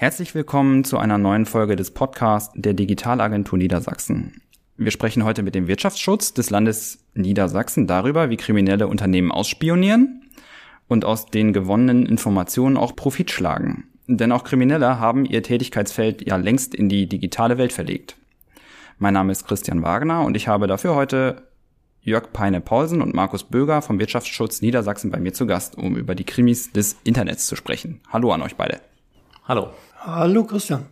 Herzlich 0.00 0.34
willkommen 0.34 0.82
zu 0.82 0.96
einer 0.96 1.18
neuen 1.18 1.44
Folge 1.44 1.76
des 1.76 1.90
Podcasts 1.90 2.54
der 2.54 2.72
Digitalagentur 2.72 3.58
Niedersachsen. 3.58 4.40
Wir 4.78 4.92
sprechen 4.92 5.24
heute 5.24 5.42
mit 5.42 5.54
dem 5.54 5.68
Wirtschaftsschutz 5.68 6.32
des 6.32 6.48
Landes 6.48 7.04
Niedersachsen 7.12 7.86
darüber, 7.86 8.30
wie 8.30 8.38
kriminelle 8.38 8.88
Unternehmen 8.88 9.30
ausspionieren 9.30 10.22
und 10.88 11.04
aus 11.04 11.26
den 11.26 11.52
gewonnenen 11.52 12.06
Informationen 12.06 12.78
auch 12.78 12.96
Profit 12.96 13.30
schlagen. 13.30 13.88
Denn 14.06 14.32
auch 14.32 14.42
Kriminelle 14.42 14.98
haben 14.98 15.26
ihr 15.26 15.42
Tätigkeitsfeld 15.42 16.26
ja 16.26 16.36
längst 16.36 16.74
in 16.74 16.88
die 16.88 17.06
digitale 17.06 17.58
Welt 17.58 17.74
verlegt. 17.74 18.16
Mein 18.96 19.12
Name 19.12 19.32
ist 19.32 19.46
Christian 19.46 19.82
Wagner 19.82 20.22
und 20.22 20.34
ich 20.34 20.48
habe 20.48 20.66
dafür 20.66 20.94
heute 20.94 21.42
Jörg 22.00 22.32
Peine-Paulsen 22.32 23.02
und 23.02 23.12
Markus 23.12 23.44
Böger 23.44 23.82
vom 23.82 23.98
Wirtschaftsschutz 23.98 24.62
Niedersachsen 24.62 25.10
bei 25.10 25.20
mir 25.20 25.34
zu 25.34 25.46
Gast, 25.46 25.76
um 25.76 25.94
über 25.94 26.14
die 26.14 26.24
Krimis 26.24 26.72
des 26.72 26.96
Internets 27.04 27.46
zu 27.46 27.54
sprechen. 27.54 28.00
Hallo 28.10 28.32
an 28.32 28.40
euch 28.40 28.56
beide. 28.56 28.80
Hallo. 29.46 29.68
Hallo 30.02 30.44
Christian. 30.44 30.86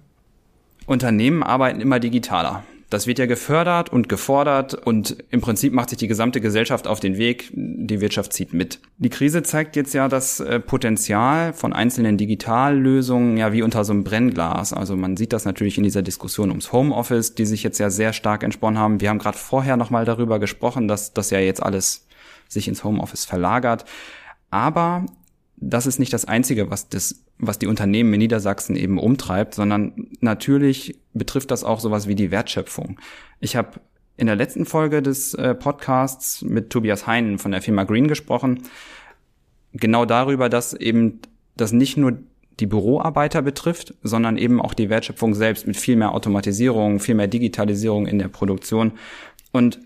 Unternehmen 0.85 1.43
arbeiten 1.43 1.80
immer 1.80 1.98
digitaler. 1.98 2.62
Das 2.90 3.07
wird 3.07 3.18
ja 3.18 3.25
gefördert 3.25 3.90
und 3.90 4.11
gefordert 4.11 4.75
und 4.75 5.17
im 5.31 5.40
Prinzip 5.40 5.72
macht 5.72 5.89
sich 5.89 5.98
die 5.98 6.08
gesamte 6.08 6.43
Gesellschaft 6.43 6.86
auf 6.86 7.00
den 7.00 7.17
Weg, 7.17 7.50
die 7.54 8.03
Wirtschaft 8.03 8.34
zieht 8.34 8.53
mit. 8.53 8.81
Die 8.98 9.08
Krise 9.08 9.43
zeigt 9.43 9.76
jetzt 9.76 9.94
ja 9.94 10.08
das 10.08 10.40
äh, 10.40 10.61
Potenzial 10.61 11.54
von 11.54 11.72
einzelnen 11.72 12.18
Digitallösungen 12.18 13.39
ja 13.39 13.50
wie 13.54 13.62
unter 13.62 13.82
so 13.86 13.94
einem 13.94 14.04
Brennglas. 14.04 14.75
Also 14.75 14.94
man 14.94 15.17
sieht 15.17 15.32
das 15.32 15.46
natürlich 15.46 15.79
in 15.79 15.84
dieser 15.84 16.03
Diskussion 16.03 16.50
ums 16.50 16.72
Homeoffice, 16.72 17.34
die 17.34 17.46
sich 17.46 17.62
jetzt 17.62 17.79
ja 17.79 17.89
sehr 17.89 18.12
stark 18.12 18.43
entsponnen 18.43 18.79
haben. 18.79 19.00
Wir 19.00 19.09
haben 19.09 19.18
gerade 19.18 19.39
vorher 19.39 19.79
nochmal 19.79 20.04
darüber 20.04 20.39
gesprochen, 20.39 20.86
dass 20.86 21.14
das 21.14 21.31
ja 21.31 21.39
jetzt 21.39 21.62
alles 21.62 22.06
sich 22.46 22.68
ins 22.68 22.84
Homeoffice 22.84 23.25
verlagert. 23.25 23.86
Aber 24.50 25.06
das 25.61 25.86
ist 25.86 25.98
nicht 25.98 26.12
das 26.12 26.25
Einzige, 26.25 26.71
was 26.71 26.89
das, 26.89 27.25
was 27.39 27.58
die 27.58 27.67
Unternehmen 27.67 28.12
in 28.14 28.21
Niedersachsen 28.21 28.76
eben 28.76 28.98
umtreibt, 28.98 29.54
sondern 29.54 30.08
natürlich 30.21 30.98
betrifft 31.14 31.50
das 31.50 31.64
auch 31.64 31.81
sowas 31.81 32.06
wie 32.06 32.14
die 32.14 32.31
Wertschöpfung. 32.31 33.01
Ich 33.41 33.56
habe 33.56 33.81
in 34.17 34.27
der 34.27 34.36
letzten 34.36 34.67
Folge 34.67 35.03
des 35.03 35.34
äh, 35.34 35.55
Podcasts 35.55 36.42
mit 36.42 36.70
Tobias 36.70 37.06
Heinen 37.06 37.39
von 37.39 37.53
der 37.53 37.62
Firma 37.62 37.84
Green 37.84 38.09
gesprochen, 38.09 38.62
genau 39.73 40.05
darüber, 40.05 40.48
dass 40.48 40.75
eben 40.75 41.20
das 41.56 41.73
nicht 41.73 41.97
nur 41.97 42.19
die 42.61 42.67
Büroarbeiter 42.67 43.42
betrifft, 43.42 43.95
sondern 44.03 44.36
eben 44.36 44.61
auch 44.61 44.75
die 44.75 44.91
Wertschöpfung 44.91 45.34
selbst 45.34 45.67
mit 45.67 45.77
viel 45.77 45.97
mehr 45.97 46.12
Automatisierung, 46.12 46.98
viel 46.98 47.14
mehr 47.14 47.29
Digitalisierung 47.29 48.06
in 48.06 48.19
der 48.19 48.29
Produktion. 48.29 48.92
Und 49.53 49.79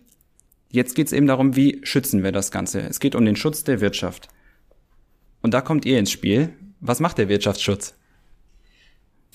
jetzt 0.71 0.95
geht 0.95 1.09
es 1.09 1.13
eben 1.13 1.27
darum, 1.27 1.57
wie 1.57 1.81
schützen 1.83 2.23
wir 2.23 2.33
das 2.33 2.51
Ganze. 2.51 2.81
Es 2.81 3.01
geht 3.01 3.15
um 3.15 3.25
den 3.25 3.37
Schutz 3.37 3.65
der 3.65 3.81
Wirtschaft. 3.81 4.29
Und 5.43 5.53
da 5.53 5.61
kommt 5.61 5.85
ihr 5.85 5.99
ins 5.99 6.11
Spiel. 6.11 6.55
Was 6.81 7.01
macht 7.01 7.19
der 7.19 7.29
Wirtschaftsschutz? 7.29 7.95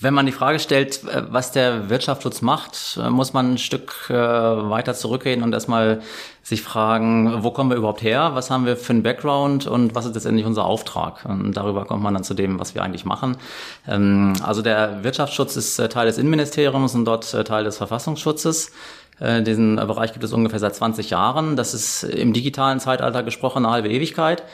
Wenn 0.00 0.14
man 0.14 0.26
die 0.26 0.32
Frage 0.32 0.60
stellt, 0.60 1.02
äh, 1.04 1.24
was 1.28 1.50
der 1.50 1.90
Wirtschaftsschutz 1.90 2.40
macht, 2.40 3.00
äh, 3.02 3.10
muss 3.10 3.32
man 3.32 3.54
ein 3.54 3.58
Stück 3.58 4.08
äh, 4.10 4.14
weiter 4.14 4.94
zurückgehen 4.94 5.42
und 5.42 5.52
erstmal 5.52 6.02
sich 6.44 6.62
fragen, 6.62 7.42
wo 7.42 7.50
kommen 7.50 7.70
wir 7.70 7.76
überhaupt 7.76 8.02
her? 8.02 8.30
Was 8.34 8.48
haben 8.48 8.64
wir 8.64 8.76
für 8.76 8.92
einen 8.92 9.02
Background 9.02 9.66
und 9.66 9.96
was 9.96 10.06
ist 10.06 10.14
letztendlich 10.14 10.46
unser 10.46 10.66
Auftrag? 10.66 11.24
Und 11.24 11.56
darüber 11.56 11.84
kommt 11.84 12.04
man 12.04 12.14
dann 12.14 12.22
zu 12.22 12.34
dem, 12.34 12.60
was 12.60 12.76
wir 12.76 12.82
eigentlich 12.84 13.04
machen. 13.04 13.38
Ähm, 13.88 14.34
also 14.40 14.62
der 14.62 15.02
Wirtschaftsschutz 15.02 15.56
ist 15.56 15.76
Teil 15.90 16.06
des 16.06 16.16
Innenministeriums 16.16 16.94
und 16.94 17.04
dort 17.04 17.28
Teil 17.46 17.64
des 17.64 17.76
Verfassungsschutzes. 17.76 18.70
Diesen 19.20 19.74
Bereich 19.74 20.12
gibt 20.12 20.24
es 20.24 20.32
ungefähr 20.32 20.60
seit 20.60 20.76
20 20.76 21.10
Jahren. 21.10 21.56
Das 21.56 21.74
ist 21.74 22.04
im 22.04 22.32
digitalen 22.32 22.78
Zeitalter 22.78 23.24
gesprochen 23.24 23.66
eine 23.66 23.72
halbe 23.74 23.88
Ewigkeit. 23.88 24.44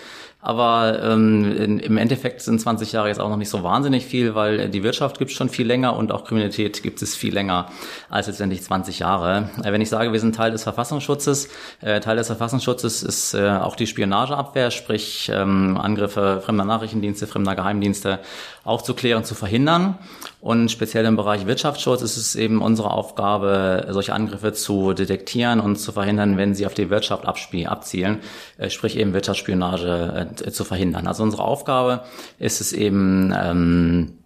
Aber 0.45 1.03
ähm, 1.03 1.81
im 1.81 1.97
Endeffekt 1.97 2.43
sind 2.43 2.61
20 2.61 2.93
Jahre 2.93 3.09
jetzt 3.09 3.19
auch 3.19 3.31
noch 3.31 3.39
nicht 3.39 3.49
so 3.49 3.63
wahnsinnig 3.63 4.05
viel, 4.05 4.35
weil 4.35 4.69
die 4.69 4.83
Wirtschaft 4.83 5.19
gibt 5.19 5.31
es 5.31 5.37
schon 5.39 5.49
viel 5.49 5.67
länger 5.67 5.97
und 5.97 6.13
auch 6.13 6.25
Kriminalität 6.25 6.83
gibt 6.83 7.01
es 7.01 7.17
viel 7.17 7.33
länger 7.33 7.69
als 8.11 8.27
letztendlich 8.27 8.63
20 8.63 8.99
Jahre. 8.99 9.49
Äh, 9.63 9.73
wenn 9.73 9.81
ich 9.81 9.89
sage, 9.89 10.13
wir 10.13 10.21
sind 10.21 10.35
Teil 10.35 10.51
des 10.51 10.63
Verfassungsschutzes, 10.63 11.49
äh, 11.81 11.99
Teil 12.01 12.17
des 12.17 12.27
Verfassungsschutzes 12.27 13.03
ist 13.03 13.33
äh, 13.33 13.49
auch 13.49 13.75
die 13.75 13.87
Spionageabwehr, 13.87 14.71
sprich 14.71 15.33
ähm, 15.35 15.79
Angriffe 15.79 16.43
fremder 16.45 16.67
Nachrichtendienste, 16.67 17.27
fremder 17.27 17.55
Geheimdienste 17.55 18.19
aufzuklären, 18.65 19.25
zu 19.25 19.35
verhindern. 19.35 19.99
Und 20.41 20.71
speziell 20.71 21.05
im 21.05 21.17
Bereich 21.17 21.47
Wirtschaftsschutz 21.47 22.03
ist 22.03 22.17
es 22.17 22.35
eben 22.35 22.63
unsere 22.63 22.91
Aufgabe, 22.91 23.87
solche 23.91 24.15
Angriffe 24.15 24.53
zu 24.53 24.95
detektieren 24.95 25.61
und 25.61 25.77
zu 25.77 25.93
verhindern, 25.93 26.37
wenn 26.37 26.55
sie 26.55 26.67
auf 26.67 26.75
die 26.75 26.91
Wirtschaft 26.91 27.27
abzielen, 27.27 28.19
äh, 28.59 28.71
sprich 28.71 28.97
eben 28.97 29.13
Wirtschaftsspionage 29.13 30.35
äh, 30.45 30.51
zu 30.51 30.65
verhindern. 30.65 31.07
Also 31.07 31.23
unsere 31.23 31.45
Aufgabe 31.45 32.03
ist 32.39 32.61
es 32.61 32.73
eben, 32.73 33.35
ähm, 33.37 34.19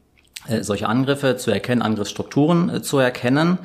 äh, 0.46 0.62
solche 0.62 0.88
Angriffe 0.88 1.36
zu 1.36 1.50
erkennen, 1.50 1.82
Angriffsstrukturen 1.82 2.82
zu 2.82 2.98
erkennen 2.98 3.58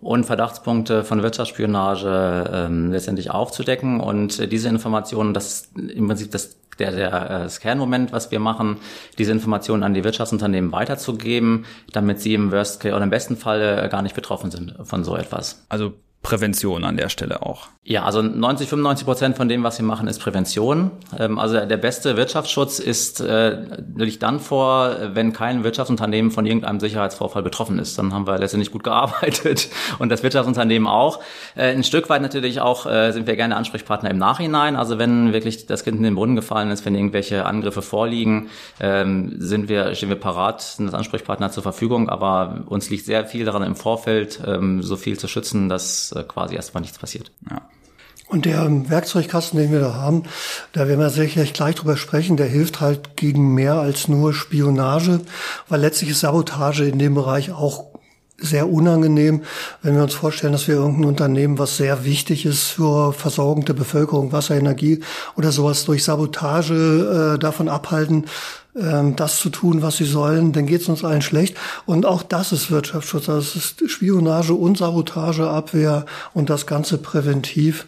und 0.00 0.24
Verdachtspunkte 0.24 1.04
von 1.04 1.22
Wirtschaftsspionage 1.22 2.50
ähm, 2.52 2.92
letztendlich 2.92 3.30
aufzudecken. 3.30 4.00
Und 4.00 4.52
diese 4.52 4.68
Informationen, 4.68 5.34
das 5.34 5.46
ist 5.46 5.76
im 5.76 6.06
Prinzip 6.06 6.30
das 6.30 6.56
der, 6.78 6.92
der, 6.92 7.08
äh, 7.08 7.28
das 7.44 7.60
Kernmoment, 7.60 8.12
was 8.12 8.30
wir 8.30 8.40
machen, 8.40 8.78
diese 9.18 9.32
Informationen 9.32 9.82
an 9.82 9.94
die 9.94 10.04
Wirtschaftsunternehmen 10.04 10.72
weiterzugeben, 10.72 11.66
damit 11.92 12.20
sie 12.20 12.34
im 12.34 12.52
Worst 12.52 12.80
Case 12.80 12.94
oder 12.94 13.04
im 13.04 13.10
besten 13.10 13.36
Fall 13.36 13.88
gar 13.88 14.02
nicht 14.02 14.14
betroffen 14.14 14.50
sind 14.50 14.74
von 14.82 15.04
so 15.04 15.16
etwas. 15.16 15.64
Also 15.68 15.94
Prävention 16.22 16.84
an 16.84 16.96
der 16.96 17.08
Stelle 17.08 17.42
auch. 17.42 17.68
Ja, 17.84 18.02
also 18.02 18.20
90, 18.20 18.68
95 18.68 19.06
Prozent 19.06 19.36
von 19.36 19.48
dem, 19.48 19.62
was 19.62 19.78
wir 19.78 19.86
machen, 19.86 20.08
ist 20.08 20.18
Prävention. 20.18 20.90
Ähm, 21.18 21.38
also 21.38 21.64
der 21.64 21.76
beste 21.78 22.18
Wirtschaftsschutz 22.18 22.80
ist 22.80 23.20
äh, 23.20 23.56
natürlich 23.94 24.18
dann 24.18 24.40
vor, 24.40 24.94
wenn 25.14 25.32
kein 25.32 25.64
Wirtschaftsunternehmen 25.64 26.30
von 26.30 26.44
irgendeinem 26.44 26.80
Sicherheitsvorfall 26.80 27.42
betroffen 27.42 27.78
ist. 27.78 27.96
Dann 27.98 28.12
haben 28.12 28.26
wir 28.26 28.36
letztendlich 28.36 28.72
gut 28.72 28.84
gearbeitet 28.88 29.68
und 29.98 30.10
das 30.10 30.22
Wirtschaftsunternehmen 30.22 30.86
auch. 30.86 31.20
Äh, 31.54 31.70
ein 31.70 31.84
Stück 31.84 32.10
weit 32.10 32.20
natürlich 32.20 32.60
auch 32.60 32.84
äh, 32.84 33.12
sind 33.12 33.26
wir 33.26 33.36
gerne 33.36 33.56
Ansprechpartner 33.56 34.10
im 34.10 34.18
Nachhinein. 34.18 34.76
Also 34.76 34.98
wenn 34.98 35.32
wirklich 35.32 35.66
das 35.66 35.84
Kind 35.84 35.96
in 35.96 36.02
den 36.02 36.14
Brunnen 36.16 36.36
gefallen 36.36 36.70
ist, 36.70 36.84
wenn 36.84 36.94
irgendwelche 36.94 37.46
Angriffe 37.46 37.80
vorliegen, 37.80 38.50
ähm, 38.80 39.36
sind 39.38 39.70
wir, 39.70 39.94
stehen 39.94 40.10
wir 40.10 40.16
parat, 40.16 40.60
sind 40.60 40.86
als 40.86 40.94
Ansprechpartner 40.94 41.50
zur 41.52 41.62
Verfügung. 41.62 42.10
Aber 42.10 42.64
uns 42.66 42.90
liegt 42.90 43.06
sehr 43.06 43.24
viel 43.24 43.46
daran 43.46 43.62
im 43.62 43.76
Vorfeld, 43.76 44.40
ähm, 44.46 44.82
so 44.82 44.96
viel 44.96 45.18
zu 45.18 45.26
schützen, 45.26 45.70
dass 45.70 46.07
äh, 46.12 46.22
quasi 46.24 46.54
erstmal 46.54 46.82
nichts 46.82 46.98
passiert. 46.98 47.30
Ja. 47.50 47.62
Und 48.28 48.44
der 48.44 48.68
Werkzeugkasten, 48.90 49.58
den 49.58 49.72
wir 49.72 49.80
da 49.80 49.94
haben, 49.94 50.24
da 50.72 50.86
werden 50.86 51.00
wir 51.00 51.08
sicherlich 51.08 51.54
gleich 51.54 51.76
drüber 51.76 51.96
sprechen, 51.96 52.36
der 52.36 52.46
hilft 52.46 52.80
halt 52.80 53.16
gegen 53.16 53.54
mehr 53.54 53.74
als 53.74 54.06
nur 54.06 54.34
Spionage, 54.34 55.20
weil 55.68 55.80
letztlich 55.80 56.10
ist 56.10 56.20
Sabotage 56.20 56.84
in 56.84 56.98
dem 56.98 57.14
Bereich 57.14 57.52
auch 57.52 57.86
sehr 58.40 58.70
unangenehm, 58.70 59.42
wenn 59.82 59.96
wir 59.96 60.02
uns 60.02 60.14
vorstellen, 60.14 60.52
dass 60.52 60.68
wir 60.68 60.76
irgendein 60.76 61.06
Unternehmen, 61.06 61.58
was 61.58 61.76
sehr 61.76 62.04
wichtig 62.04 62.46
ist 62.46 62.64
für 62.64 63.12
Versorgung 63.12 63.64
der 63.64 63.72
Bevölkerung, 63.72 64.30
Wasser, 64.30 64.56
Energie 64.56 65.00
oder 65.36 65.50
sowas 65.50 65.84
durch 65.84 66.04
Sabotage 66.04 67.34
äh, 67.34 67.38
davon 67.38 67.68
abhalten, 67.68 68.26
ähm, 68.80 69.16
das 69.16 69.38
zu 69.38 69.50
tun, 69.50 69.82
was 69.82 69.96
sie 69.96 70.04
sollen, 70.04 70.52
dann 70.52 70.66
geht 70.66 70.82
es 70.82 70.88
uns 70.88 71.04
allen 71.04 71.22
schlecht. 71.22 71.56
Und 71.86 72.06
auch 72.06 72.22
das 72.22 72.52
ist 72.52 72.70
Wirtschaftsschutz. 72.70 73.28
Es 73.28 73.56
ist 73.56 73.90
Spionage 73.90 74.54
und 74.54 74.78
Sabotageabwehr 74.78 76.06
und 76.34 76.50
das 76.50 76.66
Ganze 76.66 76.98
präventiv. 76.98 77.86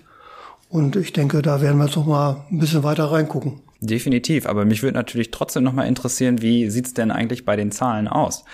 Und 0.68 0.96
ich 0.96 1.12
denke, 1.12 1.42
da 1.42 1.60
werden 1.60 1.78
wir 1.78 1.86
jetzt 1.86 1.96
noch 1.96 2.06
mal 2.06 2.44
ein 2.50 2.58
bisschen 2.58 2.82
weiter 2.82 3.04
reingucken. 3.10 3.60
Definitiv, 3.80 4.46
aber 4.46 4.64
mich 4.64 4.82
würde 4.82 4.98
natürlich 4.98 5.30
trotzdem 5.30 5.64
noch 5.64 5.72
mal 5.72 5.86
interessieren, 5.86 6.42
wie 6.42 6.68
sieht's 6.70 6.92
denn 6.92 7.10
eigentlich 7.10 7.44
bei 7.44 7.56
den 7.56 7.72
Zahlen 7.72 8.08
aus? 8.08 8.44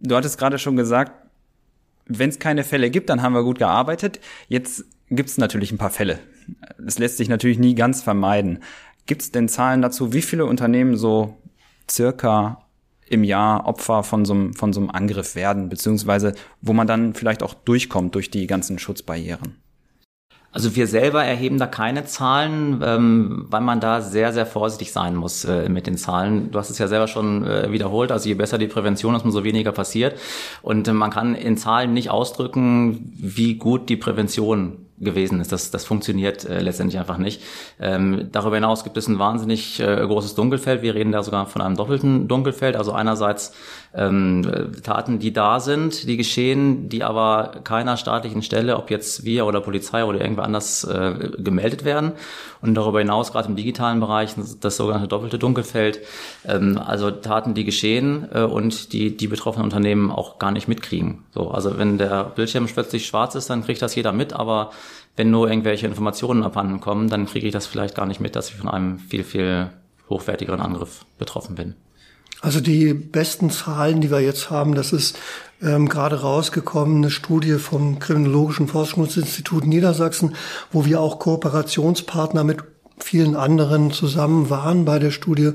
Du 0.00 0.14
hattest 0.16 0.38
gerade 0.38 0.58
schon 0.58 0.76
gesagt, 0.76 1.12
wenn 2.06 2.30
es 2.30 2.38
keine 2.38 2.64
Fälle 2.64 2.90
gibt, 2.90 3.10
dann 3.10 3.20
haben 3.20 3.34
wir 3.34 3.42
gut 3.42 3.58
gearbeitet. 3.58 4.20
Jetzt 4.48 4.84
gibt's 5.10 5.38
natürlich 5.38 5.72
ein 5.72 5.78
paar 5.78 5.90
Fälle. 5.90 6.18
Das 6.78 6.98
lässt 6.98 7.16
sich 7.16 7.28
natürlich 7.28 7.58
nie 7.58 7.74
ganz 7.74 8.02
vermeiden. 8.02 8.60
Gibt 9.10 9.22
es 9.22 9.32
denn 9.32 9.48
Zahlen 9.48 9.82
dazu, 9.82 10.12
wie 10.12 10.22
viele 10.22 10.46
Unternehmen 10.46 10.96
so 10.96 11.36
circa 11.90 12.68
im 13.08 13.24
Jahr 13.24 13.66
Opfer 13.66 14.04
von 14.04 14.24
so, 14.24 14.32
einem, 14.32 14.54
von 14.54 14.72
so 14.72 14.78
einem 14.78 14.88
Angriff 14.88 15.34
werden, 15.34 15.68
beziehungsweise 15.68 16.32
wo 16.60 16.74
man 16.74 16.86
dann 16.86 17.14
vielleicht 17.14 17.42
auch 17.42 17.54
durchkommt 17.54 18.14
durch 18.14 18.30
die 18.30 18.46
ganzen 18.46 18.78
Schutzbarrieren? 18.78 19.56
Also 20.52 20.76
wir 20.76 20.86
selber 20.86 21.24
erheben 21.24 21.58
da 21.58 21.66
keine 21.66 22.04
Zahlen, 22.04 22.82
ähm, 22.84 23.46
weil 23.48 23.62
man 23.62 23.80
da 23.80 24.00
sehr, 24.00 24.32
sehr 24.32 24.46
vorsichtig 24.46 24.92
sein 24.92 25.16
muss 25.16 25.44
äh, 25.44 25.68
mit 25.68 25.88
den 25.88 25.96
Zahlen. 25.96 26.52
Du 26.52 26.60
hast 26.60 26.70
es 26.70 26.78
ja 26.78 26.86
selber 26.86 27.08
schon 27.08 27.44
äh, 27.44 27.72
wiederholt, 27.72 28.12
also 28.12 28.28
je 28.28 28.34
besser 28.34 28.58
die 28.58 28.68
Prävention 28.68 29.16
ist, 29.16 29.24
umso 29.24 29.42
weniger 29.42 29.72
passiert. 29.72 30.20
Und 30.62 30.86
äh, 30.86 30.92
man 30.92 31.10
kann 31.10 31.34
in 31.34 31.56
Zahlen 31.56 31.94
nicht 31.94 32.10
ausdrücken, 32.10 33.12
wie 33.16 33.56
gut 33.56 33.88
die 33.88 33.96
Prävention 33.96 34.86
gewesen 35.00 35.40
ist. 35.40 35.50
Das, 35.52 35.70
das 35.70 35.84
funktioniert 35.84 36.44
äh, 36.44 36.60
letztendlich 36.60 36.98
einfach 36.98 37.18
nicht. 37.18 37.42
Ähm, 37.80 38.28
darüber 38.32 38.56
hinaus 38.56 38.84
gibt 38.84 38.96
es 38.96 39.08
ein 39.08 39.18
wahnsinnig 39.18 39.80
äh, 39.80 40.06
großes 40.06 40.34
Dunkelfeld. 40.34 40.82
Wir 40.82 40.94
reden 40.94 41.12
da 41.12 41.22
sogar 41.22 41.46
von 41.46 41.62
einem 41.62 41.76
doppelten 41.76 42.28
Dunkelfeld. 42.28 42.76
Also 42.76 42.92
einerseits 42.92 43.52
ähm, 43.92 44.72
Taten, 44.82 45.18
die 45.18 45.32
da 45.32 45.58
sind, 45.58 46.06
die 46.06 46.16
geschehen, 46.16 46.88
die 46.88 47.02
aber 47.02 47.52
keiner 47.64 47.96
staatlichen 47.96 48.42
Stelle, 48.42 48.76
ob 48.76 48.90
jetzt 48.90 49.24
wir 49.24 49.46
oder 49.46 49.60
Polizei 49.60 50.04
oder 50.04 50.20
irgendwer 50.20 50.44
anders 50.44 50.84
äh, 50.84 51.30
gemeldet 51.38 51.84
werden. 51.84 52.12
Und 52.62 52.74
darüber 52.74 53.00
hinaus, 53.00 53.32
gerade 53.32 53.48
im 53.48 53.56
digitalen 53.56 54.00
Bereich, 54.00 54.34
das 54.60 54.76
sogenannte 54.76 55.08
doppelte 55.08 55.38
Dunkelfeld, 55.38 56.00
ähm, 56.46 56.78
also 56.78 57.10
Taten, 57.10 57.54
die 57.54 57.64
geschehen 57.64 58.28
äh, 58.32 58.42
und 58.42 58.92
die 58.92 59.16
die 59.16 59.26
betroffenen 59.26 59.64
Unternehmen 59.64 60.10
auch 60.10 60.38
gar 60.38 60.52
nicht 60.52 60.68
mitkriegen. 60.68 61.24
So, 61.34 61.50
also 61.50 61.78
wenn 61.78 61.98
der 61.98 62.24
Bildschirm 62.24 62.66
plötzlich 62.66 63.06
schwarz 63.06 63.34
ist, 63.34 63.50
dann 63.50 63.64
kriegt 63.64 63.82
das 63.82 63.94
jeder 63.94 64.12
mit, 64.12 64.32
aber 64.32 64.70
wenn 65.16 65.30
nur 65.30 65.50
irgendwelche 65.50 65.86
Informationen 65.86 66.44
abhanden 66.44 66.80
kommen, 66.80 67.08
dann 67.08 67.26
kriege 67.26 67.46
ich 67.46 67.52
das 67.52 67.66
vielleicht 67.66 67.96
gar 67.96 68.06
nicht 68.06 68.20
mit, 68.20 68.36
dass 68.36 68.50
ich 68.50 68.56
von 68.56 68.68
einem 68.68 68.98
viel, 68.98 69.24
viel 69.24 69.70
hochwertigeren 70.08 70.60
Angriff 70.60 71.04
betroffen 71.18 71.56
bin. 71.56 71.74
Also 72.40 72.60
die 72.60 72.94
besten 72.94 73.50
Zahlen, 73.50 74.00
die 74.00 74.10
wir 74.10 74.20
jetzt 74.20 74.50
haben, 74.50 74.74
das 74.74 74.92
ist 74.92 75.18
ähm, 75.62 75.88
gerade 75.88 76.20
rausgekommen, 76.20 76.98
eine 76.98 77.10
Studie 77.10 77.54
vom 77.54 77.98
Kriminologischen 77.98 78.66
Forschungsinstitut 78.66 79.66
Niedersachsen, 79.66 80.34
wo 80.72 80.84
wir 80.86 81.00
auch 81.00 81.18
Kooperationspartner 81.18 82.44
mit 82.44 82.58
vielen 82.98 83.36
anderen 83.36 83.92
zusammen 83.92 84.50
waren 84.50 84.84
bei 84.84 84.98
der 84.98 85.10
Studie. 85.10 85.52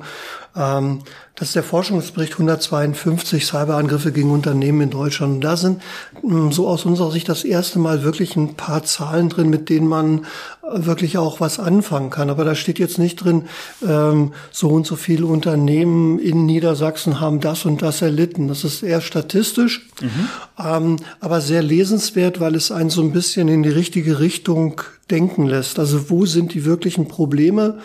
Ähm, 0.55 0.99
das 1.35 1.49
ist 1.49 1.55
der 1.55 1.63
Forschungsbericht 1.63 2.33
152 2.33 3.45
Cyberangriffe 3.45 4.13
gegen 4.13 4.31
Unternehmen 4.31 4.81
in 4.81 4.89
Deutschland. 4.89 5.35
Und 5.35 5.41
da 5.41 5.57
sind 5.57 5.81
hm, 6.21 6.53
so 6.53 6.67
aus 6.67 6.85
unserer 6.85 7.11
Sicht 7.11 7.27
das 7.27 7.43
erste 7.43 7.77
Mal 7.77 8.03
wirklich 8.03 8.37
ein 8.37 8.55
paar 8.55 8.83
Zahlen 8.83 9.27
drin, 9.27 9.49
mit 9.49 9.69
denen 9.69 9.87
man 9.87 10.19
äh, 10.63 10.85
wirklich 10.85 11.17
auch 11.17 11.41
was 11.41 11.59
anfangen 11.59 12.09
kann. 12.09 12.29
Aber 12.29 12.45
da 12.45 12.55
steht 12.55 12.79
jetzt 12.79 12.99
nicht 12.99 13.17
drin, 13.17 13.49
ähm, 13.85 14.31
so 14.51 14.69
und 14.69 14.87
so 14.87 14.95
viele 14.95 15.25
Unternehmen 15.25 16.19
in 16.19 16.45
Niedersachsen 16.45 17.19
haben 17.19 17.41
das 17.41 17.65
und 17.65 17.81
das 17.81 18.01
erlitten. 18.01 18.47
Das 18.47 18.63
ist 18.63 18.81
eher 18.81 19.01
statistisch, 19.01 19.89
mhm. 20.01 20.29
ähm, 20.57 20.95
aber 21.19 21.41
sehr 21.41 21.63
lesenswert, 21.63 22.39
weil 22.39 22.55
es 22.55 22.71
einen 22.71 22.89
so 22.89 23.01
ein 23.01 23.11
bisschen 23.11 23.49
in 23.49 23.63
die 23.63 23.69
richtige 23.69 24.19
Richtung 24.19 24.81
denken 25.11 25.45
lässt. 25.45 25.77
Also 25.77 26.09
wo 26.09 26.25
sind 26.25 26.53
die 26.53 26.65
wirklichen 26.65 27.07
Probleme? 27.07 27.79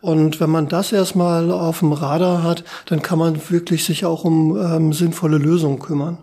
Und 0.00 0.40
wenn 0.40 0.50
man 0.50 0.68
das 0.68 0.92
erstmal 0.92 1.50
auf 1.50 1.78
dem 1.78 1.92
Radar 2.16 2.42
hat, 2.42 2.64
dann 2.86 3.02
kann 3.02 3.18
man 3.18 3.50
wirklich 3.50 3.84
sich 3.84 4.04
auch 4.04 4.24
um 4.24 4.56
ähm, 4.56 4.92
sinnvolle 4.92 5.38
Lösungen 5.38 5.78
kümmern. 5.78 6.18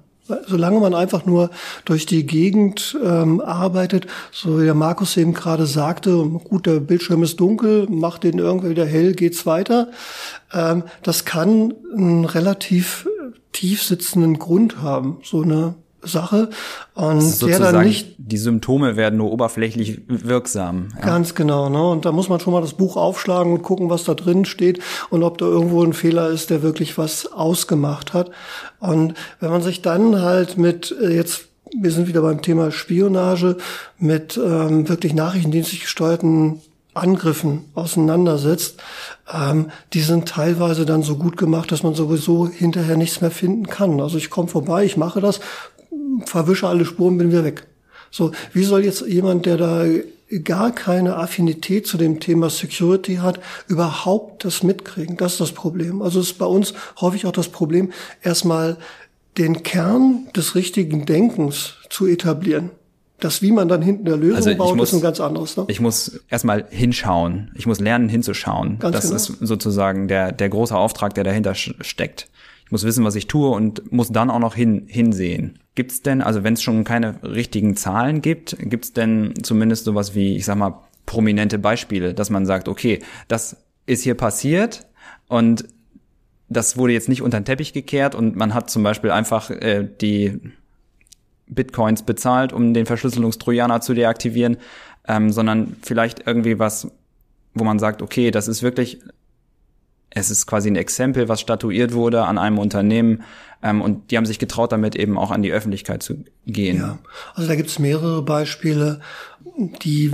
Solange 0.48 0.80
man 0.80 0.94
einfach 0.96 1.26
nur 1.26 1.50
durch 1.84 2.06
die 2.06 2.26
Gegend 2.26 2.98
ähm, 3.04 3.42
arbeitet, 3.42 4.08
so 4.32 4.60
wie 4.60 4.64
der 4.64 4.74
Markus 4.74 5.18
eben 5.18 5.34
gerade 5.34 5.66
sagte, 5.66 6.24
gut, 6.46 6.66
der 6.66 6.80
Bildschirm 6.80 7.24
ist 7.24 7.42
dunkel, 7.42 7.88
macht 7.90 8.24
den 8.24 8.40
irgendwie 8.40 8.70
wieder 8.70 8.86
hell, 8.86 9.14
geht's 9.14 9.46
weiter. 9.46 9.90
Ähm, 10.54 10.84
das 11.04 11.26
kann 11.26 11.74
einen 11.94 12.24
relativ 12.24 13.06
tief 13.52 13.84
sitzenden 13.84 14.40
Grund 14.40 14.82
haben. 14.82 15.18
So 15.24 15.42
eine 15.42 15.76
Sache 16.04 16.50
und 16.94 17.42
der 17.42 17.60
dann 17.60 17.86
nicht 17.86 18.16
die 18.18 18.38
Symptome 18.38 18.96
werden 18.96 19.18
nur 19.18 19.32
oberflächlich 19.32 20.02
wirksam. 20.08 20.90
Ja. 20.98 21.06
Ganz 21.06 21.36
genau, 21.36 21.70
ne? 21.70 21.84
Und 21.84 22.06
da 22.06 22.12
muss 22.12 22.30
man 22.30 22.40
schon 22.40 22.54
mal 22.54 22.62
das 22.62 22.74
Buch 22.74 22.98
aufschlagen 22.98 23.54
und 23.54 23.62
gucken, 23.64 23.90
was 23.90 24.04
da 24.04 24.14
drin 24.14 24.46
steht 24.46 24.80
und 25.10 25.24
ob 25.24 25.38
da 25.38 25.46
irgendwo 25.46 25.84
ein 25.84 25.94
Fehler 25.94 26.30
ist, 26.30 26.50
der 26.50 26.62
wirklich 26.62 26.98
was 26.98 27.32
ausgemacht 27.32 28.14
hat. 28.14 28.32
Und 28.80 29.14
wenn 29.40 29.50
man 29.50 29.62
sich 29.62 29.82
dann 29.82 30.22
halt 30.22 30.58
mit 30.58 30.96
äh, 31.02 31.16
jetzt 31.16 31.48
wir 31.76 31.92
sind 31.92 32.08
wieder 32.08 32.22
beim 32.22 32.42
Thema 32.42 32.72
Spionage 32.72 33.58
mit 33.98 34.38
ähm, 34.38 34.88
wirklich 34.88 35.14
nachrichtendienstlich 35.14 35.82
gesteuerten 35.82 36.62
Angriffen 36.94 37.66
auseinandersetzt, 37.74 38.80
ähm, 39.34 39.72
die 39.94 40.02
sind 40.02 40.28
teilweise 40.28 40.86
dann 40.86 41.02
so 41.02 41.16
gut 41.16 41.38
gemacht, 41.38 41.72
dass 41.72 41.84
man 41.84 41.96
sowieso 41.96 42.48
hinterher 42.48 42.98
nichts 42.98 43.22
mehr 43.22 43.32
finden 43.32 43.68
kann. 43.68 44.00
Also 44.00 44.18
ich 44.18 44.30
komme 44.30 44.48
vorbei, 44.48 44.86
ich 44.86 44.98
mache 44.98 45.20
das, 45.20 45.40
verwische 46.26 46.68
alle 46.68 46.86
Spuren, 46.86 47.18
bin 47.18 47.32
wieder 47.32 47.44
weg. 47.44 47.68
So, 48.12 48.32
wie 48.54 48.64
soll 48.64 48.86
jetzt 48.86 49.06
jemand, 49.08 49.46
der 49.46 49.58
da 49.58 49.86
gar 50.44 50.74
keine 50.74 51.18
Affinität 51.18 51.88
zu 51.88 51.98
dem 51.98 52.20
Thema 52.20 52.50
Security 52.50 53.16
hat, 53.16 53.40
überhaupt 53.68 54.46
das 54.46 54.64
mitkriegen? 54.64 55.18
Das 55.18 55.34
ist 55.34 55.42
das 55.42 55.52
Problem. 55.52 56.02
Also 56.02 56.20
ist 56.20 56.38
bei 56.38 56.46
uns 56.46 56.74
häufig 57.02 57.26
auch 57.26 57.32
das 57.32 57.50
Problem, 57.50 57.92
erstmal 58.22 58.78
den 59.38 59.64
Kern 59.64 60.28
des 60.36 60.56
richtigen 60.56 61.06
Denkens 61.06 61.76
zu 61.90 62.06
etablieren. 62.06 62.70
Das, 63.20 63.42
wie 63.42 63.52
man 63.52 63.70
dann 63.70 63.82
hinten 63.82 64.06
der 64.06 64.18
Lösung 64.18 64.36
also 64.36 64.56
baut, 64.56 64.76
muss, 64.76 64.90
ist 64.90 64.96
ein 64.96 65.02
ganz 65.02 65.20
anderes. 65.20 65.56
Ne? 65.56 65.66
Ich 65.70 65.80
muss 65.80 66.20
erstmal 66.30 66.66
hinschauen. 66.70 67.52
Ich 67.56 67.66
muss 67.66 67.80
lernen, 67.80 68.10
hinzuschauen. 68.10 68.80
Ganz 68.80 68.96
das 68.96 69.04
genau. 69.06 69.16
ist 69.16 69.48
sozusagen 69.48 70.08
der, 70.08 70.34
der 70.34 70.50
große 70.50 70.76
Auftrag, 70.76 71.14
der 71.14 71.24
dahinter 71.24 71.56
steckt. 71.56 72.28
Muss 72.74 72.86
wissen, 72.86 73.06
was 73.06 73.14
ich 73.14 73.28
tue 73.28 73.50
und 73.50 73.92
muss 73.92 74.10
dann 74.10 74.32
auch 74.32 74.40
noch 74.40 74.56
hin, 74.56 74.86
hinsehen. 74.88 75.60
Gibt's 75.76 76.02
denn, 76.02 76.24
also 76.24 76.44
wenn 76.44 76.56
es 76.56 76.64
schon 76.64 76.84
keine 76.84 77.22
richtigen 77.22 77.76
Zahlen 77.76 78.24
gibt, 78.24 78.58
gibt's 78.60 78.94
denn 78.94 79.36
zumindest 79.44 79.86
sowas 79.86 80.16
wie, 80.16 80.36
ich 80.36 80.46
sag 80.46 80.58
mal, 80.58 80.80
prominente 81.06 81.60
Beispiele, 81.60 82.16
dass 82.16 82.32
man 82.32 82.48
sagt, 82.48 82.68
okay, 82.68 82.98
das 83.28 83.58
ist 83.86 84.02
hier 84.02 84.16
passiert 84.16 84.88
und 85.28 85.66
das 86.50 86.76
wurde 86.76 86.94
jetzt 86.94 87.10
nicht 87.10 87.22
unter 87.22 87.40
den 87.40 87.46
Teppich 87.46 87.74
gekehrt 87.74 88.16
und 88.16 88.36
man 88.36 88.56
hat 88.56 88.72
zum 88.72 88.82
Beispiel 88.82 89.12
einfach 89.12 89.52
äh, 89.52 89.88
die 90.02 90.40
Bitcoins 91.46 92.02
bezahlt, 92.02 92.54
um 92.54 92.74
den 92.74 92.88
Verschlüsselungstrojaner 92.88 93.82
zu 93.82 93.94
deaktivieren, 93.94 94.58
ähm, 95.08 95.32
sondern 95.32 95.76
vielleicht 95.84 96.26
irgendwie 96.26 96.58
was, 96.58 96.88
wo 97.54 97.64
man 97.64 97.78
sagt, 97.78 98.02
okay, 98.02 98.32
das 98.32 98.48
ist 98.48 98.64
wirklich 98.64 98.98
es 100.16 100.30
ist 100.30 100.46
quasi 100.46 100.70
ein 100.70 100.76
Exempel, 100.76 101.28
was 101.28 101.42
statuiert 101.42 101.94
wurde 101.94 102.24
an 102.26 102.38
einem 102.38 102.60
Unternehmen 102.60 103.24
ähm, 103.62 103.82
und 103.82 104.12
die 104.12 104.18
haben 104.18 104.26
sich 104.26 104.40
getraut, 104.40 104.72
damit 104.72 104.96
eben 104.96 105.18
auch 105.18 105.32
an 105.32 105.42
die 105.42 105.52
Öffentlichkeit 105.52 106.04
zu 106.04 106.24
gehen. 106.46 106.78
Ja, 106.78 107.00
also 107.34 107.48
da 107.48 107.56
gibt 107.56 107.70
es 107.70 107.80
mehrere 107.80 108.22
Beispiele, 108.22 109.00
die, 109.84 110.12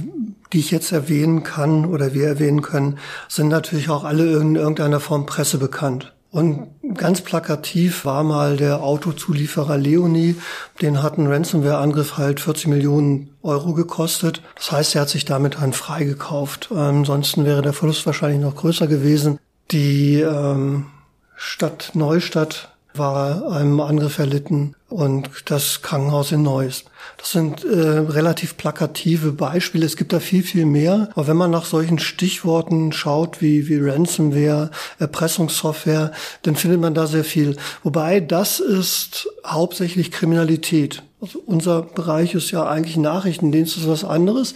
die 0.54 0.60
ich 0.60 0.72
jetzt 0.72 0.92
erwähnen 0.92 1.44
kann 1.44 1.86
oder 1.86 2.13
wir 2.13 2.28
erwähnen 2.28 2.62
können, 2.62 3.00
sind 3.28 3.50
natürlich 3.50 3.90
auch 3.90 4.04
alle 4.04 4.40
in 4.40 4.56
irgendeiner 4.56 5.00
Form 5.00 5.25
Presse 5.25 5.57
bekannt. 5.57 6.13
Und 6.31 6.68
ganz 6.94 7.22
plakativ 7.22 8.06
war 8.06 8.24
mal 8.24 8.56
der 8.56 8.84
Autozulieferer 8.84 9.78
Leonie, 9.78 10.36
den 10.80 11.01
hat 11.01 11.18
ein 11.18 11.25
Ransomware-Angriff 11.25 12.18
halt 12.18 12.40
40 12.40 12.68
Millionen 12.68 13.31
Euro 13.42 13.74
gekostet. 13.74 14.44
Das 14.56 14.72
heißt, 14.72 14.96
er 14.96 15.01
hat 15.01 15.10
sich 15.10 15.25
damit 15.25 15.56
dann 15.56 15.74
freigekauft. 15.74 16.72
Ansonsten 16.72 17.46
wäre 17.46 17.63
der 17.63 17.74
Verlust 17.74 18.06
wahrscheinlich 18.06 18.42
noch 18.42 18.56
größer 18.56 18.86
gewesen. 18.86 19.40
Die 19.71 20.19
ähm, 20.21 20.88
Stadt 21.36 21.92
Neustadt 21.94 22.75
war 22.95 23.51
einem 23.51 23.80
Angriff 23.81 24.18
erlitten 24.18 24.75
und 24.89 25.30
das 25.45 25.81
Krankenhaus 25.81 26.31
in 26.31 26.44
Neuss. 26.44 26.86
Das 27.18 27.31
sind 27.31 27.63
äh, 27.63 27.77
relativ 27.77 28.57
plakative 28.57 29.31
Beispiele. 29.31 29.86
Es 29.86 29.97
gibt 29.97 30.13
da 30.13 30.19
viel, 30.19 30.44
viel 30.44 30.65
mehr. 30.65 31.09
Aber 31.13 31.27
wenn 31.27 31.38
man 31.38 31.51
nach 31.51 31.65
solchen 31.65 32.00
Stichworten 32.00 32.91
schaut 32.91 33.41
wie, 33.41 33.68
wie 33.68 33.80
Ransomware, 33.80 34.71
Erpressungssoftware, 34.97 36.12
dann 36.41 36.56
findet 36.56 36.81
man 36.81 36.94
da 36.94 37.07
sehr 37.07 37.24
viel. 37.24 37.56
Wobei 37.83 38.19
das 38.19 38.59
ist 38.59 39.30
hauptsächlich 39.45 40.12
Kriminalität. 40.12 41.03
Also 41.22 41.43
unser 41.46 41.81
Bereich 41.81 42.34
ist 42.34 42.51
ja 42.51 42.65
eigentlich 42.65 42.96
Nachrichtendienst, 42.96 43.75
ist 43.75 43.89
was 43.89 44.05
anderes. 44.05 44.53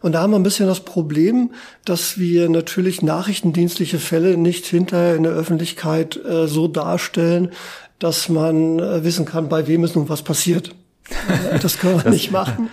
Und 0.00 0.12
da 0.12 0.22
haben 0.22 0.30
wir 0.30 0.38
ein 0.38 0.42
bisschen 0.42 0.66
das 0.66 0.80
Problem, 0.80 1.50
dass 1.84 2.18
wir 2.18 2.48
natürlich 2.48 3.02
nachrichtendienstliche 3.02 3.98
Fälle 3.98 4.38
nicht 4.38 4.64
hinterher 4.64 5.14
in 5.14 5.24
der 5.24 5.32
Öffentlichkeit 5.32 6.18
äh, 6.24 6.48
so 6.48 6.68
darstellen, 6.68 7.52
dass 7.98 8.28
man 8.28 8.78
äh, 8.78 9.04
wissen 9.04 9.24
kann, 9.24 9.48
bei 9.48 9.66
wem 9.66 9.84
ist 9.84 9.96
nun 9.96 10.08
was 10.08 10.22
passiert. 10.22 10.74
Äh, 11.10 11.58
das 11.58 11.78
können 11.78 11.96
wir 11.98 12.04
das 12.04 12.12
nicht 12.12 12.30
machen. 12.30 12.68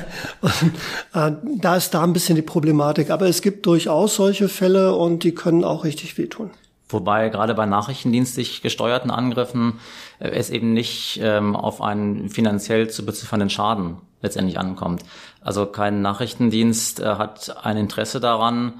Und, 0.40 0.72
äh, 1.14 1.32
da 1.60 1.76
ist 1.76 1.90
da 1.94 2.02
ein 2.02 2.12
bisschen 2.12 2.36
die 2.36 2.42
Problematik. 2.42 3.10
Aber 3.10 3.26
es 3.26 3.42
gibt 3.42 3.66
durchaus 3.66 4.16
solche 4.16 4.48
Fälle 4.48 4.94
und 4.94 5.24
die 5.24 5.34
können 5.34 5.64
auch 5.64 5.84
richtig 5.84 6.18
wehtun. 6.18 6.50
Wobei 6.88 7.28
gerade 7.28 7.54
bei 7.54 7.66
nachrichtendienstlich 7.66 8.62
gesteuerten 8.62 9.10
Angriffen 9.10 9.80
äh, 10.18 10.28
es 10.28 10.50
eben 10.50 10.72
nicht 10.72 11.18
ähm, 11.22 11.56
auf 11.56 11.80
einen 11.80 12.28
finanziell 12.28 12.90
zu 12.90 13.04
beziffernden 13.04 13.50
Schaden 13.50 13.96
letztendlich 14.22 14.58
ankommt. 14.58 15.02
Also 15.40 15.66
kein 15.66 16.02
Nachrichtendienst 16.02 17.00
äh, 17.00 17.04
hat 17.16 17.56
ein 17.64 17.76
Interesse 17.76 18.20
daran, 18.20 18.74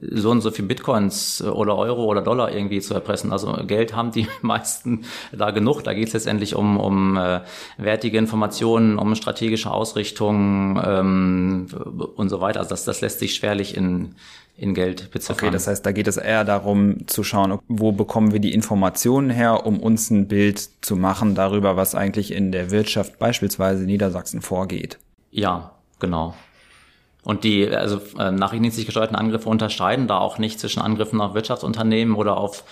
so 0.00 0.30
und 0.30 0.40
so 0.40 0.50
viel 0.50 0.64
Bitcoins 0.64 1.40
äh, 1.40 1.48
oder 1.48 1.76
Euro 1.76 2.04
oder 2.04 2.22
Dollar 2.22 2.52
irgendwie 2.52 2.80
zu 2.80 2.94
erpressen. 2.94 3.32
Also 3.32 3.52
Geld 3.66 3.94
haben 3.94 4.10
die 4.10 4.26
meisten 4.42 5.04
da 5.32 5.50
genug. 5.50 5.82
Da 5.82 5.94
geht 5.94 6.08
es 6.08 6.14
letztendlich 6.14 6.54
um, 6.54 6.78
um 6.78 7.16
äh, 7.16 7.40
wertige 7.78 8.18
Informationen, 8.18 8.98
um 8.98 9.14
strategische 9.14 9.70
Ausrichtungen 9.70 10.80
ähm, 10.84 11.66
und 12.16 12.28
so 12.28 12.40
weiter. 12.40 12.60
Also 12.60 12.70
das, 12.70 12.84
das 12.84 13.00
lässt 13.00 13.18
sich 13.18 13.34
schwerlich 13.34 13.76
in, 13.76 14.14
in 14.56 14.74
Geld 14.74 15.10
beziffern. 15.10 15.48
Okay, 15.48 15.52
das 15.52 15.66
heißt, 15.66 15.84
da 15.84 15.92
geht 15.92 16.06
es 16.06 16.16
eher 16.16 16.44
darum 16.44 17.06
zu 17.06 17.24
schauen, 17.24 17.58
wo 17.68 17.92
bekommen 17.92 18.32
wir 18.32 18.40
die 18.40 18.54
Informationen 18.54 19.30
her, 19.30 19.66
um 19.66 19.80
uns 19.80 20.10
ein 20.10 20.28
Bild 20.28 20.68
zu 20.80 20.96
machen 20.96 21.34
darüber, 21.34 21.76
was 21.76 21.94
eigentlich 21.94 22.32
in 22.32 22.52
der 22.52 22.70
Wirtschaft 22.70 23.18
beispielsweise 23.18 23.82
in 23.82 23.86
Niedersachsen 23.86 24.42
vorgeht. 24.42 24.98
Ja, 25.30 25.72
genau. 25.98 26.34
Und 27.24 27.42
die 27.44 27.68
also 27.68 28.00
äh, 28.18 28.30
nachrichtendienstlich 28.30 28.86
gesteuerten 28.86 29.16
Angriffe 29.16 29.48
unterscheiden 29.48 30.06
da 30.06 30.18
auch 30.18 30.38
nicht 30.38 30.60
zwischen 30.60 30.82
Angriffen 30.82 31.22
auf 31.22 31.34
Wirtschaftsunternehmen 31.34 32.14
oder 32.16 32.36
auf 32.36 32.64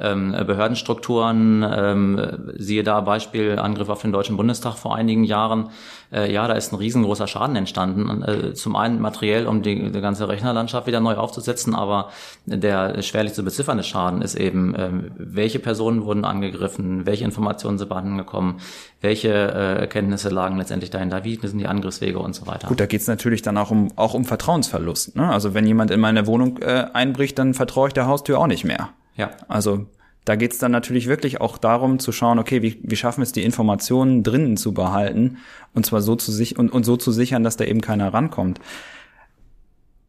ähm, 0.00 0.32
Behördenstrukturen. 0.32 1.64
Ähm, 1.70 2.52
siehe 2.56 2.82
da 2.82 3.00
Beispiel 3.00 3.58
Angriff 3.58 3.88
auf 3.88 4.02
den 4.02 4.12
Deutschen 4.12 4.36
Bundestag 4.36 4.76
vor 4.76 4.96
einigen 4.96 5.22
Jahren. 5.22 5.70
Äh, 6.12 6.32
ja, 6.32 6.48
da 6.48 6.54
ist 6.54 6.72
ein 6.72 6.76
riesengroßer 6.76 7.28
Schaden 7.28 7.54
entstanden. 7.54 8.22
Äh, 8.22 8.54
zum 8.54 8.74
einen 8.74 9.00
materiell, 9.00 9.46
um 9.46 9.62
die, 9.62 9.92
die 9.92 10.00
ganze 10.00 10.28
Rechnerlandschaft 10.28 10.88
wieder 10.88 11.00
neu 11.00 11.14
aufzusetzen, 11.14 11.74
aber 11.74 12.10
der 12.46 13.00
schwerlich 13.02 13.34
zu 13.34 13.44
beziffernde 13.44 13.84
Schaden 13.84 14.20
ist 14.20 14.34
eben, 14.34 14.74
äh, 14.74 14.90
welche 15.16 15.60
Personen 15.60 16.04
wurden 16.04 16.24
angegriffen, 16.24 17.06
welche 17.06 17.24
Informationen 17.24 17.78
sind 17.78 17.88
bei 17.88 18.00
gekommen, 18.00 18.60
welche 19.00 19.28
äh, 19.28 19.80
Erkenntnisse 19.80 20.30
lagen 20.30 20.56
letztendlich 20.56 20.90
dahinter, 20.90 21.24
wie 21.24 21.38
sind 21.42 21.58
die 21.58 21.66
Angriffswege 21.66 22.18
und 22.18 22.34
so 22.34 22.46
weiter. 22.46 22.68
Gut, 22.68 22.80
da 22.80 22.86
geht 22.86 23.02
es 23.02 23.06
natürlich 23.06 23.42
dann 23.42 23.58
auch 23.58 23.70
um, 23.70 23.92
auch 23.96 24.14
um 24.14 24.24
Vertrauensverlust. 24.24 25.16
Ne? 25.16 25.28
Also 25.28 25.54
wenn 25.54 25.66
jemand 25.66 25.90
in 25.90 26.00
meine 26.00 26.26
Wohnung 26.26 26.58
äh, 26.58 26.86
einbricht, 26.92 27.38
dann 27.38 27.54
vertraue 27.54 27.88
ich 27.88 27.94
der 27.94 28.06
Haustür 28.06 28.38
auch 28.38 28.46
nicht 28.46 28.64
mehr. 28.64 28.90
Ja. 29.20 29.32
Also 29.48 29.86
da 30.24 30.34
geht's 30.34 30.56
dann 30.56 30.72
natürlich 30.72 31.06
wirklich 31.06 31.42
auch 31.42 31.58
darum 31.58 31.98
zu 31.98 32.10
schauen, 32.10 32.38
okay, 32.38 32.62
wie, 32.62 32.80
wie 32.82 32.96
schaffen 32.96 33.20
wir 33.20 33.24
es, 33.24 33.32
die 33.32 33.44
Informationen 33.44 34.22
drinnen 34.22 34.56
zu 34.56 34.72
behalten 34.72 35.36
und 35.74 35.84
zwar 35.84 36.00
so 36.00 36.16
zu 36.16 36.32
sich 36.32 36.58
und, 36.58 36.72
und 36.72 36.84
so 36.84 36.96
zu 36.96 37.12
sichern, 37.12 37.44
dass 37.44 37.58
da 37.58 37.66
eben 37.66 37.82
keiner 37.82 38.14
rankommt. 38.14 38.60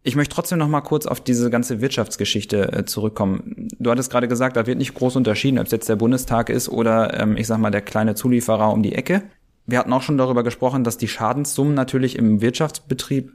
Ich 0.03 0.15
möchte 0.15 0.33
trotzdem 0.33 0.59
noch 0.59 0.69
mal 0.69 0.79
kurz 0.79 1.07
auf 1.07 1.19
diese 1.19 1.49
ganze 1.49 1.81
Wirtschaftsgeschichte 1.81 2.71
äh, 2.71 2.85
zurückkommen. 2.85 3.67
Du 3.79 3.91
hattest 3.91 4.09
gerade 4.09 4.29
gesagt, 4.29 4.55
da 4.55 4.65
wird 4.65 4.77
nicht 4.77 4.93
groß 4.93 5.17
unterschieden, 5.17 5.59
ob 5.59 5.65
es 5.65 5.73
jetzt 5.73 5.89
der 5.89 5.97
Bundestag 5.97 6.49
ist 6.49 6.69
oder 6.69 7.19
ähm, 7.19 7.35
ich 7.35 7.47
sag 7.47 7.59
mal 7.59 7.69
der 7.69 7.81
kleine 7.81 8.15
Zulieferer 8.15 8.71
um 8.71 8.81
die 8.81 8.95
Ecke. 8.95 9.23
Wir 9.65 9.77
hatten 9.77 9.91
auch 9.91 10.03
schon 10.03 10.17
darüber 10.17 10.43
gesprochen, 10.43 10.85
dass 10.85 10.97
die 10.97 11.09
Schadenssummen 11.09 11.73
natürlich 11.73 12.17
im 12.17 12.39
Wirtschaftsbetrieb 12.39 13.33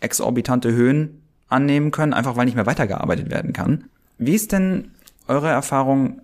exorbitante 0.00 0.72
Höhen 0.72 1.22
annehmen 1.48 1.90
können, 1.90 2.14
einfach 2.14 2.36
weil 2.36 2.46
nicht 2.46 2.56
mehr 2.56 2.66
weitergearbeitet 2.66 3.30
werden 3.30 3.52
kann. 3.52 3.84
Wie 4.18 4.34
ist 4.34 4.52
denn 4.52 4.92
eure 5.28 5.48
Erfahrung? 5.48 6.20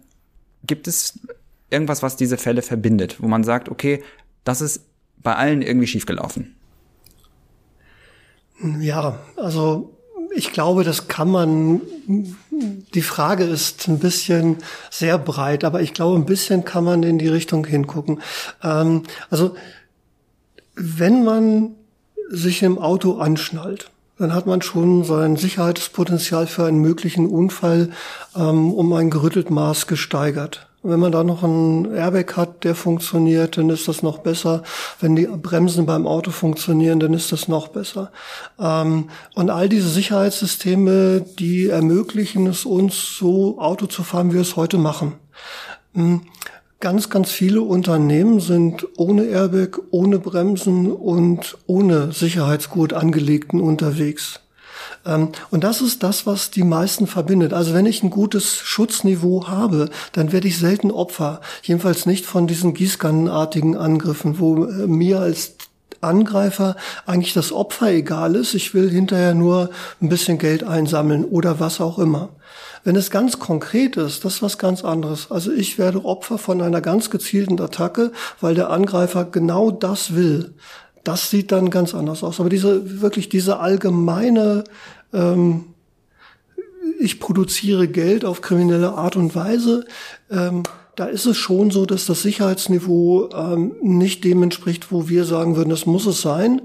Gibt 0.64 0.86
es 0.86 1.18
irgendwas, 1.70 2.02
was 2.02 2.16
diese 2.16 2.36
Fälle 2.36 2.62
verbindet, 2.62 3.20
wo 3.20 3.28
man 3.28 3.44
sagt, 3.44 3.68
okay, 3.68 4.02
das 4.44 4.60
ist 4.60 4.84
bei 5.18 5.34
allen 5.34 5.62
irgendwie 5.62 5.86
schiefgelaufen? 5.86 6.54
Ja, 8.80 9.18
also 9.36 9.98
ich 10.34 10.52
glaube, 10.52 10.84
das 10.84 11.08
kann 11.08 11.30
man, 11.30 11.80
die 12.94 13.02
Frage 13.02 13.44
ist 13.44 13.88
ein 13.88 13.98
bisschen 13.98 14.58
sehr 14.90 15.18
breit, 15.18 15.64
aber 15.64 15.82
ich 15.82 15.94
glaube, 15.94 16.16
ein 16.16 16.26
bisschen 16.26 16.64
kann 16.64 16.84
man 16.84 17.02
in 17.02 17.18
die 17.18 17.28
Richtung 17.28 17.66
hingucken. 17.66 18.22
Ähm, 18.62 19.02
also, 19.30 19.56
wenn 20.74 21.24
man 21.24 21.74
sich 22.30 22.62
im 22.62 22.78
Auto 22.78 23.18
anschnallt, 23.18 23.90
dann 24.22 24.34
hat 24.34 24.46
man 24.46 24.62
schon 24.62 25.02
sein 25.02 25.36
Sicherheitspotenzial 25.36 26.46
für 26.46 26.64
einen 26.64 26.78
möglichen 26.78 27.26
Unfall 27.26 27.90
ähm, 28.36 28.72
um 28.72 28.92
ein 28.92 29.10
gerüttelt 29.10 29.50
Maß 29.50 29.88
gesteigert. 29.88 30.68
Wenn 30.84 31.00
man 31.00 31.10
da 31.10 31.24
noch 31.24 31.42
einen 31.42 31.92
Airbag 31.92 32.36
hat, 32.36 32.62
der 32.62 32.76
funktioniert, 32.76 33.56
dann 33.56 33.68
ist 33.68 33.88
das 33.88 34.02
noch 34.02 34.18
besser. 34.18 34.62
Wenn 35.00 35.16
die 35.16 35.26
Bremsen 35.26 35.86
beim 35.86 36.06
Auto 36.06 36.30
funktionieren, 36.30 37.00
dann 37.00 37.14
ist 37.14 37.32
das 37.32 37.48
noch 37.48 37.68
besser. 37.68 38.12
Ähm, 38.60 39.10
und 39.34 39.50
all 39.50 39.68
diese 39.68 39.88
Sicherheitssysteme, 39.88 41.24
die 41.40 41.68
ermöglichen 41.68 42.46
es 42.46 42.64
uns, 42.64 43.16
so 43.18 43.58
Auto 43.58 43.86
zu 43.86 44.04
fahren, 44.04 44.30
wie 44.30 44.34
wir 44.34 44.42
es 44.42 44.54
heute 44.54 44.78
machen. 44.78 45.14
Ganz, 46.82 47.10
ganz 47.10 47.30
viele 47.30 47.62
Unternehmen 47.62 48.40
sind 48.40 48.84
ohne 48.96 49.22
Airbag, 49.26 49.78
ohne 49.92 50.18
Bremsen 50.18 50.90
und 50.90 51.56
ohne 51.68 52.10
Sicherheitsgurt 52.10 52.92
angelegten 52.92 53.60
unterwegs. 53.60 54.40
Ähm, 55.06 55.28
und 55.52 55.62
das 55.62 55.80
ist 55.80 56.02
das, 56.02 56.26
was 56.26 56.50
die 56.50 56.64
meisten 56.64 57.06
verbindet. 57.06 57.52
Also 57.52 57.72
wenn 57.72 57.86
ich 57.86 58.02
ein 58.02 58.10
gutes 58.10 58.56
Schutzniveau 58.56 59.46
habe, 59.46 59.90
dann 60.10 60.32
werde 60.32 60.48
ich 60.48 60.58
selten 60.58 60.90
Opfer. 60.90 61.40
Jedenfalls 61.62 62.04
nicht 62.04 62.26
von 62.26 62.48
diesen 62.48 62.74
gießkannenartigen 62.74 63.76
Angriffen, 63.76 64.40
wo 64.40 64.64
äh, 64.64 64.88
mir 64.88 65.20
als 65.20 65.54
Angreifer 66.02 66.76
eigentlich 67.06 67.32
das 67.32 67.52
Opfer 67.52 67.90
egal 67.90 68.34
ist. 68.34 68.54
Ich 68.54 68.74
will 68.74 68.90
hinterher 68.90 69.34
nur 69.34 69.70
ein 70.00 70.08
bisschen 70.08 70.38
Geld 70.38 70.64
einsammeln 70.64 71.24
oder 71.24 71.60
was 71.60 71.80
auch 71.80 71.98
immer. 71.98 72.30
Wenn 72.84 72.96
es 72.96 73.10
ganz 73.10 73.38
konkret 73.38 73.96
ist, 73.96 74.24
das 74.24 74.34
ist 74.34 74.42
was 74.42 74.58
ganz 74.58 74.84
anderes. 74.84 75.30
Also 75.30 75.52
ich 75.52 75.78
werde 75.78 76.04
Opfer 76.04 76.38
von 76.38 76.60
einer 76.60 76.80
ganz 76.80 77.10
gezielten 77.10 77.60
Attacke, 77.60 78.12
weil 78.40 78.54
der 78.54 78.70
Angreifer 78.70 79.24
genau 79.24 79.70
das 79.70 80.14
will. 80.14 80.54
Das 81.04 81.30
sieht 81.30 81.52
dann 81.52 81.70
ganz 81.70 81.94
anders 81.94 82.22
aus. 82.22 82.40
Aber 82.40 82.48
diese 82.48 83.00
wirklich 83.00 83.28
diese 83.28 83.60
allgemeine 83.60 84.64
ähm, 85.12 85.66
ich 86.98 87.20
produziere 87.20 87.88
Geld 87.88 88.24
auf 88.24 88.40
kriminelle 88.40 88.92
Art 88.92 89.16
und 89.16 89.34
Weise. 89.34 89.84
Ähm, 90.30 90.62
da 90.96 91.06
ist 91.06 91.26
es 91.26 91.36
schon 91.36 91.70
so, 91.70 91.86
dass 91.86 92.06
das 92.06 92.22
Sicherheitsniveau 92.22 93.30
ähm, 93.34 93.74
nicht 93.82 94.24
dem 94.24 94.42
entspricht, 94.42 94.92
wo 94.92 95.08
wir 95.08 95.24
sagen 95.24 95.56
würden, 95.56 95.70
das 95.70 95.86
muss 95.86 96.06
es 96.06 96.20
sein. 96.20 96.60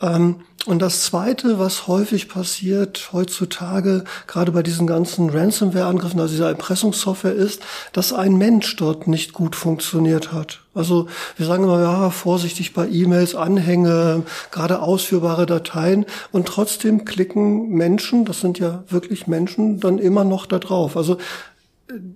Ähm, 0.00 0.36
und 0.66 0.80
das 0.80 1.02
Zweite, 1.02 1.58
was 1.58 1.86
häufig 1.86 2.28
passiert 2.28 3.10
heutzutage, 3.12 4.04
gerade 4.26 4.52
bei 4.52 4.62
diesen 4.62 4.86
ganzen 4.86 5.30
Ransomware-Angriffen, 5.30 6.20
also 6.20 6.32
dieser 6.32 6.48
Erpressungssoftware, 6.48 7.32
ist, 7.32 7.62
dass 7.92 8.12
ein 8.12 8.36
Mensch 8.36 8.76
dort 8.76 9.06
nicht 9.06 9.32
gut 9.32 9.56
funktioniert 9.56 10.32
hat. 10.32 10.60
Also 10.74 11.06
wir 11.36 11.46
sagen 11.46 11.64
immer, 11.64 11.80
ja, 11.80 12.10
vorsichtig 12.10 12.74
bei 12.74 12.88
E-Mails, 12.88 13.34
Anhänge, 13.34 14.24
gerade 14.50 14.82
ausführbare 14.82 15.46
Dateien. 15.46 16.06
Und 16.32 16.46
trotzdem 16.46 17.04
klicken 17.04 17.70
Menschen, 17.70 18.24
das 18.24 18.40
sind 18.40 18.58
ja 18.58 18.84
wirklich 18.88 19.26
Menschen, 19.26 19.80
dann 19.80 19.98
immer 19.98 20.24
noch 20.24 20.46
da 20.46 20.58
drauf. 20.58 20.96
Also 20.96 21.18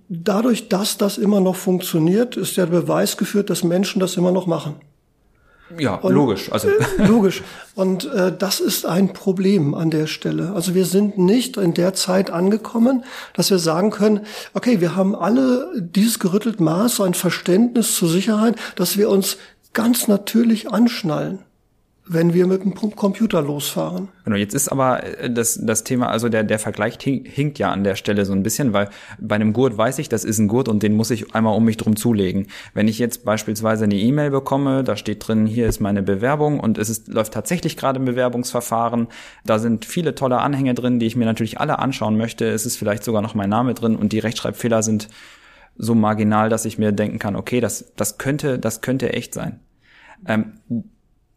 dadurch, 0.09 0.69
dass 0.69 0.97
das 0.97 1.17
immer 1.17 1.41
noch 1.41 1.55
funktioniert, 1.55 2.37
ist 2.37 2.57
der 2.57 2.67
Beweis 2.67 3.17
geführt, 3.17 3.49
dass 3.49 3.63
Menschen 3.63 3.99
das 3.99 4.17
immer 4.17 4.31
noch 4.31 4.47
machen. 4.47 4.75
Ja, 5.77 5.95
und, 5.95 6.13
logisch. 6.13 6.51
Also 6.51 6.67
äh, 6.67 7.05
logisch. 7.07 7.41
Und 7.73 8.05
äh, 8.05 8.35
das 8.37 8.59
ist 8.59 8.85
ein 8.85 9.13
Problem 9.13 9.73
an 9.73 9.89
der 9.89 10.07
Stelle. 10.07 10.51
Also 10.53 10.75
wir 10.75 10.85
sind 10.85 11.17
nicht 11.17 11.57
in 11.57 11.73
der 11.73 11.93
Zeit 11.93 12.29
angekommen, 12.29 13.03
dass 13.33 13.49
wir 13.49 13.59
sagen 13.59 13.89
können, 13.89 14.21
okay, 14.53 14.81
wir 14.81 14.95
haben 14.95 15.15
alle 15.15 15.71
dieses 15.79 16.19
gerüttelt 16.19 16.59
Maß, 16.59 17.01
ein 17.01 17.13
Verständnis 17.13 17.95
zur 17.95 18.09
Sicherheit, 18.09 18.55
dass 18.75 18.97
wir 18.97 19.09
uns 19.09 19.37
ganz 19.73 20.07
natürlich 20.07 20.69
anschnallen 20.69 21.39
wenn 22.05 22.33
wir 22.33 22.47
mit 22.47 22.63
dem 22.63 22.75
Computer 22.75 23.41
losfahren. 23.41 24.09
Genau, 24.25 24.35
jetzt 24.35 24.53
ist 24.53 24.69
aber 24.69 25.03
äh, 25.03 25.31
das, 25.31 25.59
das 25.63 25.83
Thema, 25.83 26.09
also 26.09 26.27
der, 26.27 26.43
der 26.43 26.59
Vergleich 26.59 26.97
hinkt 27.01 27.59
ja 27.59 27.71
an 27.71 27.83
der 27.83 27.95
Stelle 27.95 28.25
so 28.25 28.33
ein 28.33 28.43
bisschen, 28.43 28.73
weil 28.73 28.89
bei 29.19 29.35
einem 29.35 29.53
Gurt 29.53 29.77
weiß 29.77 29.99
ich, 29.99 30.09
das 30.09 30.25
ist 30.25 30.37
ein 30.37 30.49
Gurt 30.49 30.67
und 30.67 30.83
den 30.83 30.95
muss 30.95 31.11
ich 31.11 31.33
einmal 31.33 31.55
um 31.55 31.63
mich 31.63 31.77
drum 31.77 31.95
zulegen. 31.95 32.47
Wenn 32.73 32.89
ich 32.89 32.99
jetzt 32.99 33.23
beispielsweise 33.23 33.85
eine 33.85 33.95
E-Mail 33.95 34.31
bekomme, 34.31 34.83
da 34.83 34.97
steht 34.97 35.25
drin, 35.25 35.45
hier 35.45 35.67
ist 35.67 35.79
meine 35.79 36.03
Bewerbung 36.03 36.59
und 36.59 36.77
es 36.77 36.89
ist, 36.89 37.07
läuft 37.07 37.33
tatsächlich 37.33 37.77
gerade 37.77 38.01
ein 38.01 38.05
Bewerbungsverfahren, 38.05 39.07
da 39.45 39.59
sind 39.59 39.85
viele 39.85 40.13
tolle 40.13 40.39
Anhänge 40.39 40.73
drin, 40.73 40.99
die 40.99 41.05
ich 41.05 41.15
mir 41.15 41.25
natürlich 41.25 41.59
alle 41.59 41.79
anschauen 41.79 42.17
möchte, 42.17 42.45
es 42.45 42.65
ist 42.65 42.75
vielleicht 42.75 43.03
sogar 43.03 43.21
noch 43.21 43.33
mein 43.33 43.49
Name 43.49 43.73
drin 43.73 43.95
und 43.95 44.11
die 44.11 44.19
Rechtschreibfehler 44.19 44.83
sind 44.83 45.07
so 45.77 45.95
marginal, 45.95 46.49
dass 46.49 46.65
ich 46.65 46.77
mir 46.77 46.91
denken 46.91 47.17
kann, 47.17 47.35
okay, 47.35 47.61
das, 47.61 47.93
das 47.95 48.17
könnte, 48.17 48.59
das 48.59 48.81
könnte 48.81 49.13
echt 49.13 49.33
sein. 49.33 49.61
Ähm, 50.27 50.53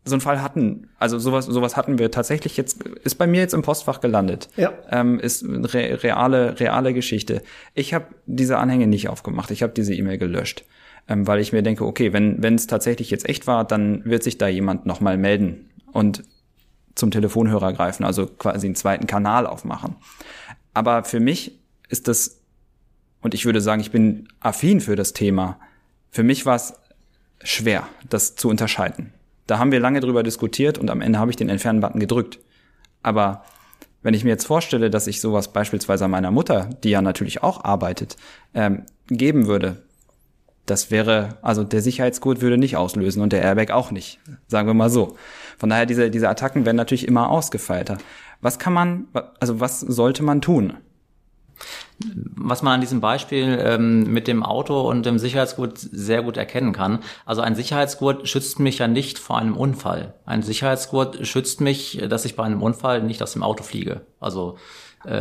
so 0.07 0.15
einen 0.15 0.21
Fall 0.21 0.41
hatten, 0.41 0.89
also 0.99 1.19
sowas, 1.19 1.47
sowas 1.47 1.77
hatten 1.77 1.99
wir 1.99 2.11
tatsächlich 2.11 2.57
jetzt, 2.57 2.83
ist 2.83 3.17
bei 3.17 3.27
mir 3.27 3.41
jetzt 3.41 3.55
im 3.55 3.63
Postfach 3.63 4.01
gelandet. 4.01 4.49
Ja. 4.57 4.73
Ähm, 4.91 5.19
ist 5.19 5.45
re 5.45 6.03
reale, 6.03 6.59
reale 6.61 6.95
Geschichte. 6.95 7.43
Ich 7.75 7.93
habe 7.93 8.07
diese 8.25 8.59
Anhänge 8.59 8.87
nicht 8.87 9.09
aufgemacht. 9.09 9.51
Ich 9.51 9.63
habe 9.63 9.73
diese 9.73 9.95
E-Mail 9.95 10.19
gelöscht. 10.19 10.65
Ähm, 11.09 11.27
weil 11.27 11.41
ich 11.41 11.53
mir 11.53 11.63
denke, 11.63 11.85
okay, 11.85 12.13
wenn 12.13 12.43
wenn 12.43 12.55
es 12.55 12.67
tatsächlich 12.67 13.11
jetzt 13.11 13.29
echt 13.29 13.47
war, 13.47 13.65
dann 13.65 14.05
wird 14.05 14.23
sich 14.23 14.39
da 14.39 14.49
jemand 14.49 14.87
nochmal 14.87 15.19
melden 15.19 15.71
und 15.93 16.25
zum 16.95 17.11
Telefonhörer 17.11 17.73
greifen, 17.73 18.05
also 18.05 18.27
quasi 18.27 18.67
einen 18.67 18.75
zweiten 18.75 19.07
Kanal 19.07 19.47
aufmachen. 19.47 19.97
Aber 20.75 21.05
für 21.05 21.21
mich 21.21 21.59
ist 21.89 22.09
das, 22.09 22.41
und 23.21 23.35
ich 23.35 23.45
würde 23.45 23.61
sagen, 23.61 23.81
ich 23.81 23.91
bin 23.91 24.29
affin 24.41 24.81
für 24.81 24.97
das 24.97 25.13
Thema, 25.13 25.61
für 26.11 26.23
mich 26.23 26.47
war 26.47 26.57
es 26.57 26.75
schwer, 27.43 27.87
das 28.09 28.35
zu 28.35 28.49
unterscheiden. 28.49 29.13
Da 29.47 29.59
haben 29.59 29.73
wir 29.73 29.81
lange 29.81 30.01
drüber 30.01 30.23
diskutiert 30.23 30.79
und 30.79 30.91
am 30.91 31.01
Ende 31.01 31.19
habe 31.19 31.31
ich 31.31 31.37
den 31.37 31.49
Entfernen-Button 31.49 32.01
gedrückt. 32.01 32.39
Aber 33.03 33.45
wenn 34.03 34.15
ich 34.15 34.25
mir 34.25 34.31
jetzt 34.31 34.47
vorstelle, 34.47 34.91
dass 34.91 35.07
ich 35.07 35.21
sowas 35.21 35.53
beispielsweise 35.53 36.09
meiner 36.09 36.31
Mutter, 36.31 36.71
die 36.83 36.91
ja 36.91 37.03
natürlich 37.03 37.43
auch 37.43 37.65
arbeitet, 37.65 38.17
ähm, 38.55 38.85
geben 39.09 39.47
würde, 39.47 39.83
das 40.67 40.91
wäre, 40.91 41.39
also 41.43 41.63
der 41.65 41.81
Sicherheitsgurt 41.81 42.41
würde 42.41 42.59
nicht 42.59 42.77
auslösen 42.77 43.23
und 43.23 43.33
der 43.33 43.43
Airbag 43.43 43.71
auch 43.71 43.93
nicht, 43.93 44.19
sagen 44.49 44.67
wir 44.67 44.75
mal 44.75 44.91
so. 44.91 45.17
Von 45.59 45.71
daher, 45.71 45.87
diese, 45.87 46.11
diese 46.11 46.29
Attacken 46.29 46.67
werden 46.67 46.77
natürlich 46.77 47.07
immer 47.07 47.31
ausgefeilter. 47.31 47.99
Was 48.41 48.59
kann 48.59 48.73
man, 48.73 49.09
also 49.41 49.61
was 49.61 49.81
sollte 49.81 50.23
man 50.23 50.41
tun? 50.41 50.75
Was 52.37 52.63
man 52.63 52.75
an 52.75 52.81
diesem 52.81 53.01
Beispiel 53.01 53.59
ähm, 53.61 54.13
mit 54.13 54.29
dem 54.29 54.43
Auto 54.43 54.81
und 54.89 55.07
dem 55.07 55.19
Sicherheitsgurt 55.19 55.79
sehr 55.79 56.23
gut 56.23 56.37
erkennen 56.37 56.73
kann. 56.73 57.01
Also 57.25 57.41
ein 57.41 57.55
Sicherheitsgurt 57.55 58.29
schützt 58.29 58.61
mich 58.61 58.79
ja 58.79 58.89
nicht 58.89 59.19
vor 59.19 59.39
einem 59.39 59.57
Unfall. 59.57 60.15
Ein 60.27 60.43
Sicherheitsgurt 60.43 61.27
schützt 61.27 61.61
mich, 61.61 62.03
dass 62.09 62.25
ich 62.25 62.37
bei 62.37 62.45
einem 62.45 62.63
Unfall 62.63 63.03
nicht 63.03 63.23
aus 63.23 63.33
dem 63.33 63.43
Auto 63.43 63.63
fliege. 63.63 64.03
Also 64.21 64.57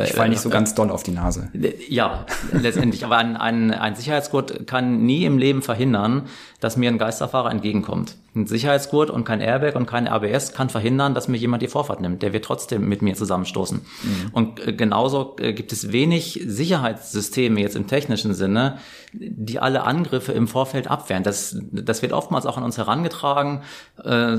ich 0.04 0.14
fall 0.14 0.30
nicht 0.30 0.42
so 0.42 0.50
ganz 0.50 0.74
doll 0.74 0.90
auf 0.90 1.04
die 1.04 1.12
Nase. 1.12 1.52
Ja, 1.90 2.26
letztendlich. 2.52 3.06
Aber 3.06 3.18
ein, 3.18 3.38
ein, 3.38 3.72
ein 3.72 3.96
Sicherheitsgurt 3.96 4.66
kann 4.66 5.06
nie 5.06 5.26
im 5.26 5.38
Leben 5.38 5.62
verhindern, 5.62 6.24
dass 6.60 6.76
mir 6.76 6.90
ein 6.90 6.98
Geisterfahrer 6.98 7.52
entgegenkommt. 7.52 8.16
Ein 8.36 8.48
Sicherheitsgurt 8.48 9.10
und 9.10 9.24
kein 9.24 9.40
Airbag 9.40 9.76
und 9.76 9.86
kein 9.86 10.10
ABS 10.10 10.52
kann 10.52 10.70
verhindern, 10.70 11.14
dass 11.14 11.30
mir 11.30 11.38
jemand 11.38 11.64
die 11.64 11.70
Vorfahrt 11.70 12.02
nimmt. 12.02 12.22
Der 12.22 12.34
wird 12.34 12.44
trotzdem 12.44 12.88
mit 12.88 13.02
mir 13.02 13.16
zusammenstoßen. 13.16 13.78
Mhm. 13.78 14.30
Und 14.34 14.68
äh, 14.68 14.74
genauso 14.74 15.38
äh, 15.40 15.54
gibt 15.54 15.72
es 15.72 15.94
wenig 15.94 16.42
Sicherheitssysteme 16.46 17.62
jetzt 17.62 17.78
im 17.78 17.88
technischen 17.88 18.34
Sinne, 18.34 18.80
die 19.14 19.60
alle 19.60 19.84
Angriffe 19.84 20.34
im 20.34 20.50
Vorfeld 20.50 20.92
abwehren. 20.92 21.24
Das, 21.24 21.58
das 21.72 22.02
wird 22.02 22.12
oftmals 22.12 22.46
auch 22.46 22.58
an 22.58 22.64
uns 22.64 22.78
herangetragen, 22.78 23.62
äh, 24.04 24.36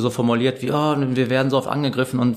so 0.00 0.10
formuliert 0.10 0.60
wie, 0.62 0.72
oh, 0.72 0.96
wir 0.98 1.30
werden 1.30 1.50
so 1.50 1.58
oft 1.58 1.68
angegriffen 1.68 2.18
und 2.18 2.36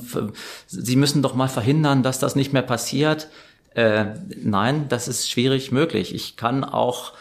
Sie 0.67 0.95
müssen 0.95 1.23
doch 1.23 1.33
mal 1.33 1.47
verhindern, 1.47 2.03
dass 2.03 2.19
das 2.19 2.35
nicht 2.35 2.53
mehr 2.53 2.61
passiert. 2.61 3.29
Äh, 3.73 4.05
nein, 4.43 4.85
das 4.89 5.07
ist 5.07 5.29
schwierig 5.29 5.71
möglich. 5.71 6.13
Ich 6.13 6.35
kann 6.37 6.63
auch 6.63 7.13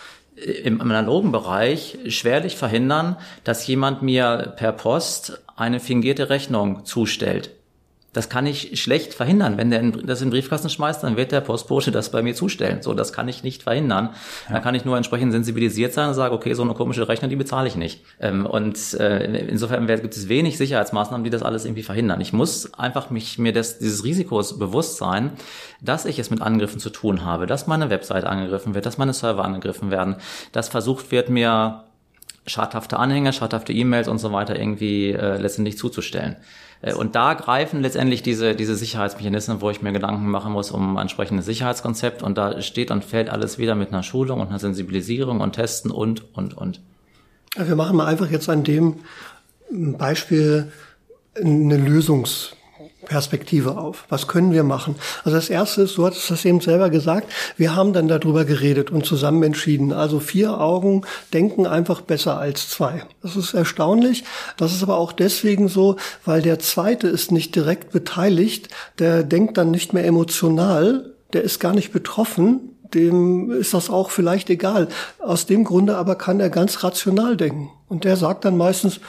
im 0.45 0.81
analogen 0.81 1.33
Bereich 1.33 1.99
schwerlich 2.09 2.57
verhindern, 2.57 3.17
dass 3.45 3.67
jemand 3.67 4.03
mir 4.03 4.55
per 4.57 4.73
Post 4.73 5.41
eine 5.57 5.81
fingierte 5.81 6.31
Rechnung 6.31 6.85
zustellt. 6.85 7.51
Das 8.19 8.29
kann 8.29 8.47
ich 8.47 8.83
schlecht 8.83 9.15
verhindern. 9.15 9.59
Wenn 9.59 9.71
der 9.71 9.81
das 9.81 10.21
in 10.21 10.27
den 10.27 10.33
Briefkasten 10.33 10.69
schmeißt, 10.69 11.05
dann 11.05 11.17
wird 11.17 11.31
der 11.31 11.41
Postbote 11.41 11.93
das 11.93 12.11
bei 12.11 12.21
mir 12.21 12.35
zustellen. 12.35 12.83
So, 12.83 12.93
das 12.93 13.13
kann 13.13 13.29
ich 13.29 13.45
nicht 13.45 13.63
verhindern. 13.63 14.09
Ja. 14.49 14.55
Da 14.55 14.61
kann 14.61 14.75
ich 14.75 14.85
nur 14.85 14.97
entsprechend 14.97 15.31
sensibilisiert 15.31 15.93
sein 15.93 16.09
und 16.09 16.15
sagen, 16.15 16.35
okay, 16.35 16.53
so 16.55 16.65
eine 16.65 16.75
komische 16.75 17.07
Rechnung, 17.07 17.31
die 17.31 17.37
bezahle 17.37 17.69
ich 17.69 17.77
nicht. 17.77 18.03
Ähm, 18.19 18.45
und 18.45 18.95
äh, 18.95 19.23
insofern 19.47 19.87
gibt 19.87 20.17
es 20.17 20.29
wenig 20.29 20.59
Sicherheitsmaßnahmen, 20.59 21.23
die 21.23 21.31
das 21.31 21.45
alles 21.45 21.65
irgendwie 21.65 21.85
verhindern. 21.85 22.21
Ich 22.21 22.33
muss 22.33 22.75
einfach 22.75 23.11
mich 23.11 23.39
mir 23.39 23.53
des, 23.53 23.79
dieses 23.79 24.03
Risikos 24.03 24.59
bewusst 24.59 24.97
sein, 24.97 25.31
dass 25.81 26.05
ich 26.05 26.19
es 26.19 26.29
mit 26.29 26.43
Angriffen 26.43 26.81
zu 26.81 26.91
tun 26.91 27.25
habe, 27.25 27.47
dass 27.47 27.69
meine 27.69 27.89
Website 27.89 28.25
angegriffen 28.25 28.75
wird, 28.75 28.85
dass 28.85 28.99
meine 28.99 29.13
Server 29.13 29.45
angegriffen 29.45 29.93
werden, 29.93 30.17
dass 30.51 30.69
versucht 30.69 31.13
wird, 31.13 31.31
mir 31.31 31.85
schadhafte 32.49 32.99
Anhänge, 32.99 33.33
schadhafte 33.33 33.73
E-Mails 33.73 34.09
und 34.09 34.19
so 34.19 34.33
weiter 34.33 34.59
irgendwie 34.59 35.13
äh, 35.13 35.37
letztendlich 35.37 35.79
zuzustellen. 35.79 36.35
Äh, 36.83 36.95
und 36.95 37.15
da 37.15 37.35
greifen 37.35 37.81
letztendlich 37.81 38.23
diese, 38.23 38.55
diese 38.55 38.75
Sicherheitsmechanismen, 38.75 39.61
wo 39.61 39.71
ich 39.71 39.83
mir 39.83 39.93
Gedanken 39.93 40.29
machen 40.31 40.53
muss 40.53 40.71
um 40.71 40.97
ein 40.97 41.03
entsprechendes 41.03 41.47
Sicherheitskonzept. 41.47 42.23
Und 42.23 42.39
da 42.39 42.61
steht 42.63 42.91
und 42.91 43.05
fällt 43.05 43.31
alles 43.31 43.59
wieder 43.59 43.75
mit 43.75 43.89
einer 43.89 44.03
Schulung 44.03 44.41
und 44.41 44.49
einer 44.49 44.59
Sensibilisierung 44.59 45.41
und 45.41 45.53
Testen 45.53 45.91
und, 45.91 46.35
und, 46.37 46.57
und. 46.57 46.81
Wir 47.57 47.77
machen 47.77 47.97
mal 47.97 48.07
einfach 48.07 48.31
jetzt 48.31 48.49
an 48.49 48.65
dem 48.65 48.97
Beispiel 49.71 50.71
eine 51.35 51.77
Lösungs- 51.77 52.53
Perspektive 53.09 53.77
auf. 53.79 54.05
Was 54.09 54.29
können 54.29 54.53
wir 54.53 54.63
machen? 54.63 54.95
Also 55.25 55.37
das 55.37 55.51
erste 55.51 55.83
ist, 55.83 55.97
du 55.97 56.07
hattest 56.07 56.31
das 56.31 56.45
eben 56.45 56.61
selber 56.61 56.91
gesagt, 56.91 57.33
wir 57.57 57.75
haben 57.75 57.93
dann 57.93 58.07
darüber 58.07 58.45
geredet 58.45 58.91
und 58.91 59.05
zusammen 59.05 59.43
entschieden. 59.43 59.93
Also 59.93 60.21
vier 60.21 60.61
Augen 60.61 61.03
denken 61.33 61.67
einfach 61.67 62.03
besser 62.03 62.39
als 62.39 62.69
zwei. 62.69 63.03
Das 63.23 63.35
ist 63.35 63.55
erstaunlich. 63.55 64.25
Das 64.57 64.73
ist 64.73 64.83
aber 64.83 64.99
auch 64.99 65.13
deswegen 65.13 65.69
so, 65.69 65.97
weil 66.25 66.43
der 66.43 66.59
zweite 66.59 67.09
ist 67.09 67.33
nicht 67.33 67.55
direkt 67.55 67.91
beteiligt. 67.91 68.69
Der 68.99 69.23
denkt 69.23 69.57
dann 69.57 69.71
nicht 69.71 69.93
mehr 69.93 70.05
emotional. 70.05 71.15
Der 71.33 71.43
ist 71.43 71.61
gar 71.61 71.75
nicht 71.75 71.93
betroffen. 71.93 72.77
Dem 72.95 73.51
ist 73.51 73.75
das 73.75 73.91
auch 73.91 74.11
vielleicht 74.11 74.51
egal. 74.51 74.89
Aus 75.19 75.47
dem 75.47 75.65
Grunde 75.65 75.97
aber 75.97 76.15
kann 76.15 76.41
er 76.41 76.51
ganz 76.51 76.85
rational 76.85 77.37
denken. 77.37 77.71
Und 77.89 78.05
der 78.05 78.17
sagt 78.17 78.45
dann 78.45 78.59
meistens, 78.59 79.01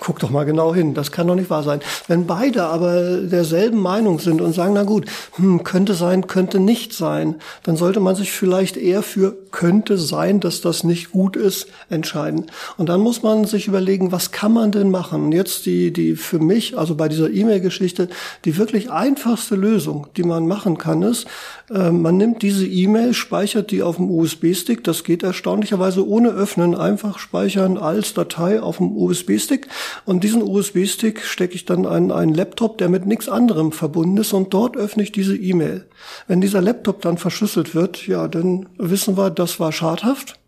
guck 0.00 0.20
doch 0.20 0.30
mal 0.30 0.44
genau 0.44 0.74
hin, 0.74 0.94
das 0.94 1.10
kann 1.10 1.26
doch 1.26 1.34
nicht 1.34 1.50
wahr 1.50 1.62
sein. 1.62 1.80
Wenn 2.06 2.26
beide 2.26 2.64
aber 2.64 3.18
derselben 3.18 3.80
Meinung 3.80 4.20
sind 4.20 4.40
und 4.40 4.52
sagen, 4.52 4.74
na 4.74 4.84
gut, 4.84 5.06
hm, 5.36 5.64
könnte 5.64 5.94
sein, 5.94 6.26
könnte 6.26 6.60
nicht 6.60 6.92
sein, 6.92 7.36
dann 7.64 7.76
sollte 7.76 8.00
man 8.00 8.14
sich 8.14 8.30
vielleicht 8.30 8.76
eher 8.76 9.02
für 9.02 9.36
könnte 9.50 9.96
sein, 9.96 10.40
dass 10.40 10.60
das 10.60 10.84
nicht 10.84 11.10
gut 11.10 11.34
ist, 11.34 11.68
entscheiden. 11.88 12.46
Und 12.76 12.88
dann 12.88 13.00
muss 13.00 13.22
man 13.22 13.44
sich 13.44 13.66
überlegen, 13.66 14.12
was 14.12 14.30
kann 14.30 14.52
man 14.52 14.72
denn 14.72 14.90
machen? 14.90 15.32
Jetzt 15.32 15.64
die, 15.66 15.92
die 15.92 16.16
für 16.16 16.38
mich, 16.38 16.76
also 16.76 16.94
bei 16.94 17.08
dieser 17.08 17.30
E-Mail-Geschichte, 17.30 18.08
die 18.44 18.58
wirklich 18.58 18.90
einfachste 18.90 19.54
Lösung, 19.54 20.06
die 20.16 20.22
man 20.22 20.46
machen 20.46 20.76
kann, 20.76 21.02
ist, 21.02 21.26
äh, 21.70 21.90
man 21.90 22.18
nimmt 22.18 22.42
diese 22.42 22.66
E-Mail, 22.66 23.14
speichert 23.14 23.70
die 23.70 23.82
auf 23.82 23.96
dem 23.96 24.10
USB-Stick, 24.10 24.84
das 24.84 25.02
geht 25.02 25.22
erstaunlicherweise 25.22 26.06
ohne 26.06 26.28
Öffnen, 26.30 26.74
einfach 26.74 27.18
speichern 27.18 27.78
als 27.78 28.12
Datei 28.14 28.27
auf 28.36 28.78
dem 28.78 28.96
USB-Stick 28.96 29.68
und 30.04 30.24
diesen 30.24 30.42
USB-Stick 30.42 31.24
stecke 31.24 31.54
ich 31.54 31.64
dann 31.64 31.86
an 31.86 32.10
einen 32.10 32.34
Laptop, 32.34 32.78
der 32.78 32.88
mit 32.88 33.06
nichts 33.06 33.28
anderem 33.28 33.72
verbunden 33.72 34.18
ist 34.18 34.32
und 34.32 34.52
dort 34.52 34.76
öffne 34.76 35.02
ich 35.02 35.12
diese 35.12 35.36
E-Mail. 35.36 35.86
Wenn 36.26 36.40
dieser 36.40 36.60
Laptop 36.60 37.00
dann 37.02 37.18
verschlüsselt 37.18 37.74
wird, 37.74 38.06
ja, 38.06 38.28
dann 38.28 38.68
wissen 38.76 39.16
wir, 39.16 39.30
das 39.30 39.60
war 39.60 39.72
schadhaft 39.72 40.38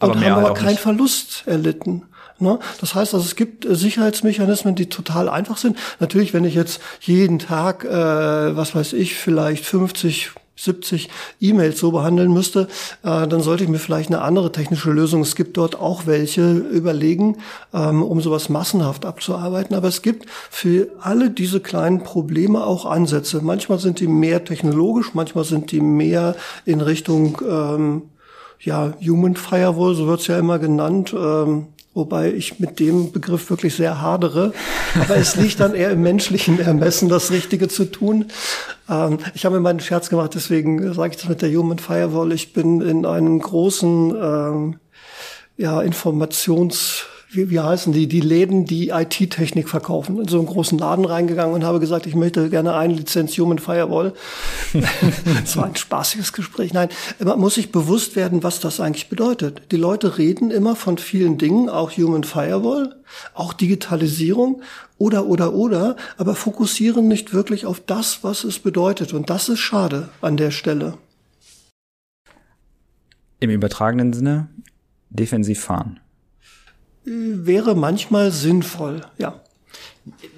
aber 0.00 0.12
und 0.12 0.24
haben 0.24 0.32
aber 0.32 0.48
halt 0.48 0.58
keinen 0.58 0.78
Verlust 0.78 1.44
erlitten. 1.46 2.02
Ne? 2.38 2.58
Das 2.80 2.94
heißt 2.94 3.14
also, 3.14 3.24
es 3.24 3.36
gibt 3.36 3.64
äh, 3.66 3.76
Sicherheitsmechanismen, 3.76 4.74
die 4.74 4.88
total 4.88 5.28
einfach 5.28 5.58
sind. 5.58 5.76
Natürlich, 6.00 6.32
wenn 6.32 6.44
ich 6.44 6.54
jetzt 6.54 6.80
jeden 7.00 7.38
Tag, 7.38 7.84
äh, 7.84 8.56
was 8.56 8.74
weiß 8.74 8.94
ich, 8.94 9.14
vielleicht 9.14 9.64
50 9.64 10.32
70 10.60 11.08
E-Mails 11.40 11.78
so 11.80 11.90
behandeln 11.90 12.32
müsste, 12.32 12.68
äh, 13.02 13.26
dann 13.26 13.40
sollte 13.40 13.64
ich 13.64 13.70
mir 13.70 13.78
vielleicht 13.78 14.10
eine 14.10 14.22
andere 14.22 14.52
technische 14.52 14.90
Lösung, 14.90 15.22
es 15.22 15.34
gibt 15.34 15.56
dort 15.56 15.78
auch 15.78 16.06
welche, 16.06 16.52
überlegen, 16.52 17.38
ähm, 17.72 18.02
um 18.02 18.20
sowas 18.20 18.48
massenhaft 18.48 19.04
abzuarbeiten. 19.04 19.74
Aber 19.74 19.88
es 19.88 20.02
gibt 20.02 20.28
für 20.50 20.88
alle 21.00 21.30
diese 21.30 21.60
kleinen 21.60 22.02
Probleme 22.02 22.64
auch 22.64 22.86
Ansätze. 22.86 23.40
Manchmal 23.42 23.78
sind 23.78 24.00
die 24.00 24.06
mehr 24.06 24.44
technologisch, 24.44 25.14
manchmal 25.14 25.44
sind 25.44 25.72
die 25.72 25.80
mehr 25.80 26.36
in 26.64 26.80
Richtung 26.80 27.40
ähm, 27.48 28.02
ja, 28.60 28.92
Human 29.00 29.36
Firewall, 29.36 29.94
so 29.94 30.06
wird's 30.06 30.26
ja 30.26 30.38
immer 30.38 30.58
genannt. 30.58 31.14
Ähm, 31.16 31.68
wobei 31.94 32.32
ich 32.32 32.60
mit 32.60 32.78
dem 32.78 33.12
Begriff 33.12 33.50
wirklich 33.50 33.74
sehr 33.74 34.00
hadere. 34.00 34.52
Aber 35.00 35.16
es 35.16 35.36
liegt 35.36 35.60
dann 35.60 35.74
eher 35.74 35.90
im 35.90 36.02
menschlichen 36.02 36.60
Ermessen, 36.60 37.08
das 37.08 37.30
Richtige 37.30 37.68
zu 37.68 37.84
tun. 37.84 38.26
Ähm, 38.88 39.18
ich 39.34 39.44
habe 39.44 39.56
mir 39.56 39.60
meinen 39.60 39.80
Scherz 39.80 40.08
gemacht, 40.08 40.32
deswegen 40.34 40.92
sage 40.94 41.14
ich 41.14 41.20
das 41.20 41.28
mit 41.28 41.42
der 41.42 41.52
Human 41.52 41.78
Firewall. 41.78 42.32
Ich 42.32 42.52
bin 42.52 42.80
in 42.80 43.06
einem 43.06 43.38
großen 43.38 44.14
ähm, 44.20 44.76
ja, 45.56 45.82
Informations 45.82 47.06
wie, 47.32 47.48
wie 47.50 47.60
heißen 47.60 47.92
die, 47.92 48.08
die 48.08 48.20
Läden, 48.20 48.64
die 48.64 48.88
IT-Technik 48.88 49.68
verkaufen, 49.68 50.18
in 50.18 50.26
so 50.26 50.38
einen 50.38 50.48
großen 50.48 50.78
Laden 50.78 51.04
reingegangen 51.04 51.54
und 51.54 51.64
habe 51.64 51.78
gesagt, 51.78 52.06
ich 52.06 52.16
möchte 52.16 52.50
gerne 52.50 52.74
eine 52.74 52.94
Lizenz 52.94 53.38
Human 53.38 53.60
Firewall. 53.60 54.14
das 55.40 55.56
war 55.56 55.66
ein 55.66 55.76
spaßiges 55.76 56.32
Gespräch. 56.32 56.72
Nein, 56.72 56.88
man 57.22 57.38
muss 57.38 57.54
sich 57.54 57.70
bewusst 57.70 58.16
werden, 58.16 58.42
was 58.42 58.58
das 58.58 58.80
eigentlich 58.80 59.08
bedeutet. 59.08 59.62
Die 59.70 59.76
Leute 59.76 60.18
reden 60.18 60.50
immer 60.50 60.74
von 60.74 60.98
vielen 60.98 61.38
Dingen, 61.38 61.68
auch 61.68 61.92
Human 61.92 62.24
Firewall, 62.24 62.96
auch 63.34 63.52
Digitalisierung 63.52 64.62
oder, 64.98 65.26
oder, 65.26 65.54
oder, 65.54 65.96
aber 66.18 66.34
fokussieren 66.34 67.06
nicht 67.06 67.32
wirklich 67.32 67.64
auf 67.64 67.80
das, 67.80 68.24
was 68.24 68.42
es 68.42 68.58
bedeutet. 68.58 69.12
Und 69.12 69.30
das 69.30 69.48
ist 69.48 69.60
schade 69.60 70.08
an 70.20 70.36
der 70.36 70.50
Stelle. 70.50 70.94
Im 73.38 73.50
übertragenen 73.50 74.12
Sinne 74.12 74.48
defensiv 75.10 75.60
fahren 75.60 76.00
wäre 77.10 77.74
manchmal 77.74 78.30
sinnvoll, 78.30 79.02
ja. 79.18 79.40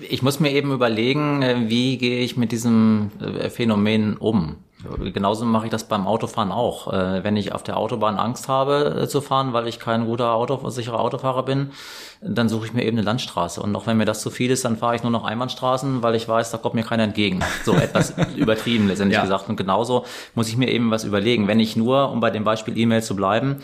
Ich 0.09 0.23
muss 0.23 0.41
mir 0.41 0.51
eben 0.53 0.73
überlegen, 0.73 1.43
äh, 1.43 1.69
wie 1.69 1.99
gehe 1.99 2.21
ich 2.21 2.37
mit 2.37 2.51
diesem 2.53 3.11
äh, 3.21 3.49
Phänomen 3.49 4.17
um? 4.17 4.57
Genauso 5.13 5.45
mache 5.45 5.67
ich 5.67 5.71
das 5.71 5.85
beim 5.85 6.07
Autofahren 6.07 6.53
auch. 6.53 6.93
Äh, 6.93 7.25
wenn 7.25 7.37
ich 7.37 7.53
auf 7.53 7.63
der 7.63 7.77
Autobahn 7.77 8.17
Angst 8.17 8.49
habe 8.49 9.07
zu 9.09 9.21
fahren, 9.21 9.53
weil 9.53 9.69
ich 9.69 9.79
kein 9.79 10.07
guter 10.07 10.33
Auto, 10.33 10.69
sicherer 10.71 11.01
Autofahrer 11.01 11.45
bin, 11.45 11.71
dann 12.21 12.49
suche 12.49 12.67
ich 12.67 12.73
mir 12.73 12.85
eben 12.85 12.97
eine 12.97 13.05
Landstraße. 13.05 13.61
Und 13.61 13.75
auch 13.77 13.87
wenn 13.87 13.97
mir 13.97 14.05
das 14.05 14.21
zu 14.21 14.31
viel 14.31 14.51
ist, 14.51 14.65
dann 14.65 14.77
fahre 14.77 14.97
ich 14.97 15.03
nur 15.03 15.13
noch 15.13 15.25
Einbahnstraßen, 15.25 16.03
weil 16.03 16.15
ich 16.15 16.29
weiß, 16.29 16.51
da 16.51 16.59
kommt 16.59 16.75
mir 16.75 16.85
keiner 16.85 17.05
entgegen. 17.05 17.41
So 17.65 17.73
etwas 17.77 18.15
übertrieben 18.37 18.89
letztendlich 18.89 19.17
ja. 19.17 19.23
gesagt. 19.23 19.49
Und 19.49 19.57
genauso 19.57 20.05
muss 20.35 20.49
ich 20.49 20.57
mir 20.57 20.69
eben 20.69 20.91
was 20.91 21.05
überlegen. 21.05 21.49
Wenn 21.49 21.61
ich 21.61 21.77
nur, 21.77 22.11
um 22.11 22.21
bei 22.21 22.31
dem 22.31 22.45
Beispiel 22.45 22.77
E-Mail 22.77 23.03
zu 23.03 23.17
bleiben, 23.17 23.57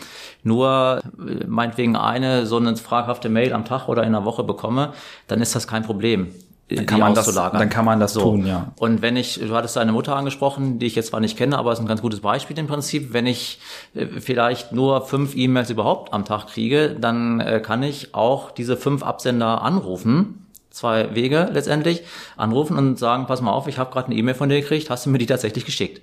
nur 0.43 1.01
äh, 1.19 1.45
meinetwegen 1.45 1.95
eine 1.95 2.45
so 2.45 2.57
eine 2.57 2.75
fraghafte 2.75 3.29
Mail 3.29 3.53
am 3.53 3.65
Tag 3.65 3.87
oder 3.87 4.03
in 4.03 4.09
einer 4.09 4.25
Woche 4.25 4.43
bekomme, 4.43 4.93
dann 5.27 5.41
ist 5.41 5.55
das 5.55 5.67
kein 5.67 5.83
Problem 5.83 6.27
dann 6.75 6.85
kann 6.85 6.99
man 6.99 7.15
das, 7.15 7.33
dann 7.33 7.69
kann 7.69 7.85
man 7.85 7.99
das 7.99 8.13
so. 8.13 8.21
tun, 8.21 8.45
ja. 8.45 8.71
Und 8.77 9.01
wenn 9.01 9.15
ich, 9.15 9.39
du 9.39 9.55
hattest 9.55 9.75
deine 9.75 9.91
Mutter 9.91 10.15
angesprochen, 10.15 10.79
die 10.79 10.85
ich 10.85 10.95
jetzt 10.95 11.07
zwar 11.07 11.19
nicht 11.19 11.37
kenne, 11.37 11.57
aber 11.57 11.71
ist 11.71 11.79
ein 11.79 11.87
ganz 11.87 12.01
gutes 12.01 12.21
Beispiel 12.21 12.57
im 12.59 12.67
Prinzip. 12.67 13.11
Wenn 13.13 13.25
ich 13.25 13.59
äh, 13.95 14.05
vielleicht 14.19 14.71
nur 14.71 15.05
fünf 15.05 15.35
E-Mails 15.35 15.69
überhaupt 15.69 16.13
am 16.13 16.25
Tag 16.25 16.47
kriege, 16.47 16.95
dann 16.99 17.39
äh, 17.39 17.59
kann 17.59 17.81
ich 17.81 18.13
auch 18.13 18.51
diese 18.51 18.77
fünf 18.77 19.03
Absender 19.03 19.61
anrufen. 19.61 20.45
Zwei 20.69 21.15
Wege 21.15 21.49
letztendlich 21.51 22.03
anrufen 22.37 22.77
und 22.77 22.99
sagen, 22.99 23.25
pass 23.25 23.41
mal 23.41 23.51
auf, 23.51 23.67
ich 23.67 23.79
habe 23.79 23.91
gerade 23.91 24.07
eine 24.07 24.15
E-Mail 24.15 24.35
von 24.35 24.49
dir 24.49 24.61
gekriegt, 24.61 24.89
hast 24.89 25.05
du 25.05 25.09
mir 25.09 25.17
die 25.17 25.25
tatsächlich 25.25 25.65
geschickt? 25.65 26.01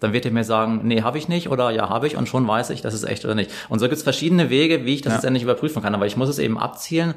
Dann 0.00 0.12
wird 0.12 0.26
er 0.26 0.32
mir 0.32 0.44
sagen, 0.44 0.80
nee, 0.84 1.02
habe 1.02 1.18
ich 1.18 1.28
nicht 1.28 1.48
oder 1.48 1.70
ja, 1.70 1.88
habe 1.88 2.06
ich 2.06 2.16
und 2.16 2.28
schon 2.28 2.46
weiß 2.46 2.70
ich, 2.70 2.82
das 2.82 2.94
ist 2.94 3.04
echt 3.04 3.24
oder 3.24 3.34
nicht. 3.34 3.50
Und 3.68 3.78
so 3.78 3.86
gibt 3.86 3.96
es 3.96 4.02
verschiedene 4.02 4.50
Wege, 4.50 4.84
wie 4.84 4.94
ich 4.94 5.02
das 5.02 5.12
ja. 5.12 5.16
letztendlich 5.16 5.42
überprüfen 5.42 5.82
kann. 5.82 5.94
Aber 5.94 6.06
ich 6.06 6.16
muss 6.16 6.28
es 6.28 6.38
eben 6.38 6.58
abzielen 6.58 7.14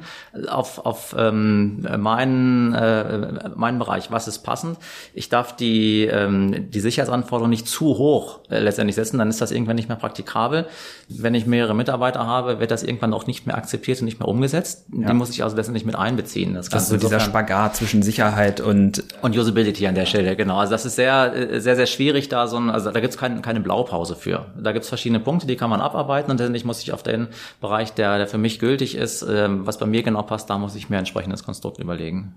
auf, 0.48 0.84
auf 0.84 1.14
ähm, 1.18 1.86
meinen, 1.98 2.72
äh, 2.74 3.50
meinen 3.54 3.78
Bereich. 3.78 4.10
Was 4.10 4.28
ist 4.28 4.40
passend? 4.40 4.78
Ich 5.14 5.28
darf 5.28 5.54
die, 5.54 6.04
ähm, 6.04 6.70
die 6.70 6.80
Sicherheitsanforderungen 6.80 7.50
nicht 7.50 7.68
zu 7.68 7.98
hoch 7.98 8.40
äh, 8.50 8.60
letztendlich 8.60 8.96
setzen, 8.96 9.18
dann 9.18 9.28
ist 9.28 9.40
das 9.40 9.50
irgendwann 9.50 9.76
nicht 9.76 9.88
mehr 9.88 9.98
praktikabel. 9.98 10.66
Wenn 11.08 11.34
ich 11.34 11.46
mehrere 11.46 11.74
Mitarbeiter 11.74 12.26
habe, 12.26 12.60
wird 12.60 12.70
das 12.70 12.82
irgendwann 12.82 13.12
auch 13.12 13.26
nicht 13.26 13.46
mehr 13.46 13.56
akzeptiert 13.56 14.00
und 14.00 14.06
nicht 14.06 14.20
mehr 14.20 14.28
umgesetzt. 14.28 14.86
Ja. 14.92 15.08
Die 15.08 15.14
muss 15.14 15.30
ich 15.30 15.42
also 15.42 15.56
letztendlich 15.56 15.84
mit 15.84 15.96
einbeziehen. 15.96 16.54
Das, 16.54 16.68
das 16.68 16.84
ist 16.84 16.88
so 16.88 16.96
dieser 16.96 17.20
Spagat 17.20 17.76
zwischen 17.76 18.02
Sicherheit 18.02 18.60
und 18.60 19.04
und 19.22 19.36
Usability 19.36 19.86
an 19.86 19.94
der 19.94 20.06
Stelle, 20.06 20.36
genau. 20.36 20.58
Also 20.58 20.72
das 20.72 20.86
ist 20.86 20.96
sehr, 20.96 21.34
äh, 21.34 21.60
sehr, 21.60 21.76
sehr 21.76 21.86
schwierig, 21.86 22.28
da 22.28 22.46
so 22.46 22.56
ein, 22.56 22.69
also 22.70 22.90
da 22.90 23.00
gibt's 23.00 23.18
kein, 23.18 23.42
keine 23.42 23.60
Blaupause 23.60 24.16
für. 24.16 24.46
Da 24.56 24.72
gibt's 24.72 24.88
verschiedene 24.88 25.20
Punkte, 25.20 25.46
die 25.46 25.56
kann 25.56 25.70
man 25.70 25.80
abarbeiten 25.80 26.30
und 26.30 26.38
letztendlich 26.38 26.64
muss 26.64 26.82
ich 26.82 26.92
auf 26.92 27.02
den 27.02 27.28
Bereich, 27.60 27.92
der, 27.92 28.18
der 28.18 28.26
für 28.26 28.38
mich 28.38 28.58
gültig 28.58 28.94
ist, 28.94 29.22
ähm, 29.22 29.66
was 29.66 29.78
bei 29.78 29.86
mir 29.86 30.02
genau 30.02 30.22
passt, 30.22 30.50
da 30.50 30.58
muss 30.58 30.74
ich 30.74 30.88
mir 30.88 30.96
ein 30.96 31.00
entsprechendes 31.00 31.44
Konstrukt 31.44 31.78
überlegen. 31.78 32.34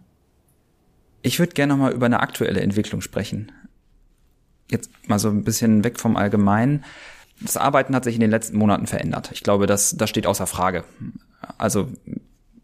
Ich 1.22 1.40
würde 1.40 1.54
gerne 1.54 1.74
nochmal 1.74 1.94
über 1.94 2.06
eine 2.06 2.20
aktuelle 2.20 2.62
Entwicklung 2.62 3.02
sprechen. 3.02 3.52
Jetzt 4.70 4.90
mal 5.08 5.20
so 5.20 5.30
ein 5.30 5.44
bisschen 5.44 5.84
weg 5.84 6.00
vom 6.00 6.18
Allgemeinen. 6.18 6.84
Das 7.40 7.58
Arbeiten 7.58 7.96
hat 7.96 8.04
sich 8.04 8.16
in 8.16 8.22
den 8.22 8.32
letzten 8.32 8.58
Monaten 8.58 8.88
verändert. 8.88 9.32
Ich 9.34 9.44
glaube, 9.44 9.66
das, 9.66 9.96
das 9.96 10.10
steht 10.10 10.28
außer 10.28 10.48
Frage. 10.48 10.84
Also 11.58 11.90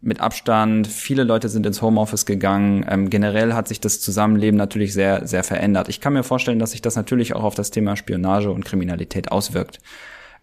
mit 0.02 0.20
Abstand. 0.20 0.86
Viele 0.86 1.24
Leute 1.24 1.48
sind 1.48 1.66
ins 1.66 1.82
Homeoffice 1.82 2.24
gegangen. 2.24 2.86
Ähm, 2.88 3.10
generell 3.10 3.52
hat 3.52 3.68
sich 3.68 3.80
das 3.80 4.00
Zusammenleben 4.00 4.56
natürlich 4.56 4.94
sehr, 4.94 5.26
sehr 5.26 5.44
verändert. 5.44 5.88
Ich 5.88 6.00
kann 6.00 6.12
mir 6.12 6.22
vorstellen, 6.22 6.58
dass 6.58 6.70
sich 6.70 6.82
das 6.82 6.96
natürlich 6.96 7.34
auch 7.34 7.44
auf 7.44 7.54
das 7.54 7.70
Thema 7.70 7.96
Spionage 7.96 8.50
und 8.50 8.64
Kriminalität 8.64 9.30
auswirkt. 9.30 9.80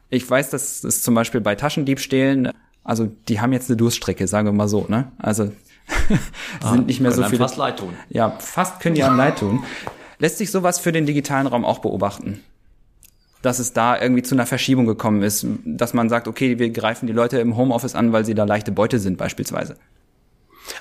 Ich 0.09 0.29
weiß, 0.29 0.51
dass 0.51 0.83
es 0.83 1.01
zum 1.01 1.15
Beispiel 1.15 1.41
bei 1.41 1.55
Taschendiebstählen, 1.55 2.51
also 2.83 3.11
die 3.27 3.41
haben 3.41 3.51
jetzt 3.51 3.69
eine 3.69 3.77
Durststrecke, 3.77 4.27
sagen 4.27 4.47
wir 4.47 4.53
mal 4.53 4.67
so, 4.67 4.85
ne? 4.87 5.11
Also 5.17 5.51
ah, 6.61 6.71
sind 6.73 6.87
nicht 6.87 7.01
mehr 7.01 7.11
so 7.11 7.23
viele. 7.23 7.39
Fast 7.39 7.57
leid 7.57 7.79
tun. 7.79 7.93
Ja, 8.09 8.31
fast 8.39 8.79
können 8.79 8.95
die 8.95 9.03
einem 9.03 9.17
leid 9.17 9.39
tun. 9.39 9.63
Lässt 10.19 10.37
sich 10.37 10.51
sowas 10.51 10.79
für 10.79 10.91
den 10.91 11.05
digitalen 11.05 11.47
Raum 11.47 11.65
auch 11.65 11.79
beobachten? 11.79 12.41
Dass 13.47 13.59
es 13.59 13.71
da 13.71 13.99
irgendwie 13.99 14.23
zu 14.23 14.35
einer 14.35 14.45
Verschiebung 14.45 14.85
gekommen 14.85 15.23
ist, 15.23 15.47
dass 15.63 15.93
man 15.93 16.09
sagt, 16.09 16.27
okay, 16.27 16.59
wir 16.59 16.69
greifen 16.69 17.07
die 17.07 17.13
Leute 17.13 17.39
im 17.39 17.55
Homeoffice 17.55 17.95
an, 17.95 18.11
weil 18.11 18.25
sie 18.25 18.35
da 18.35 18.43
leichte 18.43 18.73
Beute 18.73 18.99
sind 18.99 19.17
beispielsweise. 19.17 19.77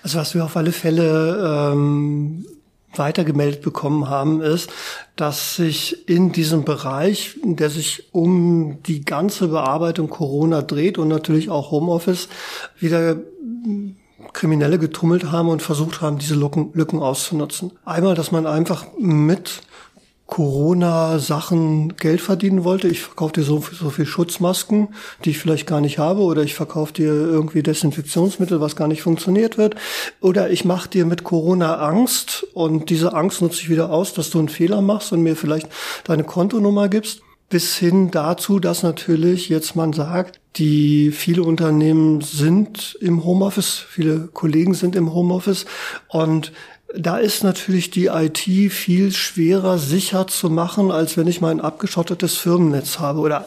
Also 0.02 0.18
was 0.18 0.35
wir 0.35 0.44
auf 0.44 0.57
alle 0.57 0.72
Fälle 0.72 1.70
ähm, 1.72 2.44
weitergemeldet 2.92 3.62
bekommen 3.62 4.09
haben, 4.09 4.40
ist, 4.40 4.68
dass 5.14 5.55
sich 5.55 6.09
in 6.09 6.33
diesem 6.33 6.64
Bereich, 6.64 7.37
der 7.44 7.70
sich 7.70 8.09
um 8.12 8.83
die 8.83 9.05
ganze 9.05 9.46
Bearbeitung 9.46 10.11
Corona 10.11 10.62
dreht 10.62 10.98
und 10.98 11.07
natürlich 11.07 11.50
auch 11.50 11.70
Homeoffice, 11.70 12.29
wieder 12.81 13.16
Kriminelle 14.33 14.81
getummelt 14.81 15.31
haben 15.31 15.50
und 15.50 15.62
versucht 15.62 16.00
haben, 16.00 16.18
diese 16.18 16.35
Lücken, 16.35 16.70
Lücken 16.74 16.98
auszunutzen. 16.98 17.70
Einmal, 17.85 18.16
dass 18.16 18.33
man 18.33 18.44
einfach 18.44 18.87
mit 18.98 19.62
Corona-Sachen 20.26 21.96
Geld 21.96 22.20
verdienen 22.20 22.64
wollte. 22.64 22.88
Ich 22.88 23.00
verkaufe 23.00 23.34
dir 23.34 23.42
so, 23.42 23.62
so 23.72 23.90
viel 23.90 24.06
Schutzmasken, 24.06 24.88
die 25.24 25.30
ich 25.30 25.38
vielleicht 25.38 25.66
gar 25.66 25.80
nicht 25.80 25.98
habe, 25.98 26.22
oder 26.22 26.42
ich 26.42 26.54
verkaufe 26.54 26.92
dir 26.92 27.06
irgendwie 27.06 27.62
Desinfektionsmittel, 27.62 28.60
was 28.60 28.74
gar 28.74 28.88
nicht 28.88 29.02
funktioniert 29.02 29.56
wird, 29.56 29.76
oder 30.20 30.50
ich 30.50 30.64
mache 30.64 30.88
dir 30.88 31.06
mit 31.06 31.22
Corona 31.22 31.76
Angst 31.76 32.46
und 32.54 32.90
diese 32.90 33.14
Angst 33.14 33.40
nutze 33.40 33.60
ich 33.62 33.70
wieder 33.70 33.90
aus, 33.90 34.14
dass 34.14 34.30
du 34.30 34.38
einen 34.38 34.48
Fehler 34.48 34.82
machst 34.82 35.12
und 35.12 35.22
mir 35.22 35.36
vielleicht 35.36 35.68
deine 36.04 36.24
Kontonummer 36.24 36.88
gibst, 36.88 37.22
bis 37.48 37.76
hin 37.76 38.10
dazu, 38.10 38.58
dass 38.58 38.82
natürlich 38.82 39.48
jetzt 39.48 39.76
man 39.76 39.92
sagt, 39.92 40.40
die 40.56 41.12
viele 41.12 41.44
Unternehmen 41.44 42.20
sind 42.20 42.98
im 43.00 43.24
Homeoffice, 43.24 43.78
viele 43.88 44.28
Kollegen 44.32 44.74
sind 44.74 44.96
im 44.96 45.14
Homeoffice 45.14 45.66
und 46.08 46.52
da 46.98 47.18
ist 47.18 47.44
natürlich 47.44 47.90
die 47.90 48.06
IT 48.06 48.38
viel 48.72 49.12
schwerer 49.12 49.78
sicher 49.78 50.26
zu 50.26 50.50
machen, 50.50 50.90
als 50.90 51.16
wenn 51.16 51.26
ich 51.26 51.40
mein 51.40 51.61
abgeschottetes 51.61 52.37
Firmennetz 52.37 52.98
habe 52.98 53.20
oder 53.20 53.46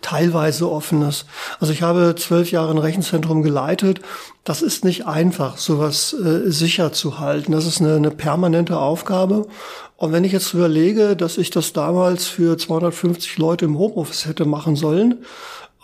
teilweise 0.00 0.70
offenes. 0.70 1.26
Also 1.60 1.72
ich 1.72 1.82
habe 1.82 2.14
zwölf 2.18 2.50
Jahre 2.50 2.72
ein 2.72 2.78
Rechenzentrum 2.78 3.42
geleitet. 3.42 4.00
Das 4.42 4.62
ist 4.62 4.84
nicht 4.84 5.06
einfach, 5.06 5.58
sowas 5.58 6.12
äh, 6.12 6.50
sicher 6.50 6.92
zu 6.92 7.18
halten. 7.20 7.52
Das 7.52 7.66
ist 7.66 7.80
eine, 7.80 7.94
eine 7.94 8.10
permanente 8.10 8.78
Aufgabe. 8.78 9.46
Und 9.96 10.12
wenn 10.12 10.24
ich 10.24 10.32
jetzt 10.32 10.52
überlege, 10.54 11.16
dass 11.16 11.38
ich 11.38 11.50
das 11.50 11.72
damals 11.72 12.26
für 12.26 12.58
250 12.58 13.38
Leute 13.38 13.64
im 13.64 13.78
Homeoffice 13.78 14.26
hätte 14.26 14.44
machen 14.44 14.74
sollen, 14.76 15.24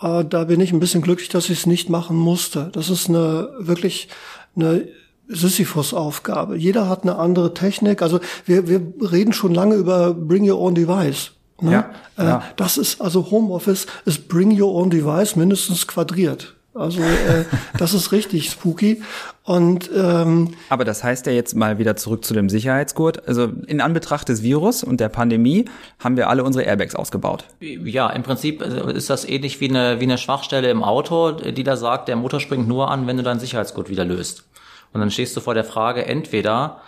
äh, 0.01 0.25
da 0.25 0.43
bin 0.43 0.59
ich 0.59 0.73
ein 0.73 0.79
bisschen 0.79 1.01
glücklich, 1.01 1.29
dass 1.29 1.49
ich 1.49 1.59
es 1.59 1.65
nicht 1.65 1.89
machen 1.89 2.17
musste. 2.17 2.69
Das 2.73 2.89
ist 2.89 3.07
eine 3.07 3.49
wirklich 3.59 4.09
eine 4.55 4.87
Sisyphus-Aufgabe. 5.31 6.57
Jeder 6.57 6.87
hat 6.87 7.03
eine 7.03 7.17
andere 7.17 7.53
Technik. 7.53 8.01
Also 8.01 8.19
wir, 8.45 8.67
wir 8.67 8.81
reden 9.11 9.33
schon 9.33 9.53
lange 9.53 9.75
über 9.75 10.13
Bring 10.13 10.49
Your 10.49 10.59
Own 10.59 10.75
Device. 10.75 11.31
Ne? 11.61 11.71
Ja, 11.71 11.89
äh, 12.17 12.27
ja. 12.27 12.43
Das 12.55 12.77
ist 12.77 13.01
also 13.01 13.29
Homeoffice 13.31 13.85
ist 14.05 14.27
Bring 14.27 14.59
Your 14.59 14.73
Own 14.73 14.89
Device 14.89 15.35
mindestens 15.35 15.87
quadriert. 15.87 16.55
Also 16.73 17.01
äh, 17.01 17.45
das 17.77 17.93
ist 17.93 18.11
richtig 18.11 18.49
spooky. 18.49 19.01
Und 19.43 19.89
ähm, 19.95 20.53
aber 20.69 20.85
das 20.85 21.03
heißt 21.03 21.25
ja 21.25 21.33
jetzt 21.33 21.55
mal 21.55 21.77
wieder 21.77 21.95
zurück 21.95 22.23
zu 22.25 22.33
dem 22.33 22.49
Sicherheitsgurt. 22.49 23.27
Also 23.27 23.49
in 23.67 23.81
Anbetracht 23.81 24.29
des 24.29 24.41
Virus 24.41 24.83
und 24.83 24.99
der 24.99 25.09
Pandemie 25.09 25.65
haben 25.99 26.17
wir 26.17 26.29
alle 26.29 26.43
unsere 26.43 26.63
Airbags 26.65 26.95
ausgebaut. 26.95 27.45
Ja, 27.59 28.09
im 28.09 28.23
Prinzip 28.23 28.61
äh, 28.61 28.93
ist 28.93 29.09
das 29.09 29.27
ähnlich 29.27 29.59
wie 29.61 29.69
eine 29.69 29.99
wie 29.99 30.05
eine 30.05 30.17
Schwachstelle 30.17 30.69
im 30.69 30.83
Auto, 30.83 31.31
die 31.31 31.63
da 31.63 31.75
sagt, 31.75 32.07
der 32.07 32.15
Motor 32.15 32.39
springt 32.39 32.67
nur 32.67 32.89
an, 32.89 33.05
wenn 33.05 33.17
du 33.17 33.23
deinen 33.23 33.39
Sicherheitsgurt 33.39 33.89
wieder 33.89 34.05
löst. 34.05 34.45
Und 34.93 34.99
dann 34.99 35.11
stehst 35.11 35.35
du 35.35 35.41
vor 35.41 35.53
der 35.53 35.63
Frage, 35.63 36.05
entweder 36.05 36.81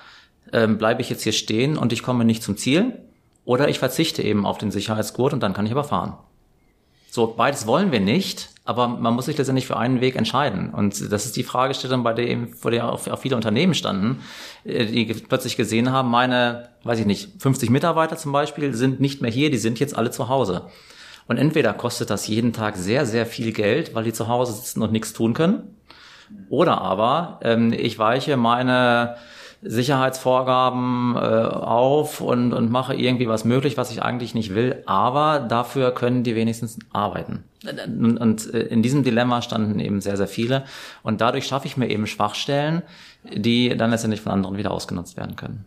ähm, 0.52 0.78
bleibe 0.78 1.02
ich 1.02 1.10
jetzt 1.10 1.24
hier 1.24 1.32
stehen 1.32 1.78
und 1.78 1.94
ich 1.94 2.04
komme 2.04 2.26
nicht 2.26 2.44
zum 2.44 2.58
Ziel, 2.58 3.00
oder 3.46 3.68
ich 3.68 3.80
verzichte 3.80 4.22
eben 4.22 4.46
auf 4.46 4.58
den 4.58 4.72
Sicherheitsgurt 4.72 5.34
und 5.34 5.42
dann 5.42 5.54
kann 5.54 5.66
ich 5.66 5.72
aber 5.72 5.84
fahren. 5.84 6.14
So, 7.10 7.28
beides 7.28 7.68
wollen 7.68 7.92
wir 7.92 8.00
nicht, 8.00 8.50
aber 8.66 8.88
man 8.88 9.14
muss 9.14 9.26
sich 9.26 9.38
letztendlich 9.38 9.68
für 9.68 9.78
einen 9.78 10.02
Weg 10.02 10.16
entscheiden. 10.16 10.72
Und 10.72 11.12
das 11.12 11.26
ist 11.26 11.36
die 11.36 11.44
Fragestellung, 11.44 12.02
bei 12.02 12.14
der 12.14 12.28
eben, 12.28 12.54
vor 12.54 12.72
der 12.72 12.92
auch, 12.92 13.20
viele 13.20 13.36
Unternehmen 13.36 13.76
standen, 13.76 14.22
äh, 14.64 14.86
die 14.86 15.06
plötzlich 15.06 15.58
gesehen 15.58 15.92
haben, 15.92 16.10
meine, 16.10 16.70
weiß 16.84 17.00
ich 17.00 17.06
nicht, 17.06 17.42
50 17.42 17.70
Mitarbeiter 17.70 18.18
zum 18.18 18.32
Beispiel 18.32 18.74
sind 18.74 19.00
nicht 19.00 19.22
mehr 19.22 19.30
hier, 19.30 19.52
die 19.52 19.58
sind 19.58 19.80
jetzt 19.80 19.96
alle 19.96 20.10
zu 20.10 20.30
Hause. 20.30 20.70
Und 21.28 21.38
entweder 21.38 21.74
kostet 21.74 22.10
das 22.10 22.28
jeden 22.28 22.52
Tag 22.52 22.78
sehr, 22.78 23.06
sehr 23.06 23.26
viel 23.26 23.52
Geld, 23.52 23.94
weil 23.94 24.06
die 24.06 24.14
zu 24.14 24.28
Hause 24.28 24.54
sitzen 24.54 24.82
und 24.82 24.92
nichts 24.92 25.14
tun 25.14 25.34
können, 25.34 25.76
oder 26.50 26.82
aber 26.82 27.40
ähm, 27.44 27.74
ich 27.74 27.98
weiche 28.00 28.38
meine 28.38 29.16
Sicherheitsvorgaben 29.66 31.16
äh, 31.16 31.20
auf 31.20 32.22
und, 32.22 32.54
und 32.54 32.70
mache 32.70 32.96
irgendwie 32.96 33.28
was 33.28 33.46
möglich, 33.46 33.78
was 33.78 33.92
ich 33.92 34.04
eigentlich 34.04 34.36
nicht 34.36 34.54
will, 34.56 34.84
aber 34.86 35.40
dafür 35.40 35.92
können 35.92 36.24
die 36.24 36.36
wenigstens 36.36 36.78
arbeiten. 36.92 37.44
Und, 37.86 38.18
und 38.18 38.54
äh, 38.54 38.60
in 38.64 38.84
diesem 38.84 39.04
Dilemma 39.04 39.42
standen 39.42 39.80
eben 39.80 40.02
sehr, 40.02 40.18
sehr 40.18 40.28
viele. 40.28 40.66
Und 41.02 41.22
dadurch 41.22 41.48
schaffe 41.48 41.68
ich 41.68 41.78
mir 41.78 41.90
eben 41.90 42.08
Schwachstellen, 42.08 42.82
die 43.24 43.76
dann 43.78 43.92
letztendlich 43.92 44.22
von 44.22 44.34
anderen 44.34 44.58
wieder 44.58 44.72
ausgenutzt 44.72 45.16
werden 45.18 45.36
können. 45.36 45.66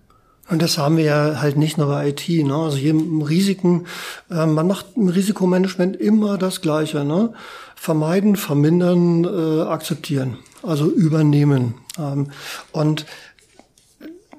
Und 0.49 0.63
das 0.63 0.79
haben 0.79 0.97
wir 0.97 1.05
ja 1.05 1.41
halt 1.41 1.57
nicht 1.57 1.77
nur 1.77 1.89
bei 1.89 2.09
IT. 2.09 2.29
Ne? 2.29 2.55
Also 2.55 2.77
hier 2.77 2.91
im 2.91 3.23
Risiken, 3.23 3.87
äh, 4.31 4.47
man 4.47 4.67
macht 4.67 4.87
im 4.95 5.09
Risikomanagement 5.09 5.97
immer 5.97 6.39
das 6.39 6.61
Gleiche. 6.61 7.05
Ne? 7.05 7.33
Vermeiden, 7.75 8.37
vermindern, 8.37 9.25
äh, 9.25 9.63
akzeptieren, 9.63 10.39
also 10.67 10.91
übernehmen. 10.91 11.75
Ähm, 11.99 12.31
und 12.73 13.07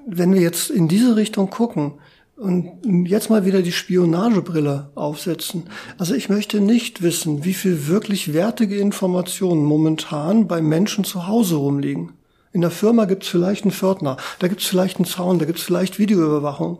wenn 0.05 0.33
wir 0.33 0.41
jetzt 0.41 0.69
in 0.69 0.87
diese 0.87 1.15
Richtung 1.15 1.49
gucken 1.49 1.93
und 2.37 3.07
jetzt 3.07 3.29
mal 3.29 3.45
wieder 3.45 3.61
die 3.61 3.71
Spionagebrille 3.71 4.91
aufsetzen. 4.93 5.63
Also 5.97 6.13
ich 6.13 6.29
möchte 6.29 6.61
nicht 6.61 7.01
wissen, 7.01 7.43
wie 7.45 7.55
viel 7.55 7.87
wirklich 7.87 8.31
wertige 8.33 8.77
Informationen 8.77 9.65
momentan 9.65 10.47
bei 10.47 10.61
Menschen 10.61 11.03
zu 11.03 11.27
Hause 11.27 11.55
rumliegen. 11.55 12.13
In 12.53 12.61
der 12.61 12.71
Firma 12.71 13.05
gibt 13.05 13.23
es 13.23 13.29
vielleicht 13.29 13.63
einen 13.63 13.71
Pförtner, 13.71 14.17
da 14.39 14.47
gibt 14.47 14.61
es 14.61 14.67
vielleicht 14.67 14.97
einen 14.97 15.05
Zaun, 15.05 15.39
da 15.39 15.45
gibt 15.45 15.59
es 15.59 15.65
vielleicht 15.65 15.99
Videoüberwachung. 15.99 16.79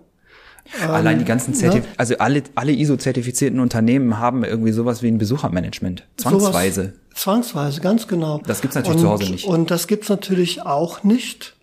Allein 0.82 1.18
die 1.18 1.22
ähm, 1.22 1.28
ganzen 1.28 1.54
Zertif 1.54 1.84
ja. 1.84 1.90
also 1.98 2.18
alle, 2.18 2.44
alle 2.56 2.72
ISO-zertifizierten 2.72 3.60
Unternehmen 3.60 4.20
haben 4.20 4.44
irgendwie 4.44 4.72
sowas 4.72 5.02
wie 5.02 5.08
ein 5.08 5.18
Besuchermanagement. 5.18 6.04
Zwangsweise. 6.18 6.82
Sowas, 6.84 6.94
zwangsweise, 7.16 7.82
ganz 7.82 8.08
genau. 8.08 8.42
Das 8.46 8.62
gibt's 8.62 8.76
natürlich 8.76 8.98
und, 8.98 9.04
zu 9.04 9.10
Hause 9.10 9.32
nicht. 9.32 9.46
Und 9.46 9.72
das 9.72 9.88
gibt's 9.88 10.10
natürlich 10.10 10.62
auch 10.62 11.04
nicht. 11.04 11.56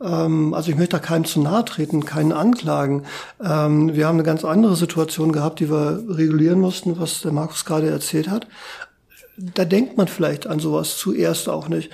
Ähm, 0.00 0.54
also 0.54 0.70
ich 0.70 0.76
möchte 0.76 0.96
da 0.96 0.98
keinem 0.98 1.24
zu 1.24 1.40
nahe 1.40 1.64
treten, 1.64 2.04
keinen 2.04 2.32
anklagen. 2.32 3.04
Ähm, 3.42 3.94
wir 3.94 4.06
haben 4.06 4.16
eine 4.16 4.24
ganz 4.24 4.44
andere 4.44 4.76
Situation 4.76 5.32
gehabt, 5.32 5.60
die 5.60 5.70
wir 5.70 6.02
regulieren 6.08 6.60
mussten, 6.60 6.98
was 6.98 7.20
der 7.20 7.32
Markus 7.32 7.64
gerade 7.64 7.88
erzählt 7.88 8.28
hat. 8.28 8.46
Da 9.36 9.64
denkt 9.64 9.96
man 9.96 10.08
vielleicht 10.08 10.46
an 10.46 10.58
sowas 10.58 10.96
zuerst 10.96 11.48
auch 11.48 11.68
nicht. 11.68 11.90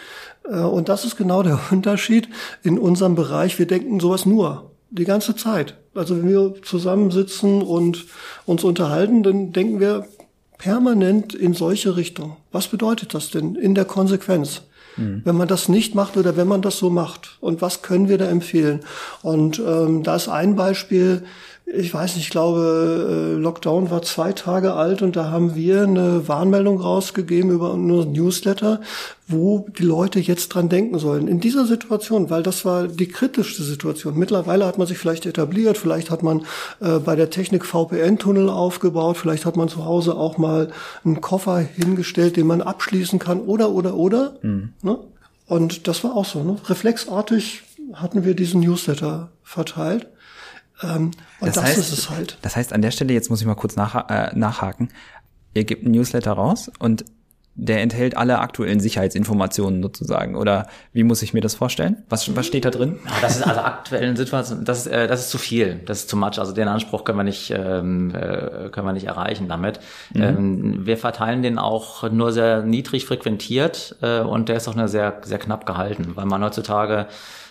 Äh, 0.49 0.61
und 0.61 0.89
das 0.89 1.05
ist 1.05 1.17
genau 1.17 1.43
der 1.43 1.59
Unterschied 1.71 2.29
in 2.63 2.79
unserem 2.79 3.15
Bereich. 3.15 3.59
Wir 3.59 3.67
denken 3.67 4.01
sowas 4.01 4.27
nur. 4.27 4.71
Die 4.97 5.05
ganze 5.05 5.35
Zeit. 5.35 5.75
Also 5.93 6.17
wenn 6.17 6.29
wir 6.29 6.55
zusammensitzen 6.63 7.63
und 7.63 8.05
uns 8.47 8.63
unterhalten, 8.63 9.25
dann 9.25 9.53
denken 9.53 9.81
wir 9.81 10.07
permanent 10.57 11.35
in 11.35 11.53
solche 11.53 11.97
Richtungen. 11.97 12.37
Was 12.53 12.69
bedeutet 12.69 13.13
das 13.13 13.31
denn 13.31 13.57
in 13.57 13.75
der 13.75 13.87
Konsequenz? 13.87 14.63
Mhm. 14.97 15.23
Wenn 15.25 15.37
man 15.37 15.49
das 15.49 15.69
nicht 15.69 15.97
macht 15.97 16.17
oder 16.17 16.37
wenn 16.37 16.47
man 16.47 16.63
das 16.63 16.79
so 16.79 16.91
macht. 16.91 17.39
Und 17.41 17.61
was 17.61 17.83
können 17.83 18.09
wir 18.09 18.19
da 18.19 18.27
empfehlen? 18.27 18.81
Und 19.23 19.59
ähm, 19.59 20.05
da 20.05 20.15
ist 20.15 20.29
ein 20.29 20.55
Beispiel, 20.55 21.25
ich 21.67 21.95
weiß 21.95 22.17
nicht, 22.17 22.27
ich 22.27 22.31
glaube, 22.31 23.35
äh, 23.37 23.41
Lockdown 23.41 23.91
war 23.91 24.03
zwei 24.03 24.33
Tage 24.33 24.75
alt 24.75 25.01
und 25.01 25.17
da 25.17 25.31
haben 25.31 25.55
wir 25.55 25.83
eine 25.83 26.29
Warnmeldung 26.29 26.79
rausgegeben 26.79 27.51
über 27.51 27.73
unseren 27.73 28.13
Newsletter, 28.13 28.81
wo 29.29 29.67
die 29.79 29.83
Leute 29.83 30.21
jetzt 30.21 30.49
dran 30.49 30.69
denken 30.69 30.99
sollen. 30.99 31.27
In 31.27 31.41
dieser 31.41 31.65
Situation, 31.65 32.29
weil 32.29 32.43
das 32.43 32.67
war 32.67 32.87
die 32.87 33.09
kritischste 33.09 33.63
Situation. 33.63 34.19
Mittlerweile 34.19 34.67
hat 34.67 34.77
man 34.77 34.87
sich 34.87 34.99
vielleicht 34.99 35.25
etabliert, 35.25 35.79
vielleicht 35.79 36.11
hat 36.11 36.23
man 36.23 36.45
äh, 36.81 36.99
bei 36.99 37.17
der 37.17 37.31
Technik 37.31 37.65
VPN-Tunnel 37.65 38.51
aufgebaut, 38.51 39.17
vielleicht 39.17 39.47
hat 39.47 39.57
man 39.57 39.69
zu 39.69 39.87
Hause 39.87 40.17
auch 40.17 40.37
mal 40.37 40.71
einen 41.03 41.23
Koffer 41.23 41.59
hingestellt, 41.59 42.37
den 42.37 42.47
man 42.47 42.61
abschließen 42.61 43.19
kann 43.19 43.41
oder, 43.41 43.71
oder, 43.71 43.95
oder. 43.95 44.37
Mhm. 44.43 44.75
Ne? 44.83 44.99
Und 45.47 45.89
das 45.89 46.05
war 46.05 46.15
auch 46.15 46.27
so. 46.27 46.43
Ne? 46.43 46.57
Reflexartig 46.67 47.63
hatten 47.95 48.25
wir 48.25 48.35
diesen 48.35 48.61
Newsletter 48.61 49.31
verteilt. 49.43 50.09
Ähm, 50.83 51.13
und 51.41 51.49
das, 51.49 51.55
das 51.55 51.65
heißt, 51.65 51.79
ist 51.79 51.93
es 51.93 52.11
halt. 52.11 52.39
Das 52.43 52.57
heißt, 52.57 52.73
an 52.73 52.83
der 52.83 52.91
Stelle, 52.91 53.13
jetzt 53.13 53.31
muss 53.31 53.41
ich 53.41 53.47
mal 53.47 53.55
kurz 53.55 53.77
nach, 53.77 54.09
äh, 54.09 54.31
nachhaken, 54.35 54.89
ihr 55.55 55.65
gebt 55.65 55.85
einen 55.85 55.93
Newsletter 55.93 56.33
raus 56.33 56.71
und 56.79 57.05
der 57.57 57.83
enthält 57.83 58.17
alle 58.17 58.41
aktuellen 58.41 58.81
Sicherheitsinformationen 58.81 59.81
sozusagen. 59.81 60.35
Oder 60.35 60.67
wie 60.93 61.05
muss 61.05 61.23
ich 61.23 61.35
mir 61.35 61.41
das 61.41 61.55
vorstellen? 61.55 62.03
Was, 62.09 62.35
was 62.35 62.47
steht 62.47 62.65
da 62.65 62.71
drin? 62.71 62.99
Das 63.23 63.37
ist 63.37 63.43
also 63.43 63.61
aktuellen 63.61 64.17
Situationen, 64.17 64.65
das 64.65 64.87
ist, 64.87 64.87
äh, 64.89 65.07
das 65.07 65.21
ist 65.21 65.31
zu 65.31 65.39
viel, 65.39 65.81
das 65.87 66.01
ist 66.01 66.09
zu 66.09 66.17
much. 66.17 66.39
Also 66.39 66.53
den 66.53 66.67
Anspruch 66.67 67.05
können 67.05 67.19
wir 67.19 67.25
nicht, 67.25 67.51
ähm, 67.51 68.13
äh, 68.13 68.71
können 68.71 68.87
wir 68.87 68.93
nicht 68.93 69.07
erreichen 69.07 69.47
damit. 69.49 69.79
Mhm. 70.13 70.23
Ähm, 70.23 70.87
wir 70.87 70.99
verteilen 70.99 71.43
den 71.43 71.59
auch 71.59 72.11
nur 72.11 72.33
sehr 72.33 72.63
niedrig 72.63 73.07
frequentiert 73.07 73.97
äh, 74.03 74.21
und 74.21 74.49
der 74.49 74.57
ist 74.57 74.67
auch 74.67 74.75
nur 74.75 74.89
sehr, 74.89 75.21
sehr 75.25 75.39
knapp 75.39 75.65
gehalten, 75.65 76.13
weil 76.17 76.27
man 76.27 76.43
heutzutage 76.43 77.07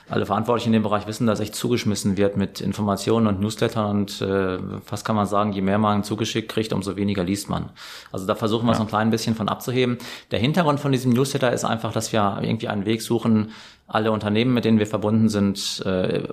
alle 0.09 0.25
Verantwortlichen 0.25 0.69
in 0.69 0.73
dem 0.73 0.83
Bereich 0.83 1.07
wissen, 1.07 1.27
dass 1.27 1.39
echt 1.39 1.55
zugeschmissen 1.55 2.17
wird 2.17 2.35
mit 2.37 2.61
Informationen 2.61 3.27
und 3.27 3.39
Newslettern 3.39 3.89
und 3.89 4.21
äh, 4.21 4.59
fast 4.85 5.05
kann 5.05 5.15
man 5.15 5.25
sagen, 5.25 5.53
je 5.53 5.61
mehr 5.61 5.77
man 5.77 6.03
zugeschickt 6.03 6.49
kriegt, 6.49 6.73
umso 6.73 6.95
weniger 6.95 7.23
liest 7.23 7.49
man. 7.49 7.69
Also 8.11 8.25
da 8.25 8.35
versuchen 8.35 8.65
wir 8.65 8.73
ja. 8.73 8.77
so 8.77 8.83
ein 8.83 8.89
klein 8.89 9.09
bisschen 9.09 9.35
von 9.35 9.47
abzuheben. 9.47 9.97
Der 10.31 10.39
Hintergrund 10.39 10.79
von 10.79 10.91
diesem 10.91 11.13
Newsletter 11.13 11.51
ist 11.53 11.63
einfach, 11.63 11.93
dass 11.93 12.11
wir 12.11 12.39
irgendwie 12.41 12.67
einen 12.67 12.85
Weg 12.85 13.01
suchen, 13.01 13.51
alle 13.93 14.11
Unternehmen, 14.11 14.53
mit 14.53 14.65
denen 14.65 14.79
wir 14.79 14.87
verbunden 14.87 15.29
sind, 15.29 15.83
äh, 15.85 16.23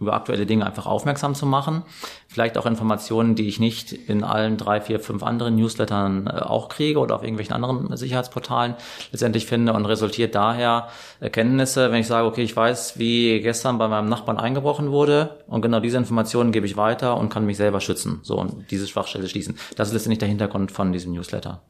über 0.00 0.14
aktuelle 0.14 0.46
Dinge 0.46 0.64
einfach 0.64 0.86
aufmerksam 0.86 1.34
zu 1.34 1.44
machen. 1.44 1.82
Vielleicht 2.26 2.56
auch 2.56 2.64
Informationen, 2.64 3.34
die 3.34 3.46
ich 3.48 3.60
nicht 3.60 3.92
in 3.92 4.24
allen 4.24 4.56
drei, 4.56 4.80
vier, 4.80 4.98
fünf 4.98 5.22
anderen 5.22 5.56
Newslettern 5.56 6.26
äh, 6.26 6.30
auch 6.40 6.70
kriege 6.70 6.98
oder 6.98 7.14
auf 7.14 7.22
irgendwelchen 7.22 7.54
anderen 7.54 7.94
Sicherheitsportalen 7.96 8.74
letztendlich 9.12 9.46
finde 9.46 9.74
und 9.74 9.84
resultiert 9.84 10.34
daher 10.34 10.88
Erkenntnisse, 11.20 11.92
wenn 11.92 12.00
ich 12.00 12.06
sage, 12.06 12.26
okay, 12.26 12.42
ich 12.42 12.56
weiß, 12.56 12.98
wie 12.98 13.40
gestern 13.40 13.76
bei 13.76 13.88
meinem 13.88 14.08
Nachbarn 14.08 14.38
eingebrochen 14.38 14.90
wurde 14.90 15.44
und 15.46 15.60
genau 15.60 15.80
diese 15.80 15.98
Informationen 15.98 16.52
gebe 16.52 16.64
ich 16.64 16.78
weiter 16.78 17.18
und 17.18 17.28
kann 17.28 17.44
mich 17.44 17.58
selber 17.58 17.80
schützen. 17.80 18.20
So 18.22 18.38
und 18.38 18.70
diese 18.70 18.86
Schwachstelle 18.86 19.28
schließen. 19.28 19.58
Das 19.76 19.88
ist 19.88 19.94
letztendlich 19.94 20.20
der 20.20 20.28
Hintergrund 20.28 20.72
von 20.72 20.92
diesem 20.92 21.12
Newsletter. 21.12 21.60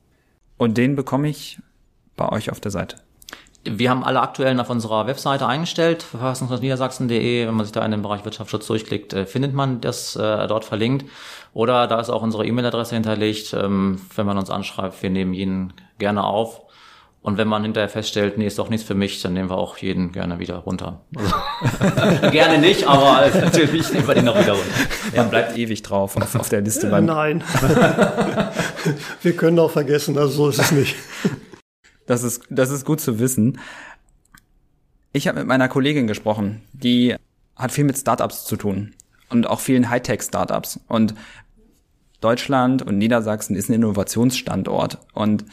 Und 0.57 0.79
den 0.79 0.95
bekomme 0.95 1.29
ich 1.29 1.59
bei 2.17 2.29
euch 2.29 2.53
auf 2.53 2.61
der 2.61 2.71
Seite. 2.71 2.97
Wir 3.65 3.91
haben 3.91 4.05
alle 4.05 4.21
aktuellen 4.21 4.59
auf 4.59 4.71
unserer 4.71 5.07
Webseite 5.07 5.47
eingestellt, 5.47 6.03
verfassungsniedersachsen.de. 6.03 7.47
Wenn 7.47 7.55
man 7.55 7.67
sich 7.67 7.73
da 7.73 7.85
in 7.85 7.91
den 7.91 8.01
Bereich 8.01 8.25
Wirtschaftsschutz 8.25 8.67
durchklickt, 8.67 9.13
äh, 9.13 9.27
findet 9.27 9.53
man 9.53 9.83
das 9.83 10.17
äh, 10.17 10.47
dort 10.47 10.65
verlinkt. 10.65 11.05
Oder 11.53 11.87
da 11.87 12.01
ist 12.01 12.09
auch 12.09 12.23
unsere 12.23 12.47
E-Mail-Adresse 12.47 12.95
hinterlegt. 12.95 13.53
Ähm, 13.53 14.01
wenn 14.17 14.25
man 14.25 14.39
uns 14.39 14.49
anschreibt, 14.49 15.03
wir 15.03 15.11
nehmen 15.11 15.35
jeden 15.35 15.75
gerne 15.99 16.25
auf. 16.25 16.63
Und 17.23 17.37
wenn 17.37 17.49
man 17.49 17.63
hinterher 17.63 17.91
feststellt, 17.91 18.39
nee, 18.39 18.47
ist 18.47 18.59
doch 18.59 18.71
nichts 18.71 18.87
für 18.87 18.95
mich, 18.95 19.21
dann 19.21 19.35
nehmen 19.35 19.51
wir 19.51 19.59
auch 19.59 19.77
jeden 19.77 20.11
gerne 20.11 20.39
wieder 20.39 20.57
runter. 20.57 21.03
Also, 21.15 22.31
gerne 22.31 22.59
nicht, 22.59 22.87
aber 22.87 23.29
natürlich 23.41 23.93
nehmen 23.93 24.09
wir 24.09 24.15
den 24.15 24.25
noch 24.25 24.39
wieder 24.39 24.53
runter. 24.53 24.73
Man 25.15 25.29
bleibt 25.29 25.59
ewig 25.59 25.83
drauf 25.83 26.17
auf, 26.17 26.35
auf 26.35 26.49
der 26.49 26.63
Liste. 26.63 26.87
Äh, 26.87 27.03
nein. 27.03 27.45
wir 29.23 29.37
können 29.37 29.59
auch 29.59 29.71
vergessen, 29.71 30.17
also 30.17 30.33
so 30.33 30.49
ist 30.49 30.61
es 30.61 30.73
nicht. 30.73 30.97
Das 32.11 32.25
ist, 32.25 32.43
das 32.51 32.71
ist 32.71 32.85
gut 32.85 33.01
zu 33.01 33.21
wissen. 33.21 33.61
Ich 35.13 35.29
habe 35.29 35.39
mit 35.39 35.47
meiner 35.47 35.69
Kollegin 35.69 36.09
gesprochen, 36.09 36.61
die 36.73 37.15
hat 37.55 37.71
viel 37.71 37.85
mit 37.85 37.97
Startups 37.97 38.47
zu 38.47 38.57
tun 38.57 38.95
und 39.29 39.47
auch 39.47 39.61
vielen 39.61 39.89
Hightech-Startups. 39.91 40.81
Und 40.89 41.15
Deutschland 42.21 42.83
und 42.83 42.99
Niedersachsen 42.99 43.55
ist 43.55 43.69
ein 43.69 43.75
Innovationsstandort. 43.75 44.99
Und 45.13 45.45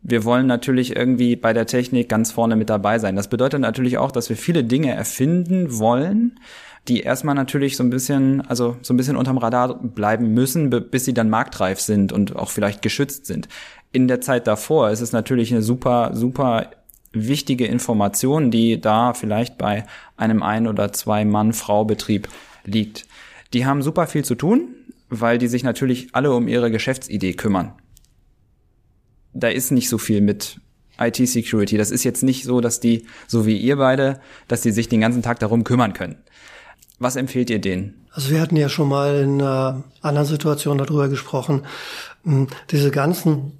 wir 0.00 0.24
wollen 0.24 0.46
natürlich 0.46 0.96
irgendwie 0.96 1.36
bei 1.36 1.52
der 1.52 1.66
Technik 1.66 2.08
ganz 2.08 2.32
vorne 2.32 2.56
mit 2.56 2.70
dabei 2.70 2.98
sein. 2.98 3.14
Das 3.14 3.28
bedeutet 3.28 3.60
natürlich 3.60 3.98
auch, 3.98 4.10
dass 4.10 4.30
wir 4.30 4.38
viele 4.38 4.64
Dinge 4.64 4.94
erfinden 4.94 5.78
wollen, 5.78 6.40
die 6.88 7.00
erstmal 7.00 7.34
natürlich 7.34 7.76
so 7.76 7.84
ein 7.84 7.90
bisschen, 7.90 8.40
also 8.40 8.78
so 8.80 8.94
ein 8.94 8.96
bisschen 8.96 9.16
unterm 9.16 9.36
Radar 9.36 9.74
bleiben 9.74 10.32
müssen, 10.32 10.70
bis 10.70 11.04
sie 11.04 11.12
dann 11.12 11.28
marktreif 11.28 11.78
sind 11.78 12.10
und 12.10 12.36
auch 12.36 12.48
vielleicht 12.48 12.80
geschützt 12.80 13.26
sind 13.26 13.48
in 13.92 14.08
der 14.08 14.20
Zeit 14.20 14.46
davor 14.46 14.90
ist 14.90 15.00
es 15.00 15.12
natürlich 15.12 15.52
eine 15.52 15.62
super, 15.62 16.10
super 16.14 16.70
wichtige 17.12 17.66
Information, 17.66 18.50
die 18.50 18.80
da 18.80 19.14
vielleicht 19.14 19.58
bei 19.58 19.84
einem 20.16 20.42
ein 20.42 20.66
oder 20.68 20.92
zwei 20.92 21.24
Mann-Frau-Betrieb 21.24 22.28
liegt. 22.64 23.06
Die 23.52 23.66
haben 23.66 23.82
super 23.82 24.06
viel 24.06 24.24
zu 24.24 24.36
tun, 24.36 24.68
weil 25.08 25.38
die 25.38 25.48
sich 25.48 25.64
natürlich 25.64 26.08
alle 26.12 26.32
um 26.32 26.46
ihre 26.46 26.70
Geschäftsidee 26.70 27.32
kümmern. 27.32 27.72
Da 29.32 29.48
ist 29.48 29.72
nicht 29.72 29.88
so 29.88 29.98
viel 29.98 30.20
mit 30.20 30.60
IT-Security. 30.98 31.76
Das 31.76 31.90
ist 31.90 32.04
jetzt 32.04 32.22
nicht 32.22 32.44
so, 32.44 32.60
dass 32.60 32.78
die, 32.78 33.06
so 33.26 33.46
wie 33.46 33.56
ihr 33.56 33.76
beide, 33.76 34.20
dass 34.46 34.60
die 34.60 34.70
sich 34.70 34.88
den 34.88 35.00
ganzen 35.00 35.22
Tag 35.22 35.40
darum 35.40 35.64
kümmern 35.64 35.94
können. 35.94 36.16
Was 36.98 37.16
empfehlt 37.16 37.50
ihr 37.50 37.60
denen? 37.60 38.06
Also 38.12 38.30
wir 38.30 38.40
hatten 38.40 38.56
ja 38.56 38.68
schon 38.68 38.88
mal 38.88 39.22
in 39.22 39.40
einer 39.40 39.84
anderen 40.02 40.26
Situation 40.26 40.78
darüber 40.78 41.08
gesprochen. 41.08 41.64
Hm, 42.24 42.48
diese 42.70 42.90
ganzen 42.90 43.58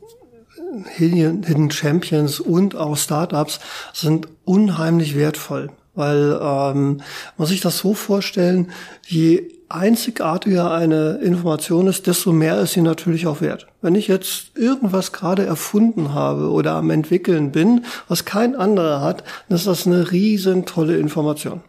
Hidden 0.87 1.71
Champions 1.71 2.41
und 2.41 2.77
auch 2.77 2.97
Startups 2.97 3.61
sind 3.93 4.29
unheimlich 4.45 5.17
wertvoll, 5.17 5.71
weil 5.95 6.39
ähm, 6.43 7.03
muss 7.37 7.49
sich 7.49 7.61
das 7.61 7.79
so 7.79 7.95
vorstellen, 7.95 8.71
je 9.07 9.49
einzigartiger 9.71 10.73
eine 10.73 11.19
Information 11.23 11.87
ist, 11.87 12.07
desto 12.07 12.33
mehr 12.33 12.61
ist 12.61 12.73
sie 12.73 12.83
natürlich 12.83 13.27
auch 13.27 13.41
wert. 13.41 13.69
Wenn 13.83 13.95
ich 13.95 14.09
jetzt 14.09 14.57
irgendwas 14.57 15.13
gerade 15.13 15.47
erfunden 15.47 16.13
habe 16.13 16.51
oder 16.51 16.73
am 16.73 16.91
entwickeln 16.91 17.53
bin, 17.53 17.85
was 18.09 18.25
kein 18.25 18.57
anderer 18.57 19.01
hat, 19.01 19.23
dann 19.49 19.57
ist 19.57 19.67
das 19.67 19.87
eine 19.87 20.11
riesen 20.11 20.67
tolle 20.67 20.97
Information. 20.97 21.61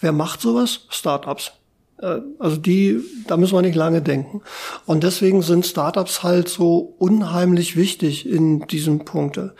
Wer 0.00 0.12
macht 0.12 0.40
sowas? 0.40 0.86
Startups. 0.88 1.52
Äh, 2.00 2.20
also 2.38 2.56
die, 2.56 3.00
da 3.26 3.36
müssen 3.36 3.54
wir 3.54 3.62
nicht 3.62 3.74
lange 3.74 4.02
denken. 4.02 4.42
Und 4.86 5.04
deswegen 5.04 5.42
sind 5.42 5.66
Startups 5.66 6.22
halt 6.22 6.48
so 6.48 6.94
unheimlich 6.98 7.76
wichtig 7.76 8.28
in 8.28 8.66
diesem 8.66 9.04
Punkte. 9.04 9.54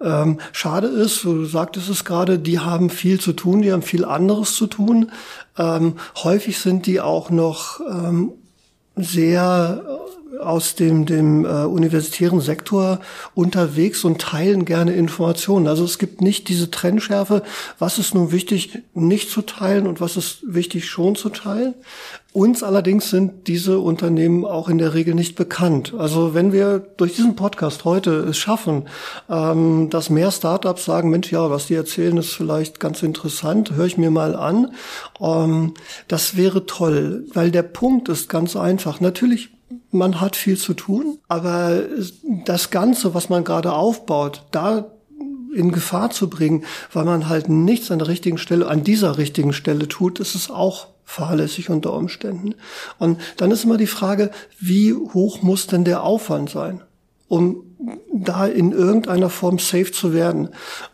Ähm, 0.00 0.38
schade 0.52 0.88
ist, 0.88 1.22
du 1.24 1.44
sagtest 1.44 1.88
es 1.88 2.04
gerade, 2.04 2.38
die 2.38 2.58
haben 2.58 2.90
viel 2.90 3.20
zu 3.20 3.32
tun, 3.32 3.62
die 3.62 3.72
haben 3.72 3.82
viel 3.82 4.04
anderes 4.04 4.54
zu 4.54 4.66
tun. 4.66 5.12
Ähm, 5.58 5.94
häufig 6.22 6.58
sind 6.58 6.86
die 6.86 7.00
auch 7.00 7.30
noch 7.30 7.80
ähm, 7.80 8.32
sehr 8.96 9.84
aus 10.40 10.74
dem, 10.74 11.06
dem 11.06 11.44
äh, 11.44 11.64
universitären 11.64 12.40
Sektor 12.40 13.00
unterwegs 13.34 14.04
und 14.04 14.20
teilen 14.20 14.64
gerne 14.64 14.94
Informationen. 14.94 15.66
Also 15.66 15.84
es 15.84 15.98
gibt 15.98 16.20
nicht 16.20 16.48
diese 16.48 16.70
Trennschärfe, 16.70 17.42
was 17.78 17.98
ist 17.98 18.14
nun 18.14 18.32
wichtig 18.32 18.78
nicht 18.94 19.30
zu 19.30 19.42
teilen 19.42 19.86
und 19.86 20.00
was 20.00 20.16
ist 20.16 20.38
wichtig 20.42 20.86
schon 20.86 21.16
zu 21.16 21.28
teilen. 21.28 21.74
Uns 22.32 22.62
allerdings 22.62 23.10
sind 23.10 23.46
diese 23.46 23.78
Unternehmen 23.78 24.46
auch 24.46 24.70
in 24.70 24.78
der 24.78 24.94
Regel 24.94 25.14
nicht 25.14 25.36
bekannt. 25.36 25.92
Also 25.98 26.32
wenn 26.32 26.50
wir 26.50 26.78
durch 26.78 27.14
diesen 27.14 27.36
Podcast 27.36 27.84
heute 27.84 28.10
es 28.20 28.38
schaffen, 28.38 28.88
ähm, 29.28 29.90
dass 29.90 30.08
mehr 30.08 30.30
Startups 30.30 30.86
sagen, 30.86 31.10
Mensch, 31.10 31.30
ja, 31.30 31.50
was 31.50 31.66
die 31.66 31.74
erzählen, 31.74 32.16
ist 32.16 32.32
vielleicht 32.32 32.80
ganz 32.80 33.02
interessant, 33.02 33.72
höre 33.72 33.84
ich 33.84 33.98
mir 33.98 34.10
mal 34.10 34.34
an. 34.34 34.72
Ähm, 35.20 35.74
das 36.08 36.34
wäre 36.34 36.64
toll, 36.64 37.26
weil 37.34 37.50
der 37.50 37.64
Punkt 37.64 38.08
ist 38.08 38.30
ganz 38.30 38.56
einfach. 38.56 39.00
Natürlich 39.00 39.50
man 39.90 40.20
hat 40.20 40.36
viel 40.36 40.56
zu 40.56 40.74
tun, 40.74 41.18
aber 41.28 41.82
das 42.44 42.70
Ganze, 42.70 43.14
was 43.14 43.28
man 43.28 43.44
gerade 43.44 43.72
aufbaut, 43.72 44.44
da 44.50 44.90
in 45.54 45.70
Gefahr 45.72 46.10
zu 46.10 46.30
bringen, 46.30 46.64
weil 46.92 47.04
man 47.04 47.28
halt 47.28 47.48
nichts 47.48 47.90
an 47.90 47.98
der 47.98 48.08
richtigen 48.08 48.38
Stelle, 48.38 48.68
an 48.68 48.84
dieser 48.84 49.18
richtigen 49.18 49.52
Stelle 49.52 49.86
tut, 49.88 50.18
ist 50.18 50.34
es 50.34 50.50
auch 50.50 50.88
fahrlässig 51.04 51.68
unter 51.68 51.92
Umständen. 51.92 52.54
Und 52.98 53.20
dann 53.36 53.50
ist 53.50 53.64
immer 53.64 53.76
die 53.76 53.86
Frage, 53.86 54.30
wie 54.58 54.94
hoch 54.94 55.42
muss 55.42 55.66
denn 55.66 55.84
der 55.84 56.02
Aufwand 56.02 56.50
sein, 56.50 56.80
um 57.28 57.64
da 58.12 58.46
in 58.46 58.72
irgendeiner 58.72 59.28
Form 59.28 59.58
safe 59.58 59.92
zu 59.92 60.14
werden. 60.14 60.48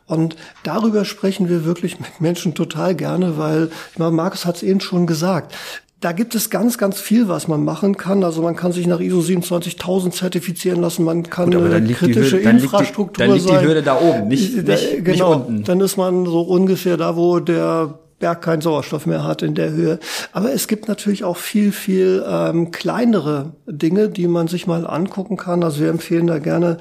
Und 0.07 0.37
darüber 0.65 1.05
sprechen 1.05 1.49
wir 1.49 1.65
wirklich 1.65 2.01
mit 2.01 2.21
Menschen 2.21 2.55
total 2.55 2.95
gerne, 2.95 3.39
weil, 3.39 3.71
ich 3.93 3.99
meine, 3.99 4.13
Markus 4.13 4.45
hat 4.45 4.57
es 4.57 4.63
eben 4.63 4.81
schon 4.81 5.07
gesagt, 5.07 5.55
da 6.01 6.13
gibt 6.13 6.35
es 6.37 6.49
ganz, 6.49 6.79
ganz 6.79 7.01
viel, 7.01 7.27
was 7.29 7.49
man 7.49 7.65
machen 7.65 7.97
kann. 7.97 8.23
Also 8.23 8.41
man 8.43 8.55
kann 8.55 8.71
sich 8.73 8.87
nach 8.87 9.01
ISO 9.01 9.21
27000 9.21 10.15
zertifizieren 10.15 10.81
lassen, 10.81 11.05
man 11.05 11.25
kann 11.25 11.51
Gut, 11.51 11.63
eine 11.73 11.93
kritische 11.93 12.37
Hürde, 12.37 12.51
Infrastruktur 12.51 13.27
sein. 13.27 13.29
Dann 13.29 13.37
liegt 13.39 13.51
die 13.63 13.67
Hürde 13.67 13.83
da 13.83 14.01
oben, 14.01 14.29
nicht, 14.29 14.57
Da- 14.69 14.73
nicht, 14.75 15.05
genau, 15.05 15.35
nicht 15.35 15.47
unten. 15.49 15.65
dann 15.65 15.81
ist 15.81 15.97
man 15.97 16.25
so 16.27 16.43
ungefähr 16.43 16.97
da, 16.97 17.17
wo 17.17 17.41
der 17.41 17.99
Berg 18.21 18.43
keinen 18.43 18.63
Sauerstoff 18.63 19.07
mehr 19.07 19.23
hat 19.25 19.43
in 19.43 19.55
der 19.55 19.71
Höhe. 19.71 20.01
Aber 20.33 20.53
es 20.53 20.67
gibt 20.67 20.89
natürlich 20.89 21.23
auch 21.23 21.37
viel, 21.37 21.71
viel 21.71 22.25
ähm, 22.29 22.73
kleinere 22.73 23.53
Dinge, 23.67 24.09
die 24.09 24.27
man 24.27 24.49
sich 24.49 24.67
mal 24.67 24.87
angucken 24.89 25.37
kann. 25.37 25.63
Also 25.63 25.81
wir 25.81 25.89
empfehlen 25.91 26.27
da 26.27 26.41
gerne 26.41 26.79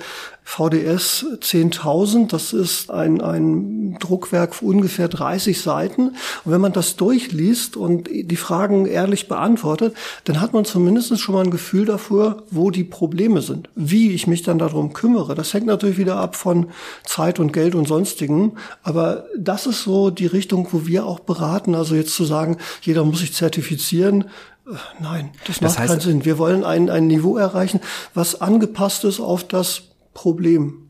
VDS 0.50 1.26
10.000. 1.42 2.30
Das 2.30 2.54
ist 2.54 2.90
ein, 2.90 3.20
ein 3.20 3.98
Druckwerk 4.00 4.56
für 4.56 4.64
ungefähr 4.66 5.10
30 5.10 5.62
Seiten. 5.62 6.08
Und 6.46 6.52
wenn 6.52 6.62
man 6.62 6.72
das 6.72 6.96
durchliest 6.96 7.76
und 7.76 8.08
die 8.10 8.36
Fragen 8.38 8.86
ehrlich 8.86 9.28
beantwortet, 9.28 9.94
dann 10.24 10.40
hat 10.40 10.54
man 10.54 10.64
zumindest 10.64 11.20
schon 11.20 11.36
mal 11.36 11.44
ein 11.44 11.52
Gefühl 11.52 11.86
dafür, 11.86 12.44
wo 12.50 12.72
die 12.72 12.86
Probleme 12.86 13.42
sind. 13.42 13.68
Wie 13.76 14.12
ich 14.12 14.26
mich 14.26 14.42
dann 14.42 14.58
darum 14.58 14.94
kümmere. 14.94 15.36
Das 15.36 15.54
hängt 15.54 15.66
natürlich 15.66 15.98
wieder 15.98 16.16
ab 16.16 16.38
von 16.38 16.68
Zeit 17.04 17.40
und 17.40 17.52
Geld 17.52 17.76
und 17.76 17.86
sonstigen. 17.86 18.54
Aber 18.84 19.26
das 19.38 19.68
ist 19.68 19.84
so 19.84 20.12
die 20.12 20.28
Richtung, 20.28 20.70
wo 20.72 20.88
wir 20.88 21.06
auch 21.06 21.20
beraten. 21.20 21.76
Also 21.76 21.94
jetzt 21.94 22.16
zu 22.16 22.24
sagen, 22.24 22.56
jeder 22.82 23.04
muss 23.04 23.20
sich 23.20 23.34
zertifizieren. 23.34 24.22
äh, 24.66 24.76
Nein, 25.02 25.32
das, 25.46 25.60
Das 25.60 25.74
macht 25.76 25.84
heißt- 25.84 25.88
keinen 25.88 26.00
Sinn. 26.00 26.26
Wir 26.26 26.38
wollen 26.38 26.64
ein, 26.64 26.90
ein 26.90 27.08
Niveau 27.08 27.36
erreichen, 27.36 27.82
was 28.14 28.40
angepasst 28.40 29.04
ist 29.04 29.20
auf 29.20 29.44
das 29.44 29.82
Problem. 30.18 30.90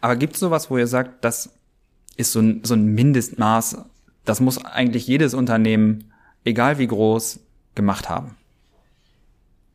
Aber 0.00 0.14
gibt 0.16 0.34
es 0.34 0.40
sowas, 0.40 0.70
wo 0.70 0.78
ihr 0.78 0.86
sagt, 0.86 1.24
das 1.24 1.50
ist 2.16 2.30
so 2.32 2.40
ein, 2.40 2.60
so 2.62 2.74
ein 2.74 2.86
Mindestmaß, 2.86 3.78
das 4.24 4.40
muss 4.40 4.64
eigentlich 4.64 5.06
jedes 5.08 5.34
Unternehmen, 5.34 6.12
egal 6.44 6.78
wie 6.78 6.86
groß, 6.86 7.40
gemacht 7.74 8.08
haben? 8.08 8.36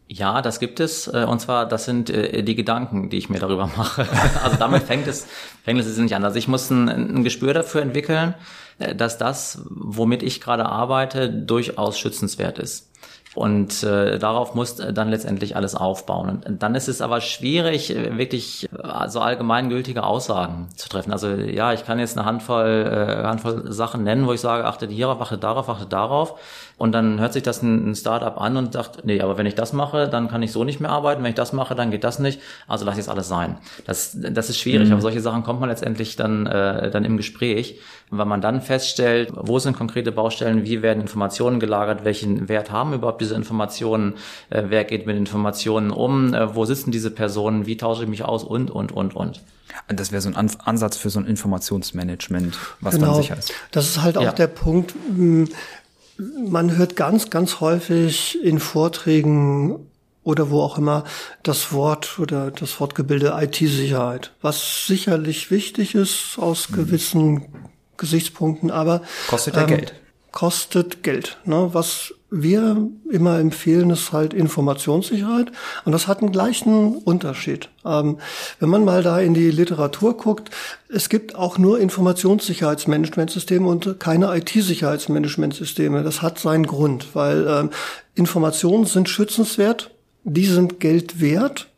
Ja, 0.08 0.42
das 0.42 0.60
gibt 0.60 0.80
es. 0.80 1.08
äh, 1.08 1.26
Und 1.28 1.40
zwar, 1.40 1.68
das 1.68 1.86
sind 1.86 2.10
äh, 2.10 2.42
die 2.42 2.56
Gedanken, 2.56 3.10
die 3.10 3.18
ich 3.18 3.30
mir 3.30 3.40
darüber 3.40 3.68
mache. 3.78 4.08
Also 4.44 4.58
damit 4.58 4.84
fängt 4.84 5.08
es, 5.08 5.28
fängt 5.64 5.80
es 5.80 5.98
nicht 5.98 6.16
an. 6.16 6.24
Also 6.24 6.38
ich 6.38 6.48
muss 6.48 6.70
ein, 6.72 6.90
ein 6.90 7.24
Gespür 7.24 7.54
dafür 7.54 7.82
entwickeln, 7.82 8.34
äh, 8.80 8.96
dass 8.96 9.18
das, 9.18 9.62
womit 9.70 10.24
ich 10.24 10.42
gerade 10.42 10.66
arbeite, 10.66 11.30
durchaus 11.30 12.00
schützenswert 12.00 12.58
ist. 12.60 12.89
Und 13.40 13.84
äh, 13.84 14.20
darauf 14.20 14.54
muss 14.54 14.80
äh, 14.80 14.92
dann 14.92 15.08
letztendlich 15.08 15.56
alles 15.56 15.74
aufbauen. 15.74 16.44
Und 16.46 16.62
dann 16.62 16.76
ist 16.76 16.90
es 16.90 17.00
aber 17.00 17.22
schwierig, 17.22 17.90
äh, 17.90 18.18
wirklich 18.18 18.68
äh, 18.74 19.08
so 19.08 19.22
allgemeingültige 19.22 20.04
Aussagen 20.04 20.68
zu 20.76 20.90
treffen. 20.90 21.14
Also 21.14 21.30
ja, 21.30 21.72
ich 21.72 21.86
kann 21.86 22.00
jetzt 22.00 22.18
eine 22.18 22.26
Handvoll, 22.26 22.68
äh, 22.68 23.24
Handvoll 23.26 23.72
Sachen 23.72 24.04
nennen, 24.04 24.28
wo 24.28 24.34
ich 24.34 24.42
sage, 24.42 24.66
achte 24.66 24.88
hierauf, 24.88 25.22
achte 25.22 25.38
darauf, 25.38 25.70
achte 25.70 25.86
darauf. 25.86 26.38
Und 26.80 26.94
dann 26.94 27.20
hört 27.20 27.34
sich 27.34 27.44
das 27.44 27.62
ein, 27.62 27.92
ein 27.92 27.96
Startup 27.96 28.40
an 28.40 28.56
und 28.56 28.72
sagt, 28.74 29.06
nee, 29.06 29.20
aber 29.20 29.38
wenn 29.38 29.46
ich 29.46 29.54
das 29.54 29.74
mache, 29.74 30.08
dann 30.08 30.30
kann 30.30 30.42
ich 30.42 30.52
so 30.54 30.64
nicht 30.64 30.80
mehr 30.80 30.90
arbeiten. 30.90 31.22
Wenn 31.22 31.30
ich 31.30 31.36
das 31.36 31.52
mache, 31.54 31.76
dann 31.76 31.92
geht 31.92 32.06
das 32.06 32.20
nicht. 32.20 32.40
Also 32.68 32.86
lass 32.86 32.96
jetzt 32.98 33.10
alles 33.10 33.28
sein. 33.28 33.58
Das, 33.86 34.18
das 34.18 34.50
ist 34.50 34.58
schwierig. 34.60 34.90
Aber 34.92 35.02
solche 35.02 35.20
Sachen 35.20 35.44
kommt 35.44 35.60
man 35.60 35.68
letztendlich 35.70 36.16
dann, 36.16 36.48
äh, 36.48 36.90
dann 36.90 37.04
im 37.04 37.18
Gespräch, 37.18 37.80
weil 38.10 38.26
man 38.26 38.40
dann 38.42 38.62
feststellt, 38.62 39.32
wo 39.36 39.60
sind 39.60 39.76
konkrete 39.78 40.14
Baustellen, 40.14 40.64
wie 40.64 40.82
werden 40.82 41.02
Informationen 41.02 41.60
gelagert, 41.60 42.06
welchen 42.06 42.48
Wert 42.48 42.72
haben 42.72 42.94
überhaupt 42.94 43.20
diese 43.22 43.36
Informationen, 43.36 44.14
äh, 44.50 44.64
wer 44.70 44.86
geht 44.86 45.06
mit 45.06 45.18
Informationen 45.18 45.92
um, 45.92 46.34
äh, 46.34 46.56
wo 46.56 46.64
sitzen 46.64 46.92
diese 46.92 47.12
Personen, 47.12 47.66
wie 47.66 47.76
tausche 47.76 48.04
ich 48.04 48.10
mich 48.10 48.24
aus 48.24 48.46
und, 48.46 48.72
und, 48.72 48.94
und, 48.94 49.16
und. 49.16 49.42
Das 49.88 50.12
wäre 50.12 50.22
so 50.22 50.30
ein 50.30 50.36
An 50.36 50.50
Ansatz 50.66 50.98
für 50.98 51.10
so 51.10 51.20
ein 51.20 51.26
Informationsmanagement, 51.26 52.58
was 52.82 52.98
dann 52.98 53.14
sicher 53.16 53.38
ist. 53.38 53.54
Das 53.72 53.86
ist 53.86 54.02
halt 54.02 54.18
auch 54.18 54.24
Ja. 54.24 54.32
der 54.32 54.48
Punkt. 54.48 54.96
Man 56.20 56.76
hört 56.78 56.96
ganz, 56.98 57.30
ganz 57.30 57.62
häufig 57.62 58.44
in 58.44 58.60
Vorträgen 58.60 59.88
oder 60.24 60.50
wo 60.50 60.62
auch 60.62 60.78
immer 60.78 61.06
das 61.44 61.72
Wort 61.72 62.20
oder 62.20 62.52
das 62.52 62.80
Wortgebilde 62.80 63.34
IT-Sicherheit, 63.40 64.34
was 64.42 64.86
sicherlich 64.86 65.50
wichtig 65.50 65.96
ist 65.96 66.38
aus 66.38 66.68
gewissen 66.74 67.46
Gesichtspunkten, 67.98 68.70
aber 68.70 69.00
Mhm. 69.00 69.04
Kostet 69.30 69.56
ja 69.56 69.64
Geld. 69.64 69.94
Kostet 70.32 71.04
Geld. 71.04 71.38
Ne? 71.46 71.70
Was 71.72 72.14
wir 72.32 72.88
immer 73.10 73.40
empfehlen, 73.40 73.90
ist 73.90 74.12
halt 74.12 74.34
Informationssicherheit. 74.34 75.52
Und 75.86 75.92
das 75.92 76.08
hat 76.08 76.22
einen 76.22 76.32
gleichen 76.32 76.98
Unterschied. 76.98 77.70
Ähm, 77.86 78.20
wenn 78.60 78.70
man 78.70 78.86
mal 78.86 79.04
da 79.04 79.20
in 79.20 79.34
die 79.34 79.50
Literatur 79.52 80.16
guckt, 80.16 80.52
es 80.90 81.10
gibt 81.10 81.36
auch 81.36 81.58
nur 81.58 81.80
Informationssicherheitsmanagementsysteme 81.80 83.68
und 83.68 84.00
keine 84.00 84.36
IT-Sicherheitsmanagementsysteme. 84.38 86.04
Das 86.04 86.22
hat 86.22 86.40
seinen 86.40 86.68
Grund, 86.68 87.16
weil 87.16 87.48
ähm, 87.48 87.70
Informationen 88.16 88.86
sind 88.86 89.10
schützenswert, 89.10 89.92
die 90.24 90.46
sind 90.46 90.80
Geld 90.80 91.22
wert 91.22 91.70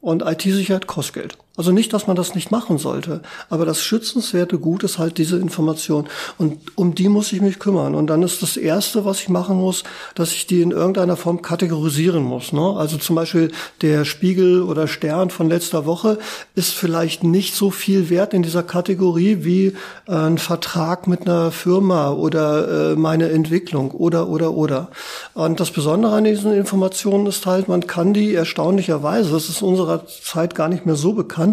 und 0.00 0.22
IT-Sicherheit 0.22 0.86
kostet 0.86 1.14
Geld. 1.14 1.38
Also 1.58 1.72
nicht, 1.72 1.92
dass 1.92 2.06
man 2.06 2.16
das 2.16 2.36
nicht 2.36 2.52
machen 2.52 2.78
sollte, 2.78 3.20
aber 3.50 3.66
das 3.66 3.82
schützenswerte 3.82 4.58
Gut 4.58 4.84
ist 4.84 4.98
halt 4.98 5.18
diese 5.18 5.38
Information. 5.38 6.06
Und 6.38 6.58
um 6.76 6.94
die 6.94 7.08
muss 7.08 7.32
ich 7.32 7.40
mich 7.40 7.58
kümmern. 7.58 7.96
Und 7.96 8.06
dann 8.06 8.22
ist 8.22 8.42
das 8.42 8.56
Erste, 8.56 9.04
was 9.04 9.20
ich 9.20 9.28
machen 9.28 9.56
muss, 9.56 9.82
dass 10.14 10.32
ich 10.32 10.46
die 10.46 10.62
in 10.62 10.70
irgendeiner 10.70 11.16
Form 11.16 11.42
kategorisieren 11.42 12.22
muss. 12.22 12.52
Ne? 12.52 12.74
Also 12.76 12.96
zum 12.96 13.16
Beispiel 13.16 13.50
der 13.82 14.04
Spiegel 14.04 14.62
oder 14.62 14.86
Stern 14.86 15.30
von 15.30 15.48
letzter 15.48 15.84
Woche 15.84 16.18
ist 16.54 16.74
vielleicht 16.74 17.24
nicht 17.24 17.56
so 17.56 17.72
viel 17.72 18.08
wert 18.08 18.34
in 18.34 18.44
dieser 18.44 18.62
Kategorie 18.62 19.38
wie 19.40 19.66
äh, 20.06 20.12
ein 20.12 20.38
Vertrag 20.38 21.08
mit 21.08 21.22
einer 21.22 21.50
Firma 21.50 22.12
oder 22.12 22.92
äh, 22.92 22.96
meine 22.96 23.30
Entwicklung 23.30 23.90
oder, 23.90 24.28
oder, 24.28 24.52
oder. 24.52 24.90
Und 25.34 25.58
das 25.58 25.72
Besondere 25.72 26.14
an 26.14 26.22
diesen 26.22 26.52
Informationen 26.52 27.26
ist 27.26 27.46
halt, 27.46 27.66
man 27.66 27.86
kann 27.88 28.14
die 28.14 28.34
erstaunlicherweise, 28.34 29.32
das 29.32 29.48
ist 29.48 29.60
unserer 29.62 30.06
Zeit 30.06 30.54
gar 30.54 30.68
nicht 30.68 30.86
mehr 30.86 30.94
so 30.94 31.14
bekannt, 31.14 31.47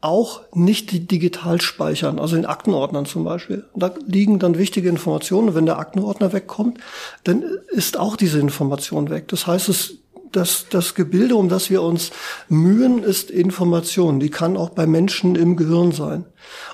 auch 0.00 0.42
nicht 0.54 1.10
digital 1.10 1.60
speichern, 1.60 2.20
also 2.20 2.36
in 2.36 2.46
Aktenordnern 2.46 3.04
zum 3.04 3.24
Beispiel. 3.24 3.64
Da 3.74 3.92
liegen 4.06 4.38
dann 4.38 4.56
wichtige 4.56 4.88
Informationen. 4.88 5.56
Wenn 5.56 5.66
der 5.66 5.78
Aktenordner 5.78 6.32
wegkommt, 6.32 6.78
dann 7.24 7.42
ist 7.68 7.98
auch 7.98 8.16
diese 8.16 8.38
Information 8.38 9.10
weg. 9.10 9.26
Das 9.26 9.48
heißt, 9.48 9.68
es 9.68 9.94
das, 10.32 10.66
das 10.70 10.94
Gebilde, 10.94 11.36
um 11.36 11.48
das 11.48 11.70
wir 11.70 11.82
uns 11.82 12.10
mühen, 12.48 13.02
ist 13.02 13.30
Information. 13.30 14.20
Die 14.20 14.30
kann 14.30 14.56
auch 14.56 14.70
bei 14.70 14.86
Menschen 14.86 15.36
im 15.36 15.56
Gehirn 15.56 15.92
sein. 15.92 16.24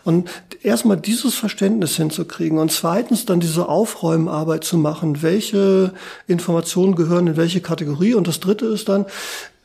Und 0.02 0.28
erstmal 0.62 0.96
dieses 0.96 1.34
Verständnis 1.34 1.96
hinzukriegen 1.96 2.58
und 2.58 2.72
zweitens 2.72 3.26
dann 3.26 3.40
diese 3.40 3.68
Aufräumarbeit 3.68 4.64
zu 4.64 4.76
machen, 4.78 5.22
welche 5.22 5.92
Informationen 6.26 6.94
gehören 6.94 7.28
in 7.28 7.36
welche 7.36 7.60
Kategorie. 7.60 8.14
Und 8.14 8.26
das 8.26 8.40
dritte 8.40 8.66
ist 8.66 8.88
dann, 8.88 9.06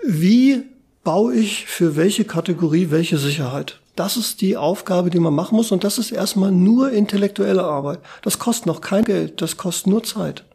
wie 0.05 0.63
baue 1.03 1.33
ich 1.35 1.65
für 1.65 1.95
welche 1.95 2.25
Kategorie 2.25 2.91
welche 2.91 3.17
Sicherheit? 3.17 3.79
Das 3.95 4.15
ist 4.15 4.41
die 4.41 4.55
Aufgabe, 4.55 5.09
die 5.09 5.19
man 5.19 5.33
machen 5.33 5.55
muss. 5.55 5.71
Und 5.71 5.83
das 5.83 5.97
ist 5.97 6.11
erstmal 6.11 6.51
nur 6.51 6.91
intellektuelle 6.91 7.63
Arbeit. 7.63 7.99
Das 8.21 8.39
kostet 8.39 8.65
noch 8.65 8.81
kein 8.81 9.03
Geld, 9.03 9.41
das 9.41 9.57
kostet 9.57 9.87
nur 9.87 10.03
Zeit. 10.03 10.45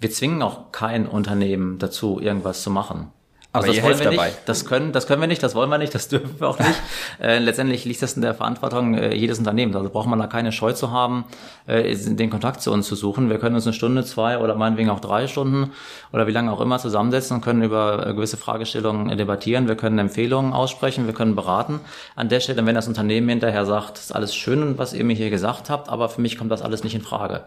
Wir 0.00 0.10
zwingen 0.10 0.42
auch 0.42 0.72
kein 0.72 1.06
Unternehmen 1.06 1.78
dazu, 1.78 2.20
irgendwas 2.20 2.62
zu 2.62 2.70
machen. 2.70 3.12
Aber 3.50 3.66
das 3.66 3.76
ihr 3.76 3.82
wollen 3.82 3.98
wir 3.98 4.10
dabei. 4.10 4.26
Nicht. 4.26 4.40
Das 4.44 4.66
können, 4.66 4.92
das 4.92 5.06
können 5.06 5.22
wir 5.22 5.26
nicht, 5.26 5.42
das 5.42 5.54
wollen 5.54 5.70
wir 5.70 5.78
nicht, 5.78 5.94
das 5.94 6.08
dürfen 6.08 6.38
wir 6.38 6.48
auch 6.48 6.58
nicht. 6.58 6.74
äh, 7.22 7.38
letztendlich 7.38 7.86
liegt 7.86 8.02
das 8.02 8.12
in 8.12 8.20
der 8.20 8.34
Verantwortung 8.34 8.94
äh, 8.94 9.14
jedes 9.14 9.38
Unternehmens. 9.38 9.74
Also 9.74 9.88
braucht 9.88 10.06
man 10.06 10.18
da 10.18 10.26
keine 10.26 10.52
Scheu 10.52 10.74
zu 10.74 10.90
haben, 10.90 11.24
äh, 11.66 11.96
den 11.96 12.28
Kontakt 12.28 12.60
zu 12.60 12.70
uns 12.70 12.86
zu 12.86 12.94
suchen. 12.94 13.30
Wir 13.30 13.38
können 13.38 13.54
uns 13.54 13.66
eine 13.66 13.72
Stunde, 13.72 14.04
zwei 14.04 14.38
oder 14.38 14.54
meinetwegen 14.54 14.90
auch 14.90 15.00
drei 15.00 15.26
Stunden 15.26 15.72
oder 16.12 16.26
wie 16.26 16.32
lange 16.32 16.52
auch 16.52 16.60
immer 16.60 16.78
zusammensetzen 16.78 17.36
und 17.36 17.40
können 17.40 17.62
über 17.62 18.06
äh, 18.06 18.12
gewisse 18.12 18.36
Fragestellungen 18.36 19.08
äh, 19.08 19.16
debattieren. 19.16 19.66
Wir 19.66 19.76
können 19.76 19.98
Empfehlungen 19.98 20.52
aussprechen, 20.52 21.06
wir 21.06 21.14
können 21.14 21.34
beraten. 21.34 21.80
An 22.16 22.28
der 22.28 22.40
Stelle, 22.40 22.66
wenn 22.66 22.74
das 22.74 22.86
Unternehmen 22.86 23.30
hinterher 23.30 23.64
sagt, 23.64 23.92
das 23.92 24.04
ist 24.04 24.12
alles 24.12 24.34
schön, 24.34 24.76
was 24.76 24.92
ihr 24.92 25.04
mir 25.04 25.16
hier 25.16 25.30
gesagt 25.30 25.70
habt, 25.70 25.88
aber 25.88 26.10
für 26.10 26.20
mich 26.20 26.36
kommt 26.36 26.52
das 26.52 26.60
alles 26.60 26.84
nicht 26.84 26.94
in 26.94 27.02
Frage. 27.02 27.44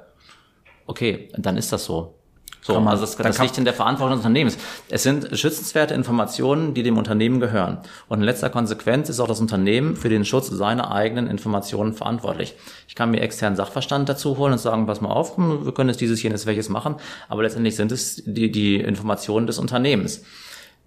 Okay, 0.87 1.29
dann 1.37 1.57
ist 1.57 1.71
das 1.71 1.85
so. 1.85 2.20
So, 2.63 2.73
man- 2.79 2.89
also 2.89 3.01
das, 3.05 3.15
das 3.17 3.39
liegt 3.39 3.57
in 3.57 3.65
der 3.65 3.73
Verantwortung 3.73 4.17
des 4.17 4.25
Unternehmens. 4.25 4.57
Es 4.89 5.01
sind 5.03 5.29
schützenswerte 5.37 5.93
Informationen, 5.95 6.73
die 6.75 6.83
dem 6.83 6.97
Unternehmen 6.97 7.39
gehören. 7.39 7.79
Und 8.07 8.19
in 8.19 8.23
letzter 8.25 8.49
Konsequenz 8.51 9.09
ist 9.09 9.19
auch 9.19 9.27
das 9.27 9.39
Unternehmen 9.41 9.95
für 9.95 10.09
den 10.09 10.25
Schutz 10.25 10.47
seiner 10.49 10.91
eigenen 10.91 11.27
Informationen 11.27 11.93
verantwortlich. 11.93 12.53
Ich 12.87 12.93
kann 12.95 13.09
mir 13.09 13.21
externen 13.21 13.55
Sachverstand 13.55 14.07
dazu 14.09 14.37
holen 14.37 14.53
und 14.53 14.59
sagen, 14.59 14.85
pass 14.85 15.01
mal 15.01 15.09
auf, 15.09 15.37
wir 15.37 15.71
können 15.73 15.89
jetzt 15.89 16.01
dieses, 16.01 16.21
jenes, 16.21 16.45
welches 16.45 16.69
machen, 16.69 16.95
aber 17.29 17.41
letztendlich 17.43 17.75
sind 17.75 17.91
es 17.91 18.21
die, 18.25 18.51
die 18.51 18.75
Informationen 18.75 19.47
des 19.47 19.57
Unternehmens. 19.57 20.23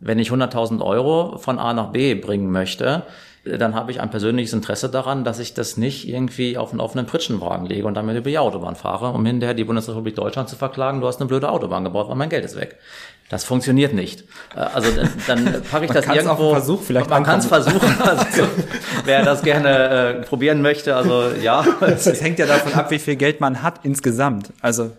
Wenn 0.01 0.19
ich 0.19 0.31
100.000 0.31 0.81
Euro 0.81 1.39
von 1.39 1.59
A 1.59 1.73
nach 1.73 1.91
B 1.91 2.15
bringen 2.15 2.51
möchte, 2.53 3.03
dann 3.45 3.75
habe 3.75 3.91
ich 3.91 4.01
ein 4.01 4.11
persönliches 4.11 4.53
Interesse 4.53 4.89
daran, 4.89 5.25
dass 5.25 5.39
ich 5.39 5.55
das 5.55 5.77
nicht 5.77 6.09
irgendwie 6.09 6.57
auf 6.57 6.71
einen 6.71 6.81
offenen 6.81 7.07
Pritschenwagen 7.07 7.67
lege 7.67 7.87
und 7.87 7.95
damit 7.95 8.17
über 8.17 8.31
die 8.31 8.39
Autobahn 8.39 8.75
fahre, 8.75 9.11
um 9.11 9.25
hinterher 9.27 9.55
die 9.55 9.65
Bundesrepublik 9.65 10.17
Deutschland 10.17 10.49
zu 10.49 10.57
verklagen, 10.57 11.01
du 11.01 11.07
hast 11.07 11.21
eine 11.21 11.29
blöde 11.29 11.51
Autobahn 11.51 11.85
gebaut, 11.85 12.09
weil 12.09 12.17
mein 12.17 12.31
Geld 12.31 12.45
ist 12.45 12.57
weg. 12.57 12.79
Das 13.29 13.45
funktioniert 13.45 13.95
nicht. 13.95 14.25
Äh, 14.55 14.61
Also 14.61 14.89
äh, 14.91 15.07
dann 15.27 15.45
packe 15.71 15.85
ich 15.85 15.93
Man 15.93 16.03
das 16.03 16.07
irgendwo. 16.07 16.51
Versuch 16.51 16.83
vielleicht 16.83 17.11
man 17.11 17.23
kann 17.23 17.39
es 17.41 17.47
versuchen. 17.47 17.81
Also, 18.05 18.47
wer 19.05 19.25
das 19.25 19.43
gerne 19.43 19.69
äh, 19.89 20.23
probieren 20.23 20.63
möchte, 20.63 20.95
also 20.97 21.31
ja. 21.43 21.65
Das 21.81 22.21
hängt 22.21 22.39
ja 22.39 22.47
davon 22.47 22.73
ab, 22.75 22.91
wie 22.91 22.99
viel 22.99 23.17
Geld 23.17 23.41
man 23.41 23.63
hat 23.63 23.81
insgesamt. 23.83 24.53
Also 24.61 24.93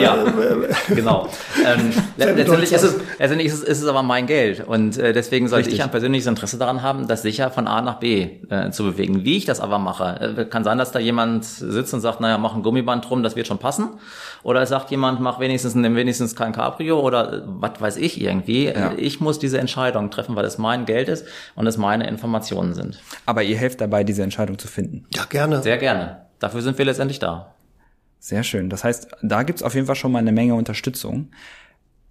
ja, 0.00 0.24
genau. 0.88 1.28
Ähm, 1.64 1.92
letztendlich, 2.16 2.72
ist 2.72 2.82
es, 2.82 2.96
letztendlich 3.18 3.46
ist 3.46 3.54
es, 3.54 3.62
ist 3.62 3.82
es 3.82 3.88
aber 3.88 4.02
mein 4.02 4.26
Geld 4.26 4.66
und 4.66 4.98
äh, 4.98 5.12
deswegen 5.12 5.48
sollte 5.48 5.66
Richtig. 5.66 5.80
ich 5.80 5.84
ein 5.84 5.90
persönliches 5.90 6.26
Interesse 6.26 6.58
daran 6.58 6.82
haben, 6.82 7.08
das 7.08 7.22
sicher 7.22 7.50
von 7.50 7.66
A 7.66 7.80
nach 7.82 7.98
B 7.98 8.28
äh, 8.50 8.70
zu 8.70 8.84
bewegen. 8.84 9.24
Wie 9.24 9.36
ich 9.36 9.44
das 9.44 9.60
aber 9.60 9.78
mache, 9.78 10.36
äh, 10.38 10.44
kann 10.44 10.64
sein, 10.64 10.78
dass 10.78 10.92
da 10.92 10.98
jemand 10.98 11.44
sitzt 11.44 11.94
und 11.94 12.00
sagt, 12.00 12.20
naja, 12.20 12.38
mach 12.38 12.54
ein 12.54 12.62
Gummiband 12.62 13.08
drum, 13.08 13.22
das 13.22 13.36
wird 13.36 13.46
schon 13.46 13.58
passen. 13.58 13.90
Oder 14.42 14.62
es 14.62 14.68
sagt 14.68 14.90
jemand, 14.90 15.20
mach 15.20 15.38
wenigstens, 15.40 15.74
nimm 15.74 15.94
wenigstens 15.94 16.34
kein 16.34 16.52
Cabrio 16.52 17.00
oder 17.00 17.32
äh, 17.32 17.42
was 17.44 17.80
weiß 17.80 17.96
ich 17.96 18.20
irgendwie. 18.20 18.66
Ja. 18.66 18.92
Ich 18.96 19.20
muss 19.20 19.38
diese 19.38 19.58
Entscheidung 19.58 20.10
treffen, 20.10 20.36
weil 20.36 20.44
es 20.44 20.58
mein 20.58 20.84
Geld 20.84 21.08
ist 21.08 21.26
und 21.54 21.66
es 21.66 21.76
meine 21.76 22.08
Informationen 22.08 22.74
sind. 22.74 23.00
Aber 23.26 23.42
ihr 23.42 23.56
helft 23.56 23.80
dabei, 23.80 24.04
diese 24.04 24.22
Entscheidung 24.22 24.58
zu 24.58 24.68
finden. 24.68 25.06
Ja, 25.14 25.24
gerne. 25.28 25.62
Sehr 25.62 25.78
gerne. 25.78 26.22
Dafür 26.38 26.60
sind 26.60 26.76
wir 26.76 26.84
letztendlich 26.84 27.20
da. 27.20 27.54
Sehr 28.22 28.44
schön. 28.44 28.70
Das 28.70 28.84
heißt, 28.84 29.08
da 29.20 29.42
gibt's 29.42 29.64
auf 29.64 29.74
jeden 29.74 29.88
Fall 29.88 29.96
schon 29.96 30.12
mal 30.12 30.20
eine 30.20 30.30
Menge 30.30 30.54
Unterstützung. 30.54 31.32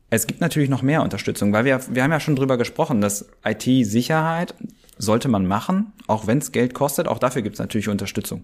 Es 0.10 0.28
gibt 0.28 0.42
natürlich 0.42 0.70
noch 0.70 0.82
mehr 0.82 1.04
Unterstützung, 1.04 1.54
weil 1.54 1.64
wir, 1.64 1.80
wir 1.90 2.04
haben 2.04 2.12
ja 2.12 2.20
schon 2.20 2.36
drüber 2.36 2.58
gesprochen, 2.58 3.00
dass 3.00 3.30
IT-Sicherheit 3.46 4.54
sollte 4.98 5.30
man 5.30 5.46
machen, 5.46 5.94
auch 6.08 6.28
wenn 6.28 6.40
es 6.40 6.52
Geld 6.52 6.74
kostet. 6.74 7.08
Auch 7.08 7.18
dafür 7.18 7.44
gibt's 7.44 7.60
natürlich 7.60 7.88
Unterstützung. 7.88 8.44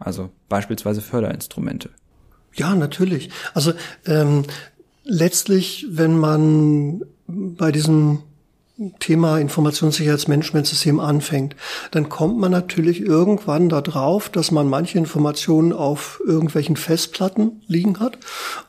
Also 0.00 0.30
beispielsweise 0.48 1.02
Förderinstrumente. 1.02 1.90
Ja, 2.52 2.74
natürlich. 2.74 3.30
Also 3.54 3.74
ähm, 4.06 4.42
letztlich, 5.04 5.86
wenn 5.90 6.18
man 6.18 7.04
bei 7.28 7.70
diesem 7.70 8.24
Thema 8.98 9.38
Informationssicherheitsmanagementsystem 9.38 10.98
anfängt, 10.98 11.54
dann 11.92 12.08
kommt 12.08 12.38
man 12.38 12.50
natürlich 12.50 13.00
irgendwann 13.00 13.68
darauf, 13.68 14.28
dass 14.28 14.50
man 14.50 14.68
manche 14.68 14.98
Informationen 14.98 15.72
auf 15.72 16.20
irgendwelchen 16.26 16.74
Festplatten 16.74 17.62
liegen 17.68 18.00
hat. 18.00 18.18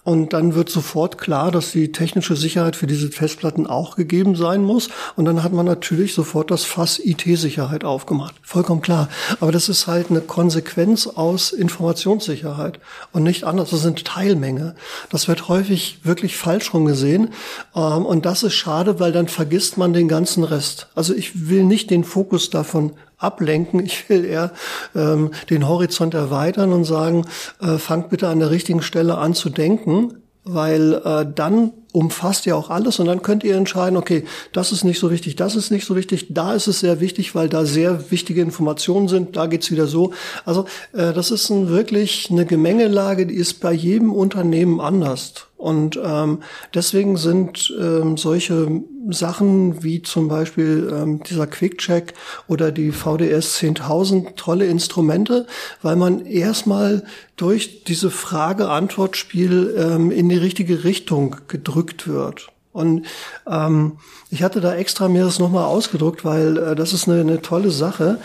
Und 0.03 0.33
dann 0.33 0.53
wird 0.53 0.69
sofort 0.69 1.17
klar, 1.17 1.49
dass 1.49 1.71
die 1.71 1.91
technische 1.91 2.35
Sicherheit 2.35 2.75
für 2.75 2.85
diese 2.85 3.09
Festplatten 3.09 3.65
auch 3.65 3.95
gegeben 3.95 4.35
sein 4.35 4.61
muss. 4.61 4.89
Und 5.15 5.25
dann 5.25 5.41
hat 5.41 5.53
man 5.53 5.65
natürlich 5.65 6.13
sofort 6.13 6.51
das 6.51 6.65
Fass 6.65 6.99
IT-Sicherheit 6.99 7.83
aufgemacht. 7.83 8.35
Vollkommen 8.43 8.81
klar. 8.81 9.09
Aber 9.39 9.51
das 9.51 9.69
ist 9.69 9.87
halt 9.87 10.11
eine 10.11 10.21
Konsequenz 10.21 11.07
aus 11.07 11.51
Informationssicherheit 11.51 12.79
und 13.11 13.23
nicht 13.23 13.43
anders. 13.45 13.71
Das 13.71 13.83
eine 13.83 13.95
Teilmenge. 13.95 14.75
Das 15.09 15.27
wird 15.27 15.49
häufig 15.49 16.01
wirklich 16.03 16.37
falsch 16.37 16.75
rumgesehen. 16.75 17.29
Ähm, 17.75 18.05
und 18.05 18.27
das 18.27 18.43
ist 18.43 18.53
schade, 18.53 18.99
weil 18.99 19.11
dann 19.11 19.27
vergisst 19.27 19.79
man 19.79 19.94
den 19.95 20.07
ganzen 20.07 20.43
Rest. 20.43 20.87
Also 20.93 21.13
ich 21.13 21.49
will 21.49 21.63
nicht 21.63 21.89
den 21.89 22.03
Fokus 22.03 22.49
davon 22.51 22.91
ablenken. 23.17 23.79
Ich 23.83 24.07
will 24.09 24.25
eher 24.25 24.51
ähm, 24.95 25.31
den 25.49 25.67
Horizont 25.67 26.13
erweitern 26.13 26.73
und 26.73 26.83
sagen, 26.83 27.25
äh, 27.61 27.77
fangt 27.77 28.09
bitte 28.09 28.27
an 28.27 28.39
der 28.39 28.51
richtigen 28.51 28.81
Stelle 28.81 29.17
an 29.17 29.33
zu 29.33 29.49
denken, 29.49 30.13
weil 30.43 30.93
äh, 30.93 31.25
dann 31.33 31.71
umfasst 31.91 32.45
ja 32.45 32.55
auch 32.55 32.69
alles 32.69 32.99
und 32.99 33.07
dann 33.07 33.21
könnt 33.21 33.43
ihr 33.43 33.55
entscheiden, 33.55 33.97
okay, 33.97 34.25
das 34.51 34.71
ist 34.71 34.83
nicht 34.83 34.99
so 34.99 35.09
wichtig, 35.09 35.37
das 35.37 35.55
ist 35.55 35.71
nicht 35.71 35.85
so 35.85 35.95
wichtig, 35.95 36.27
da 36.29 36.53
ist 36.53 36.67
es 36.67 36.81
sehr 36.81 36.99
wichtig, 36.99 37.33
weil 37.35 37.47
da 37.47 37.65
sehr 37.65 38.11
wichtige 38.11 38.41
Informationen 38.41 39.07
sind, 39.07 39.37
da 39.37 39.47
geht's 39.47 39.71
wieder 39.71 39.87
so. 39.87 40.11
Also 40.43 40.65
äh, 40.91 41.13
das 41.13 41.31
ist 41.31 41.49
ein, 41.49 41.69
wirklich 41.69 42.29
eine 42.29 42.45
Gemengelage, 42.45 43.25
die 43.25 43.35
ist 43.35 43.61
bei 43.61 43.71
jedem 43.71 44.11
Unternehmen 44.11 44.81
anders. 44.81 45.33
Und 45.57 45.99
ähm, 46.03 46.39
deswegen 46.73 47.17
sind 47.17 47.73
ähm, 47.79 48.17
solche 48.17 48.83
Sachen 49.09 49.83
wie 49.83 50.01
zum 50.01 50.27
Beispiel 50.27 50.91
ähm, 50.91 51.23
dieser 51.23 51.47
Quick-Check 51.47 52.13
oder 52.47 52.71
die 52.71 52.91
VDS 52.91 53.59
10.000 53.59 54.35
tolle 54.35 54.65
Instrumente, 54.65 55.47
weil 55.81 55.95
man 55.95 56.25
erstmal 56.25 57.03
durch 57.35 57.83
diese 57.83 58.11
Frage-Antwort-Spiel 58.11 59.75
ähm, 59.77 60.11
in 60.11 60.29
die 60.29 60.37
richtige 60.37 60.83
Richtung 60.83 61.37
gedrückt 61.47 62.07
wird. 62.07 62.47
Und 62.71 63.05
ähm, 63.49 63.99
ich 64.29 64.43
hatte 64.43 64.59
da 64.59 64.75
extra 64.75 65.07
mir 65.07 65.23
das 65.23 65.39
nochmal 65.39 65.63
ausgedruckt, 65.63 66.25
weil 66.25 66.57
äh, 66.57 66.75
das 66.75 66.91
ist 66.91 67.07
eine, 67.07 67.21
eine 67.21 67.41
tolle 67.41 67.71
Sache. 67.71 68.19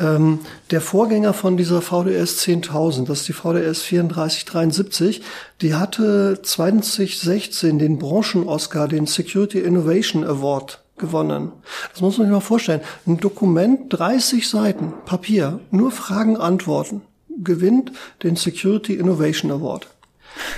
Ähm, 0.00 0.40
der 0.70 0.80
Vorgänger 0.80 1.32
von 1.32 1.56
dieser 1.56 1.80
VDS 1.80 2.42
10.000, 2.42 3.06
das 3.06 3.20
ist 3.20 3.28
die 3.28 3.32
VDS 3.32 3.88
3473, 3.88 5.22
die 5.62 5.74
hatte 5.74 6.40
2016 6.42 7.78
den 7.78 7.98
Branchen-Oscar, 7.98 8.88
den 8.88 9.06
Security 9.06 9.60
Innovation 9.60 10.24
Award 10.24 10.82
gewonnen. 10.98 11.52
Das 11.92 12.00
muss 12.00 12.18
man 12.18 12.26
sich 12.26 12.32
mal 12.32 12.40
vorstellen. 12.40 12.80
Ein 13.06 13.18
Dokument, 13.18 13.86
30 13.90 14.48
Seiten, 14.48 14.92
Papier, 15.04 15.60
nur 15.70 15.90
Fragen, 15.90 16.36
Antworten, 16.36 17.02
gewinnt 17.42 17.92
den 18.22 18.36
Security 18.36 18.94
Innovation 18.94 19.50
Award. 19.50 19.88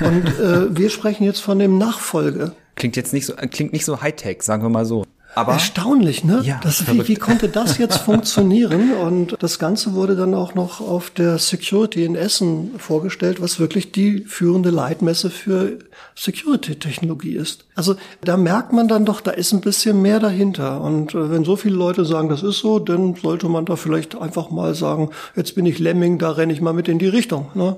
Und 0.01 0.27
äh, 0.41 0.77
wir 0.77 0.91
sprechen 0.91 1.25
jetzt 1.25 1.41
von 1.41 1.59
dem 1.59 1.79
Nachfolge. 1.79 2.53
Klingt 2.75 2.97
jetzt 2.97 3.13
nicht 3.13 3.27
so, 3.27 3.35
äh, 3.35 3.47
klingt 3.49 3.73
nicht 3.73 3.85
so 3.85 4.01
Hightech, 4.01 4.43
sagen 4.43 4.63
wir 4.63 4.69
mal 4.69 4.87
so. 4.87 5.05
Aber 5.39 5.53
erstaunlich, 5.53 6.25
ne? 6.25 6.43
Ja, 6.45 6.59
das, 6.65 6.93
wie, 6.93 7.07
wie 7.07 7.15
konnte 7.15 7.49
das 7.49 7.79
jetzt 7.79 7.99
funktionieren? 7.99 8.93
Und 8.93 9.37
das 9.39 9.61
Ganze 9.61 9.95
wurde 9.95 10.17
dann 10.17 10.35
auch 10.35 10.57
noch 10.57 10.81
auf 10.81 11.11
der 11.11 11.39
Security 11.39 12.05
in 12.05 12.17
Essen 12.17 12.73
vorgestellt, 12.77 13.41
was 13.41 13.61
wirklich 13.61 13.93
die 13.93 14.25
führende 14.25 14.71
Leitmesse 14.71 15.31
für 15.31 15.79
Security-Technologie 16.17 17.37
ist. 17.37 17.67
Also 17.77 17.95
da 18.21 18.37
merkt 18.37 18.73
man 18.73 18.89
dann 18.89 19.05
doch, 19.05 19.21
da 19.21 19.31
ist 19.31 19.53
ein 19.53 19.61
bisschen 19.61 20.03
mehr 20.03 20.19
dahinter. 20.19 20.81
Und 20.81 21.15
äh, 21.15 21.31
wenn 21.31 21.45
so 21.45 21.55
viele 21.55 21.77
Leute 21.77 22.05
sagen, 22.05 22.29
das 22.29 22.43
ist 22.43 22.59
so, 22.59 22.81
dann 22.81 23.15
sollte 23.15 23.49
man 23.49 23.65
da 23.65 23.77
vielleicht 23.77 24.21
einfach 24.21 24.51
mal 24.51 24.75
sagen, 24.75 25.11
jetzt 25.37 25.55
bin 25.55 25.67
ich 25.67 25.79
Lemming, 25.79 26.19
da 26.19 26.33
renne 26.33 26.53
ich 26.53 26.61
mal 26.61 26.73
mit 26.73 26.89
in 26.89 26.99
die 26.99 27.07
Richtung. 27.07 27.51
Ne? 27.55 27.77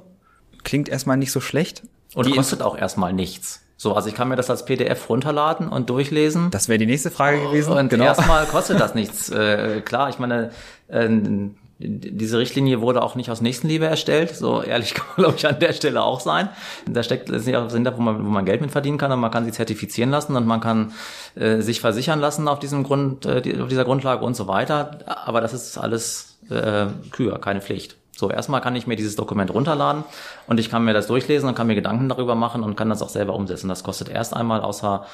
Klingt 0.64 0.88
erstmal 0.88 1.18
nicht 1.18 1.32
so 1.32 1.40
schlecht. 1.42 1.82
Und 2.14 2.24
die 2.24 2.32
kostet 2.32 2.62
auch 2.62 2.78
erstmal 2.78 3.12
nichts. 3.12 3.61
So, 3.82 3.94
also 3.94 4.10
ich 4.10 4.14
kann 4.14 4.28
mir 4.28 4.36
das 4.36 4.50
als 4.50 4.66
PDF 4.66 5.08
runterladen 5.08 5.66
und 5.66 5.88
durchlesen. 5.88 6.50
Das 6.50 6.68
wäre 6.68 6.78
die 6.78 6.84
nächste 6.84 7.10
Frage 7.10 7.40
gewesen. 7.40 7.72
Und 7.72 7.88
genau. 7.88 8.04
erstmal 8.04 8.44
kostet 8.44 8.78
das 8.78 8.94
nichts. 8.94 9.30
Äh, 9.30 9.80
klar, 9.80 10.10
ich 10.10 10.18
meine, 10.18 10.50
äh, 10.88 11.08
diese 11.78 12.38
Richtlinie 12.38 12.82
wurde 12.82 13.02
auch 13.02 13.14
nicht 13.14 13.30
aus 13.30 13.40
Nächstenliebe 13.40 13.86
erstellt. 13.86 14.36
So 14.36 14.62
ehrlich 14.62 14.92
kann 14.94 15.06
man, 15.06 15.24
glaube 15.24 15.36
ich, 15.38 15.46
an 15.46 15.58
der 15.60 15.72
Stelle 15.72 16.02
auch 16.02 16.20
sein. 16.20 16.50
Da 16.84 17.02
steckt 17.02 17.30
ja 17.30 17.70
sind 17.70 17.84
da, 17.84 17.96
wo 17.96 18.02
man, 18.02 18.22
wo 18.22 18.28
man 18.28 18.44
Geld 18.44 18.60
mit 18.60 18.70
verdienen 18.70 18.98
kann 18.98 19.12
und 19.12 19.20
man 19.20 19.30
kann 19.30 19.46
sie 19.46 19.52
zertifizieren 19.52 20.10
lassen 20.10 20.36
und 20.36 20.46
man 20.46 20.60
kann 20.60 20.92
äh, 21.34 21.62
sich 21.62 21.80
versichern 21.80 22.20
lassen 22.20 22.48
auf 22.48 22.58
diesem 22.58 22.82
Grund, 22.82 23.24
äh, 23.24 23.62
auf 23.62 23.68
dieser 23.68 23.86
Grundlage 23.86 24.22
und 24.26 24.36
so 24.36 24.46
weiter. 24.46 24.98
Aber 25.06 25.40
das 25.40 25.54
ist 25.54 25.78
alles 25.78 26.38
äh, 26.50 26.88
Kür, 27.12 27.40
keine 27.40 27.62
Pflicht. 27.62 27.96
So, 28.20 28.30
erstmal 28.30 28.60
kann 28.60 28.76
ich 28.76 28.86
mir 28.86 28.96
dieses 28.96 29.16
Dokument 29.16 29.52
runterladen 29.52 30.04
und 30.46 30.60
ich 30.60 30.68
kann 30.68 30.84
mir 30.84 30.92
das 30.92 31.06
durchlesen 31.06 31.48
und 31.48 31.54
kann 31.54 31.66
mir 31.66 31.74
Gedanken 31.74 32.10
darüber 32.10 32.34
machen 32.34 32.62
und 32.62 32.76
kann 32.76 32.90
das 32.90 33.00
auch 33.00 33.08
selber 33.08 33.34
umsetzen. 33.34 33.68
Das 33.68 33.82
kostet 33.82 34.10
erst 34.10 34.36
einmal 34.36 34.60
außer 34.60 35.06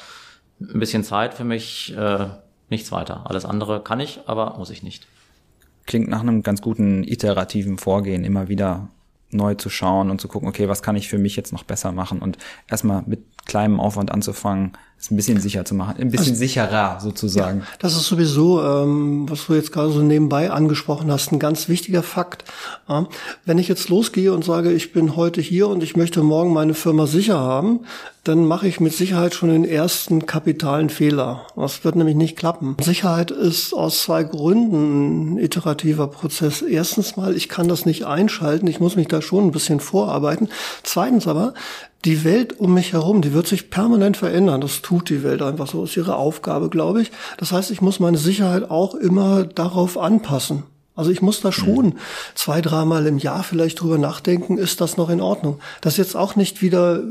ein 0.60 0.80
bisschen 0.80 1.04
Zeit 1.04 1.32
für 1.32 1.44
mich 1.44 1.96
äh, 1.96 2.26
nichts 2.68 2.90
weiter. 2.90 3.22
Alles 3.30 3.44
andere 3.44 3.80
kann 3.80 4.00
ich, 4.00 4.20
aber 4.26 4.56
muss 4.58 4.70
ich 4.70 4.82
nicht. 4.82 5.06
Klingt 5.86 6.08
nach 6.08 6.20
einem 6.20 6.42
ganz 6.42 6.62
guten 6.62 7.04
iterativen 7.04 7.78
Vorgehen, 7.78 8.24
immer 8.24 8.48
wieder 8.48 8.88
neu 9.30 9.54
zu 9.54 9.70
schauen 9.70 10.10
und 10.10 10.20
zu 10.20 10.26
gucken, 10.26 10.48
okay, 10.48 10.68
was 10.68 10.82
kann 10.82 10.96
ich 10.96 11.08
für 11.08 11.18
mich 11.18 11.36
jetzt 11.36 11.52
noch 11.52 11.62
besser 11.62 11.92
machen 11.92 12.18
und 12.18 12.38
erstmal 12.66 13.04
mit 13.06 13.20
kleinem 13.46 13.80
Aufwand 13.80 14.12
anzufangen, 14.12 14.72
es 14.98 15.10
ein 15.10 15.16
bisschen 15.16 15.40
sicher 15.40 15.64
zu 15.64 15.74
machen, 15.74 15.96
ein 16.00 16.10
bisschen 16.10 16.30
also, 16.30 16.38
sicherer 16.38 16.98
sozusagen. 17.00 17.60
Ja, 17.60 17.66
das 17.80 17.96
ist 17.96 18.06
sowieso, 18.06 18.62
ähm, 18.62 19.28
was 19.28 19.46
du 19.46 19.54
jetzt 19.54 19.70
gerade 19.70 19.92
so 19.92 20.00
nebenbei 20.00 20.50
angesprochen 20.50 21.12
hast, 21.12 21.32
ein 21.32 21.38
ganz 21.38 21.68
wichtiger 21.68 22.02
Fakt. 22.02 22.44
Ja, 22.88 23.06
wenn 23.44 23.58
ich 23.58 23.68
jetzt 23.68 23.88
losgehe 23.88 24.32
und 24.32 24.44
sage, 24.44 24.72
ich 24.72 24.92
bin 24.92 25.14
heute 25.14 25.40
hier 25.40 25.68
und 25.68 25.82
ich 25.82 25.96
möchte 25.96 26.22
morgen 26.22 26.52
meine 26.52 26.74
Firma 26.74 27.06
sicher 27.06 27.38
haben, 27.38 27.80
dann 28.24 28.46
mache 28.46 28.66
ich 28.66 28.80
mit 28.80 28.92
Sicherheit 28.92 29.34
schon 29.34 29.50
den 29.50 29.64
ersten 29.64 30.26
kapitalen 30.26 30.88
Fehler. 30.88 31.46
Das 31.54 31.84
wird 31.84 31.94
nämlich 31.94 32.16
nicht 32.16 32.36
klappen. 32.36 32.76
Sicherheit 32.80 33.30
ist 33.30 33.74
aus 33.74 34.02
zwei 34.02 34.24
Gründen 34.24 35.34
ein 35.34 35.38
iterativer 35.38 36.08
Prozess. 36.08 36.62
Erstens 36.62 37.16
mal, 37.16 37.36
ich 37.36 37.48
kann 37.48 37.68
das 37.68 37.86
nicht 37.86 38.04
einschalten, 38.06 38.66
ich 38.66 38.80
muss 38.80 38.96
mich 38.96 39.08
da 39.08 39.22
schon 39.22 39.44
ein 39.44 39.52
bisschen 39.52 39.78
vorarbeiten. 39.78 40.48
Zweitens 40.82 41.28
aber, 41.28 41.54
die 42.04 42.24
Welt 42.24 42.58
um 42.60 42.74
mich 42.74 42.92
herum, 42.92 43.22
die 43.22 43.32
wird 43.32 43.46
sich 43.46 43.70
permanent 43.70 44.16
verändern. 44.16 44.60
Das 44.60 44.82
tut 44.82 45.10
die 45.10 45.22
Welt 45.24 45.42
einfach 45.42 45.66
so, 45.66 45.80
das 45.80 45.90
ist 45.90 45.96
ihre 45.96 46.16
Aufgabe, 46.16 46.68
glaube 46.68 47.02
ich. 47.02 47.10
Das 47.38 47.52
heißt, 47.52 47.70
ich 47.70 47.80
muss 47.80 48.00
meine 48.00 48.18
Sicherheit 48.18 48.70
auch 48.70 48.94
immer 48.94 49.44
darauf 49.44 49.98
anpassen. 49.98 50.62
Also 50.94 51.10
ich 51.10 51.20
muss 51.20 51.40
da 51.40 51.52
schon 51.52 51.86
mhm. 51.86 51.98
zwei, 52.34 52.60
dreimal 52.60 53.06
im 53.06 53.18
Jahr 53.18 53.42
vielleicht 53.42 53.80
drüber 53.80 53.98
nachdenken, 53.98 54.56
ist 54.56 54.80
das 54.80 54.96
noch 54.96 55.10
in 55.10 55.20
Ordnung? 55.20 55.60
Das 55.82 55.94
ist 55.94 55.98
jetzt 55.98 56.16
auch 56.16 56.36
nicht 56.36 56.62
wieder 56.62 57.02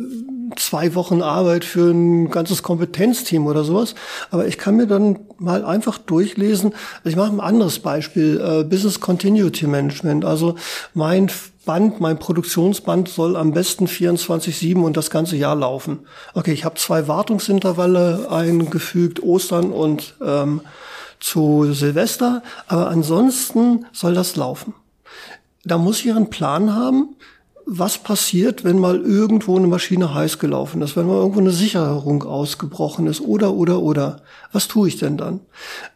zwei 0.56 0.96
Wochen 0.96 1.22
Arbeit 1.22 1.66
für 1.66 1.92
ein 1.92 2.30
ganzes 2.30 2.64
Kompetenzteam 2.64 3.48
oder 3.48 3.64
sowas, 3.64 3.96
aber 4.32 4.48
ich 4.48 4.58
kann 4.58 4.76
mir 4.76 4.88
dann 4.88 5.20
mal 5.38 5.66
einfach 5.66 5.98
durchlesen. 5.98 6.74
Also 6.98 7.10
ich 7.10 7.16
mache 7.16 7.32
ein 7.32 7.40
anderes 7.40 7.80
Beispiel, 7.80 8.40
äh, 8.40 8.64
Business 8.64 9.00
Continuity 9.00 9.68
Management. 9.68 10.26
Also 10.26 10.56
mein 10.94 11.30
Band, 11.66 12.00
mein 12.00 12.20
Produktionsband 12.20 13.10
soll 13.10 13.36
am 13.36 13.52
besten 13.52 13.88
24-7 13.88 14.82
und 14.84 14.96
das 14.96 15.10
ganze 15.10 15.36
Jahr 15.36 15.56
laufen. 15.56 16.00
Okay, 16.34 16.54
ich 16.54 16.64
habe 16.64 16.76
zwei 16.76 17.08
Wartungsintervalle 17.08 18.28
eingefügt, 18.30 19.22
Ostern 19.24 19.72
und 19.72 20.16
ähm, 20.24 20.62
zu 21.20 21.74
Silvester, 21.74 22.44
aber 22.68 22.90
ansonsten 22.90 23.86
soll 23.92 24.14
das 24.14 24.36
laufen. 24.36 24.76
Da 25.64 25.80
muss 25.80 26.06
ich 26.06 26.12
einen 26.12 26.30
Plan 26.30 26.76
haben, 26.76 27.16
was 27.66 27.98
passiert, 27.98 28.64
wenn 28.64 28.80
mal 28.80 29.02
irgendwo 29.02 29.58
eine 29.58 29.68
Maschine 29.68 30.14
heiß 30.14 30.40
gelaufen 30.40 30.82
ist, 30.82 30.96
wenn 30.96 31.08
mal 31.08 31.18
irgendwo 31.18 31.40
eine 31.40 31.52
Sicherung 31.52 32.24
ausgebrochen 32.24 33.08
ist 33.08 33.22
oder, 33.22 33.54
oder, 33.54 33.82
oder. 33.82 34.22
Was 34.52 34.68
tue 34.68 34.88
ich 34.88 34.98
denn 34.98 35.18
dann? 35.18 35.42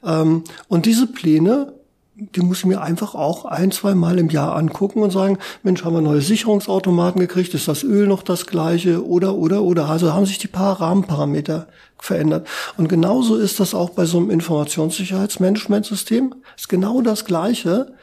Ähm, 0.04 0.44
und 0.68 0.86
diese 0.86 1.08
Pläne 1.08 1.74
die 2.20 2.42
muss 2.42 2.60
ich 2.60 2.66
mir 2.66 2.82
einfach 2.82 3.16
auch 3.16 3.46
ein, 3.46 3.72
zwei 3.72 3.96
Mal 3.96 4.20
im 4.20 4.30
Jahr 4.30 4.56
angucken 4.56 5.02
und 5.02 5.12
sagen, 5.12 5.38
Mensch, 5.64 5.84
haben 5.84 5.94
wir 5.94 6.02
neue 6.02 6.22
Sicherungsautomaten 6.22 7.22
gekriegt? 7.22 7.54
Ist 7.54 7.68
das 7.68 7.84
Öl 7.84 8.08
noch 8.08 8.24
das 8.24 8.46
gleiche? 8.46 9.08
Oder, 9.08 9.36
oder, 9.36 9.64
oder. 9.64 9.90
Also 9.90 10.14
haben 10.14 10.26
sich 10.26 10.38
die 10.38 10.48
paar 10.48 10.82
Rahmenparameter 10.82 11.68
verändert. 11.98 12.48
Und 12.78 12.90
genauso 12.90 13.38
ist 13.38 13.60
das 13.60 13.74
auch 13.74 13.92
bei 13.92 14.06
so 14.06 14.18
einem 14.18 14.32
Informationssicherheitsmanagementsystem. 14.32 16.36
Ist 16.58 16.70
genau 16.70 17.02
das 17.02 17.26
Gleiche 17.26 17.94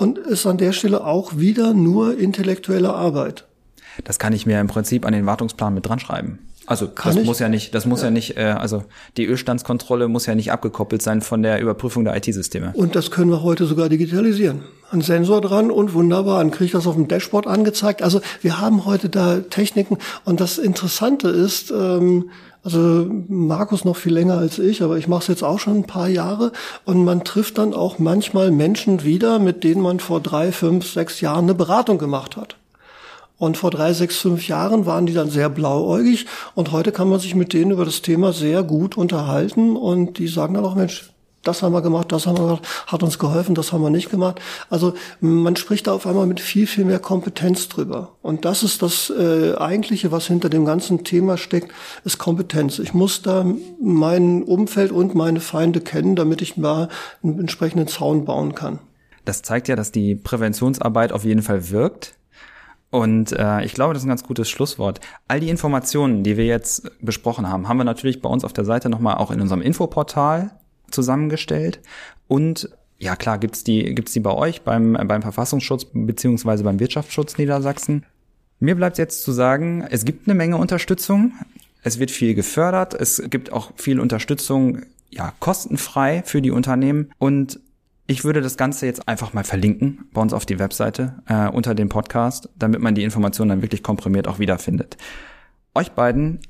und 0.00 0.16
ist 0.16 0.46
an 0.46 0.56
der 0.56 0.72
Stelle 0.72 1.04
auch 1.04 1.36
wieder 1.36 1.74
nur 1.74 2.16
intellektuelle 2.16 2.94
Arbeit. 2.94 3.44
Das 4.04 4.18
kann 4.18 4.32
ich 4.32 4.46
mir 4.46 4.58
im 4.58 4.66
Prinzip 4.66 5.04
an 5.04 5.12
den 5.12 5.26
Wartungsplan 5.26 5.74
mit 5.74 5.86
dran 5.86 5.98
schreiben. 5.98 6.38
Also 6.64 6.88
Kann 6.88 7.12
das 7.12 7.22
ich? 7.22 7.26
muss 7.26 7.38
ja 7.38 7.48
nicht, 7.48 7.74
das 7.74 7.84
muss 7.84 8.00
ja, 8.00 8.06
ja 8.06 8.10
nicht, 8.10 8.36
äh, 8.36 8.54
also 8.58 8.84
die 9.16 9.26
Ölstandskontrolle 9.26 10.08
muss 10.08 10.24
ja 10.26 10.34
nicht 10.34 10.52
abgekoppelt 10.52 11.02
sein 11.02 11.20
von 11.20 11.42
der 11.42 11.60
Überprüfung 11.60 12.04
der 12.04 12.16
IT-Systeme. 12.16 12.70
Und 12.74 12.94
das 12.94 13.10
können 13.10 13.30
wir 13.30 13.42
heute 13.42 13.66
sogar 13.66 13.88
digitalisieren. 13.88 14.62
Ein 14.90 15.02
Sensor 15.02 15.40
dran 15.40 15.70
und 15.70 15.92
wunderbar, 15.92 16.38
dann 16.38 16.50
kriege 16.50 16.66
ich 16.66 16.72
das 16.72 16.86
auf 16.86 16.94
dem 16.94 17.08
Dashboard 17.08 17.46
angezeigt. 17.46 18.02
Also 18.02 18.20
wir 18.40 18.60
haben 18.60 18.86
heute 18.86 19.08
da 19.08 19.40
Techniken 19.40 19.98
und 20.24 20.40
das 20.40 20.58
Interessante 20.58 21.28
ist, 21.28 21.72
ähm, 21.72 22.30
also 22.62 23.06
Markus 23.28 23.84
noch 23.84 23.96
viel 23.96 24.12
länger 24.12 24.36
als 24.36 24.58
ich, 24.58 24.82
aber 24.82 24.98
ich 24.98 25.08
mache 25.08 25.22
es 25.22 25.28
jetzt 25.28 25.42
auch 25.42 25.58
schon 25.58 25.78
ein 25.78 25.86
paar 25.86 26.08
Jahre. 26.08 26.52
Und 26.84 27.04
man 27.04 27.24
trifft 27.24 27.58
dann 27.58 27.72
auch 27.72 27.98
manchmal 27.98 28.50
Menschen 28.50 29.02
wieder, 29.02 29.38
mit 29.38 29.64
denen 29.64 29.80
man 29.80 29.98
vor 29.98 30.20
drei, 30.20 30.52
fünf, 30.52 30.86
sechs 30.92 31.20
Jahren 31.20 31.44
eine 31.44 31.54
Beratung 31.54 31.98
gemacht 31.98 32.36
hat. 32.36 32.56
Und 33.38 33.56
vor 33.56 33.70
drei, 33.70 33.94
sechs, 33.94 34.18
fünf 34.18 34.46
Jahren 34.48 34.84
waren 34.84 35.06
die 35.06 35.14
dann 35.14 35.30
sehr 35.30 35.48
blauäugig. 35.48 36.26
Und 36.54 36.72
heute 36.72 36.92
kann 36.92 37.08
man 37.08 37.18
sich 37.20 37.34
mit 37.34 37.54
denen 37.54 37.70
über 37.70 37.86
das 37.86 38.02
Thema 38.02 38.34
sehr 38.34 38.62
gut 38.62 38.98
unterhalten. 38.98 39.76
Und 39.76 40.18
die 40.18 40.28
sagen 40.28 40.52
dann 40.52 40.64
auch, 40.66 40.74
Mensch, 40.74 41.10
das 41.42 41.62
haben 41.62 41.72
wir 41.72 41.82
gemacht, 41.82 42.12
das 42.12 42.26
haben 42.26 42.36
wir 42.36 42.44
gemacht, 42.44 42.66
hat 42.86 43.02
uns 43.02 43.18
geholfen, 43.18 43.54
das 43.54 43.72
haben 43.72 43.82
wir 43.82 43.90
nicht 43.90 44.10
gemacht. 44.10 44.40
Also 44.68 44.94
man 45.20 45.56
spricht 45.56 45.86
da 45.86 45.92
auf 45.92 46.06
einmal 46.06 46.26
mit 46.26 46.40
viel, 46.40 46.66
viel 46.66 46.84
mehr 46.84 46.98
Kompetenz 46.98 47.68
drüber. 47.68 48.12
Und 48.22 48.44
das 48.44 48.62
ist 48.62 48.82
das 48.82 49.10
äh, 49.10 49.54
eigentliche, 49.56 50.12
was 50.12 50.26
hinter 50.26 50.50
dem 50.50 50.64
ganzen 50.64 51.04
Thema 51.04 51.38
steckt, 51.38 51.72
ist 52.04 52.18
Kompetenz. 52.18 52.78
Ich 52.78 52.92
muss 52.92 53.22
da 53.22 53.46
mein 53.80 54.42
Umfeld 54.42 54.92
und 54.92 55.14
meine 55.14 55.40
Feinde 55.40 55.80
kennen, 55.80 56.14
damit 56.16 56.42
ich 56.42 56.56
mal 56.56 56.88
einen 57.22 57.40
entsprechenden 57.40 57.88
Zaun 57.88 58.24
bauen 58.24 58.54
kann. 58.54 58.78
Das 59.24 59.42
zeigt 59.42 59.68
ja, 59.68 59.76
dass 59.76 59.92
die 59.92 60.14
Präventionsarbeit 60.16 61.12
auf 61.12 61.24
jeden 61.24 61.42
Fall 61.42 61.70
wirkt. 61.70 62.14
Und 62.90 63.32
äh, 63.32 63.64
ich 63.64 63.72
glaube, 63.72 63.94
das 63.94 64.02
ist 64.02 64.06
ein 64.06 64.10
ganz 64.10 64.24
gutes 64.24 64.50
Schlusswort. 64.50 65.00
All 65.28 65.40
die 65.40 65.48
Informationen, 65.48 66.24
die 66.24 66.36
wir 66.36 66.46
jetzt 66.46 66.90
besprochen 67.00 67.48
haben, 67.48 67.68
haben 67.68 67.76
wir 67.76 67.84
natürlich 67.84 68.20
bei 68.20 68.28
uns 68.28 68.44
auf 68.44 68.52
der 68.52 68.64
Seite 68.64 68.88
nochmal 68.88 69.16
auch 69.16 69.30
in 69.30 69.40
unserem 69.40 69.62
Infoportal 69.62 70.50
zusammengestellt. 70.90 71.80
Und 72.28 72.70
ja, 72.98 73.16
klar, 73.16 73.38
gibt's 73.38 73.64
die, 73.64 73.94
gibt's 73.94 74.12
die 74.12 74.20
bei 74.20 74.32
euch 74.32 74.62
beim, 74.62 74.92
beim 74.92 75.22
Verfassungsschutz 75.22 75.86
beziehungsweise 75.92 76.64
beim 76.64 76.80
Wirtschaftsschutz 76.80 77.38
Niedersachsen. 77.38 78.04
Mir 78.58 78.74
bleibt 78.74 78.98
jetzt 78.98 79.22
zu 79.22 79.32
sagen, 79.32 79.86
es 79.90 80.04
gibt 80.04 80.28
eine 80.28 80.34
Menge 80.34 80.58
Unterstützung. 80.58 81.32
Es 81.82 81.98
wird 81.98 82.10
viel 82.10 82.34
gefördert. 82.34 82.92
Es 82.92 83.22
gibt 83.30 83.52
auch 83.52 83.72
viel 83.76 84.00
Unterstützung, 84.00 84.82
ja, 85.08 85.32
kostenfrei 85.40 86.22
für 86.26 86.42
die 86.42 86.50
Unternehmen. 86.50 87.10
Und 87.18 87.58
ich 88.06 88.22
würde 88.22 88.42
das 88.42 88.58
Ganze 88.58 88.84
jetzt 88.84 89.08
einfach 89.08 89.32
mal 89.32 89.44
verlinken 89.44 90.08
bei 90.12 90.20
uns 90.20 90.34
auf 90.34 90.44
die 90.44 90.58
Webseite 90.58 91.22
äh, 91.26 91.48
unter 91.48 91.74
dem 91.74 91.88
Podcast, 91.88 92.50
damit 92.58 92.80
man 92.80 92.94
die 92.94 93.04
Informationen 93.04 93.48
dann 93.48 93.62
wirklich 93.62 93.82
komprimiert 93.82 94.28
auch 94.28 94.38
wiederfindet. 94.38 94.98
Euch 95.74 95.92
beiden 95.92 96.40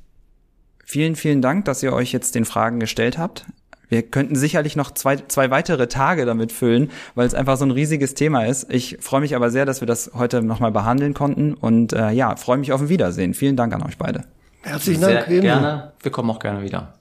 vielen, 0.85 1.15
vielen 1.15 1.43
Dank, 1.43 1.67
dass 1.67 1.83
ihr 1.83 1.93
euch 1.93 2.13
jetzt 2.13 2.35
den 2.35 2.45
Fragen 2.45 2.81
gestellt 2.81 3.19
habt. 3.19 3.47
Wir 3.91 4.03
könnten 4.03 4.37
sicherlich 4.37 4.77
noch 4.77 4.93
zwei, 4.93 5.17
zwei 5.17 5.51
weitere 5.51 5.89
Tage 5.89 6.25
damit 6.25 6.53
füllen, 6.53 6.91
weil 7.15 7.27
es 7.27 7.35
einfach 7.35 7.59
so 7.59 7.67
ein 7.67 7.71
riesiges 7.71 8.15
Thema 8.15 8.47
ist. 8.47 8.73
Ich 8.73 8.97
freue 9.01 9.21
mich 9.21 9.37
aber 9.37 9.51
sehr, 9.51 9.67
dass 9.67 9.83
wir 9.83 9.87
das 9.87 10.13
heute 10.15 10.43
nochmal 10.43 10.73
behandeln 10.73 11.13
konnten 11.13 11.53
und 11.53 11.93
äh, 11.93 12.11
ja, 12.13 12.37
freue 12.37 12.57
mich 12.57 12.73
auf 12.73 12.81
ein 12.81 12.89
Wiedersehen. 12.89 13.35
Vielen 13.35 13.57
Dank 13.57 13.75
an 13.75 13.83
euch 13.83 13.99
beide. 13.99 14.23
Herzlichen 14.63 15.03
Dank. 15.03 15.27
Sehr 15.27 15.41
gerne. 15.41 15.93
Wir 16.03 16.11
kommen 16.11 16.31
auch 16.31 16.39
gerne 16.39 16.63
wieder. 16.63 16.95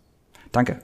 Danke. 0.51 0.79